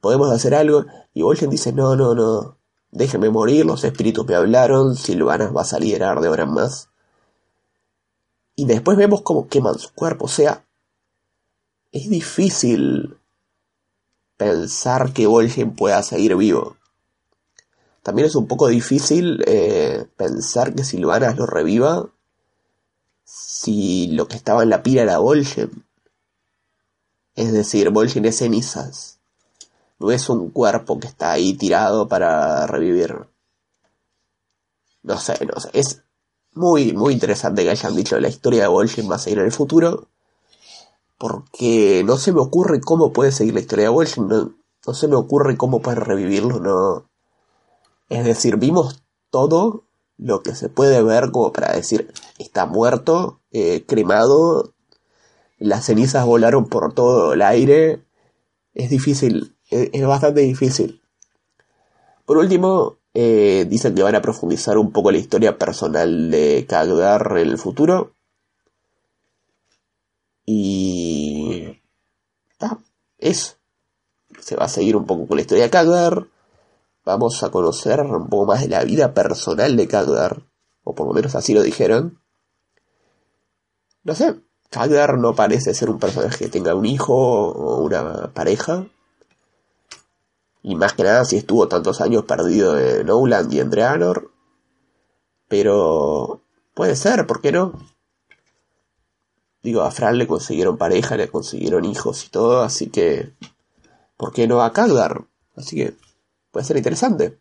podemos 0.00 0.30
hacer 0.30 0.54
algo? 0.54 0.86
Y 1.12 1.22
Vol'jin 1.22 1.50
dice, 1.50 1.72
no, 1.72 1.96
no, 1.96 2.14
no, 2.14 2.58
déjenme 2.90 3.30
morir, 3.30 3.66
los 3.66 3.84
espíritus 3.84 4.26
me 4.26 4.34
hablaron, 4.34 4.96
Silvanas 4.96 5.54
va 5.54 5.62
a 5.62 5.66
salir 5.66 5.98
de 5.98 6.04
ahora 6.04 6.44
en 6.44 6.50
más. 6.50 6.88
Y 8.56 8.66
después 8.66 8.96
vemos 8.96 9.22
cómo 9.22 9.48
queman 9.48 9.78
su 9.78 9.92
cuerpo, 9.92 10.26
o 10.26 10.28
sea, 10.28 10.64
es 11.92 12.08
difícil 12.08 13.18
pensar 14.36 15.12
que 15.12 15.26
Vol'jin 15.26 15.74
pueda 15.74 16.02
seguir 16.02 16.36
vivo. 16.36 16.76
También 18.04 18.28
es 18.28 18.34
un 18.34 18.46
poco 18.46 18.68
difícil 18.68 19.42
eh, 19.46 20.06
pensar 20.18 20.74
que 20.74 20.84
Silvanas 20.84 21.38
lo 21.38 21.46
reviva 21.46 22.06
si 23.24 24.08
lo 24.08 24.28
que 24.28 24.36
estaba 24.36 24.62
en 24.62 24.68
la 24.68 24.82
pira 24.82 25.04
era 25.04 25.16
Vol'jin. 25.16 25.86
Es 27.34 27.50
decir, 27.50 27.88
Vol'jin 27.88 28.26
es 28.26 28.36
cenizas. 28.36 29.20
No 29.98 30.10
es 30.10 30.28
un 30.28 30.50
cuerpo 30.50 31.00
que 31.00 31.06
está 31.06 31.32
ahí 31.32 31.54
tirado 31.54 32.06
para 32.06 32.66
revivir. 32.66 33.26
No 35.02 35.18
sé, 35.18 35.38
no 35.46 35.58
sé. 35.58 35.70
Es 35.72 36.02
muy, 36.52 36.92
muy 36.92 37.14
interesante 37.14 37.64
que 37.64 37.70
hayan 37.70 37.96
dicho 37.96 38.20
la 38.20 38.28
historia 38.28 38.64
de 38.64 38.68
Vol'jin 38.68 39.10
va 39.10 39.14
a 39.14 39.18
seguir 39.18 39.38
en 39.38 39.46
el 39.46 39.52
futuro. 39.52 40.08
Porque 41.16 42.02
no 42.04 42.18
se 42.18 42.32
me 42.32 42.40
ocurre 42.42 42.82
cómo 42.82 43.14
puede 43.14 43.32
seguir 43.32 43.54
la 43.54 43.60
historia 43.60 43.86
de 43.86 43.92
Vol'jin. 43.92 44.28
No, 44.28 44.52
no 44.86 44.92
se 44.92 45.08
me 45.08 45.16
ocurre 45.16 45.56
cómo 45.56 45.80
puede 45.80 46.00
revivirlo. 46.00 46.60
No, 46.60 47.08
es 48.08 48.24
decir, 48.24 48.56
vimos 48.56 49.02
todo 49.30 49.84
lo 50.16 50.42
que 50.42 50.54
se 50.54 50.68
puede 50.68 51.02
ver 51.02 51.30
como 51.32 51.52
para 51.52 51.72
decir 51.72 52.12
está 52.38 52.66
muerto, 52.66 53.40
eh, 53.50 53.84
cremado, 53.86 54.74
las 55.58 55.86
cenizas 55.86 56.26
volaron 56.26 56.68
por 56.68 56.94
todo 56.94 57.32
el 57.32 57.42
aire, 57.42 58.04
es 58.74 58.90
difícil, 58.90 59.56
es, 59.70 60.06
bastante 60.06 60.42
difícil. 60.42 61.02
Por 62.26 62.38
último, 62.38 62.98
eh, 63.14 63.66
dicen 63.68 63.94
que 63.94 64.02
van 64.02 64.14
a 64.14 64.22
profundizar 64.22 64.78
un 64.78 64.92
poco 64.92 65.10
la 65.10 65.18
historia 65.18 65.58
personal 65.58 66.30
de 66.30 66.66
Kagdar 66.68 67.38
en 67.38 67.48
el 67.48 67.58
futuro. 67.58 68.14
Y... 70.46 71.80
Ah, 72.60 72.78
eso. 73.18 73.54
Se 74.40 74.56
va 74.56 74.64
a 74.64 74.68
seguir 74.68 74.96
un 74.96 75.06
poco 75.06 75.26
con 75.26 75.36
la 75.36 75.42
historia 75.42 75.64
de 75.64 75.70
Kagdar. 75.70 76.26
Vamos 77.04 77.42
a 77.42 77.50
conocer 77.50 78.00
un 78.00 78.28
poco 78.28 78.46
más 78.46 78.62
de 78.62 78.68
la 78.68 78.82
vida 78.84 79.12
personal 79.12 79.76
de 79.76 79.86
Kagdar. 79.88 80.42
O 80.84 80.94
por 80.94 81.06
lo 81.06 81.12
menos 81.12 81.34
así 81.34 81.52
lo 81.52 81.62
dijeron. 81.62 82.20
No 84.04 84.14
sé, 84.14 84.40
Kagdar 84.70 85.18
no 85.18 85.34
parece 85.34 85.74
ser 85.74 85.90
un 85.90 85.98
personaje 85.98 86.44
que 86.44 86.50
tenga 86.50 86.74
un 86.74 86.86
hijo 86.86 87.14
o 87.14 87.82
una 87.82 88.32
pareja. 88.32 88.86
Y 90.62 90.76
más 90.76 90.94
que 90.94 91.02
nada 91.02 91.24
si 91.26 91.36
estuvo 91.36 91.68
tantos 91.68 92.00
años 92.00 92.24
perdido 92.24 92.78
en 92.78 93.10
Owland 93.10 93.52
y 93.52 93.60
en 93.60 93.70
Draenor. 93.70 94.30
Pero 95.48 96.42
puede 96.74 96.96
ser, 96.96 97.26
¿por 97.26 97.42
qué 97.42 97.52
no? 97.52 97.72
Digo, 99.62 99.82
a 99.82 99.90
Fran 99.90 100.16
le 100.16 100.26
consiguieron 100.26 100.78
pareja, 100.78 101.16
le 101.16 101.28
consiguieron 101.28 101.84
hijos 101.84 102.24
y 102.24 102.30
todo, 102.30 102.62
así 102.62 102.88
que... 102.88 103.34
¿Por 104.16 104.32
qué 104.32 104.46
no 104.46 104.62
a 104.62 104.72
Kagdar? 104.72 105.24
Así 105.56 105.76
que 105.76 105.96
puede 106.54 106.64
ser 106.64 106.76
interesante. 106.76 107.40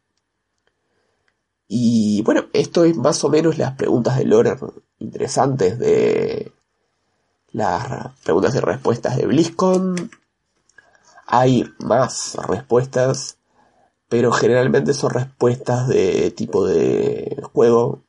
Y 1.67 2.23
bueno, 2.23 2.45
esto 2.51 2.83
es 2.83 2.97
más 2.97 3.23
o 3.23 3.29
menos 3.29 3.59
las 3.59 3.75
preguntas 3.75 4.17
de 4.17 4.25
Loren 4.25 4.57
interesantes 4.97 5.77
de 5.77 6.51
las 7.51 8.19
preguntas 8.23 8.55
y 8.55 8.59
respuestas 8.59 9.15
de 9.15 9.27
BlizzCon. 9.27 10.09
Hay 11.27 11.63
más 11.77 12.35
respuestas, 12.47 13.37
pero 14.09 14.31
generalmente 14.31 14.95
son 14.95 15.11
respuestas 15.11 15.87
de 15.87 16.31
tipo 16.31 16.65
de 16.65 17.39
juego. 17.53 18.01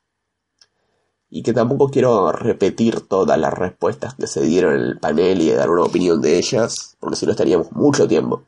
Y 1.28 1.42
que 1.42 1.52
tampoco 1.52 1.90
quiero 1.90 2.32
repetir 2.32 3.02
todas 3.02 3.38
las 3.38 3.52
respuestas 3.52 4.14
que 4.14 4.26
se 4.26 4.40
dieron 4.40 4.74
en 4.74 4.80
el 4.80 4.98
panel 4.98 5.42
y 5.42 5.50
dar 5.50 5.68
una 5.68 5.82
opinión 5.82 6.22
de 6.22 6.38
ellas, 6.38 6.96
porque 6.98 7.16
si 7.16 7.26
no 7.26 7.32
estaríamos 7.32 7.72
mucho 7.72 8.08
tiempo. 8.08 8.44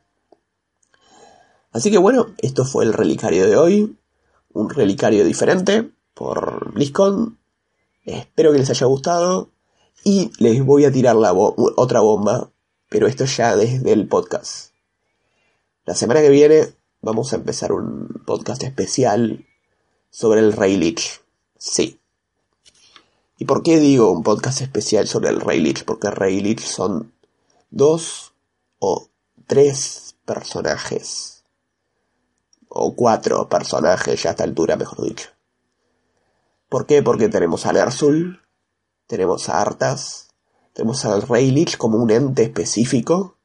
Así 1.76 1.90
que 1.90 1.98
bueno, 1.98 2.34
esto 2.38 2.64
fue 2.64 2.86
el 2.86 2.94
relicario 2.94 3.46
de 3.46 3.58
hoy. 3.58 3.98
Un 4.54 4.70
relicario 4.70 5.26
diferente 5.26 5.90
por 6.14 6.72
BlizzCon. 6.72 7.36
Espero 8.06 8.50
que 8.50 8.58
les 8.60 8.70
haya 8.70 8.86
gustado. 8.86 9.50
Y 10.02 10.30
les 10.38 10.64
voy 10.64 10.86
a 10.86 10.90
tirar 10.90 11.16
la 11.16 11.34
otra 11.34 12.00
bomba, 12.00 12.50
pero 12.88 13.06
esto 13.06 13.26
ya 13.26 13.56
desde 13.56 13.92
el 13.92 14.08
podcast. 14.08 14.70
La 15.84 15.94
semana 15.94 16.22
que 16.22 16.30
viene 16.30 16.72
vamos 17.02 17.34
a 17.34 17.36
empezar 17.36 17.72
un 17.72 18.22
podcast 18.24 18.62
especial 18.62 19.44
sobre 20.08 20.40
el 20.40 20.54
Rey. 20.54 20.96
Sí. 21.58 22.00
¿Y 23.36 23.44
por 23.44 23.62
qué 23.62 23.80
digo 23.80 24.12
un 24.12 24.22
podcast 24.22 24.62
especial 24.62 25.06
sobre 25.06 25.28
el 25.28 25.42
Rey 25.42 25.60
Lich? 25.60 25.84
Porque 25.84 26.10
Rey 26.10 26.56
son 26.56 27.12
dos 27.68 28.32
o 28.78 29.10
tres 29.46 30.16
personajes. 30.24 31.35
O 32.78 32.94
cuatro 32.94 33.48
personajes 33.48 34.22
ya 34.22 34.30
a 34.30 34.32
esta 34.32 34.44
altura, 34.44 34.76
mejor 34.76 35.02
dicho. 35.02 35.30
¿Por 36.68 36.86
qué? 36.86 37.02
Porque 37.02 37.28
tenemos 37.28 37.64
a 37.66 37.72
Nersul, 37.72 38.42
tenemos 39.06 39.48
a 39.48 39.60
Arthas, 39.60 40.28
tenemos 40.72 41.04
al 41.04 41.22
Rey 41.22 41.50
Lich 41.50 41.76
como 41.78 41.98
un 41.98 42.10
ente 42.10 42.42
específico, 42.42 43.36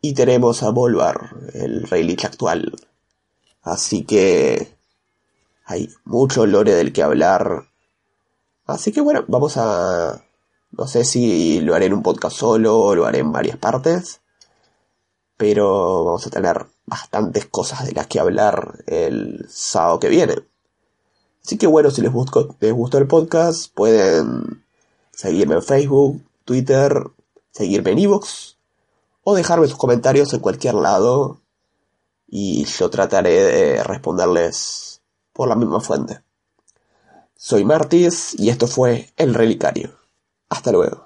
y 0.00 0.12
tenemos 0.12 0.62
a 0.62 0.70
Volvar, 0.70 1.30
el 1.54 1.88
Rey 1.88 2.02
Lich 2.02 2.26
actual. 2.26 2.74
Así 3.62 4.04
que 4.04 4.76
hay 5.64 5.88
mucho 6.04 6.44
lore 6.44 6.74
del 6.74 6.92
que 6.92 7.02
hablar. 7.02 7.70
Así 8.66 8.92
que 8.92 9.00
bueno, 9.00 9.24
vamos 9.28 9.56
a... 9.56 10.22
No 10.72 10.86
sé 10.86 11.04
si 11.04 11.60
lo 11.62 11.74
haré 11.74 11.86
en 11.86 11.94
un 11.94 12.02
podcast 12.02 12.36
solo 12.36 12.78
o 12.78 12.94
lo 12.94 13.06
haré 13.06 13.20
en 13.20 13.32
varias 13.32 13.56
partes. 13.56 14.20
Pero 15.38 16.04
vamos 16.04 16.26
a 16.26 16.30
tener 16.30 16.66
bastantes 16.86 17.46
cosas 17.46 17.86
de 17.86 17.92
las 17.92 18.06
que 18.06 18.20
hablar 18.20 18.84
el 18.86 19.46
sábado 19.48 20.00
que 20.00 20.08
viene. 20.08 20.36
Así 21.44 21.58
que 21.58 21.66
bueno, 21.66 21.90
si 21.90 22.02
les 22.02 22.12
gustó, 22.12 22.56
les 22.60 22.72
gustó 22.72 22.98
el 22.98 23.06
podcast, 23.06 23.72
pueden 23.74 24.64
seguirme 25.12 25.56
en 25.56 25.62
Facebook, 25.62 26.22
Twitter, 26.44 26.92
seguirme 27.52 27.92
en 27.92 27.98
Evox 27.98 28.56
o 29.22 29.34
dejarme 29.34 29.66
sus 29.66 29.78
comentarios 29.78 30.32
en 30.32 30.40
cualquier 30.40 30.74
lado 30.74 31.40
y 32.28 32.64
yo 32.64 32.90
trataré 32.90 33.42
de 33.42 33.84
responderles 33.84 35.00
por 35.32 35.48
la 35.48 35.56
misma 35.56 35.80
fuente. 35.80 36.22
Soy 37.36 37.64
Martis 37.64 38.34
y 38.38 38.48
esto 38.48 38.66
fue 38.66 39.12
El 39.16 39.34
Relicario. 39.34 39.90
Hasta 40.48 40.72
luego. 40.72 41.03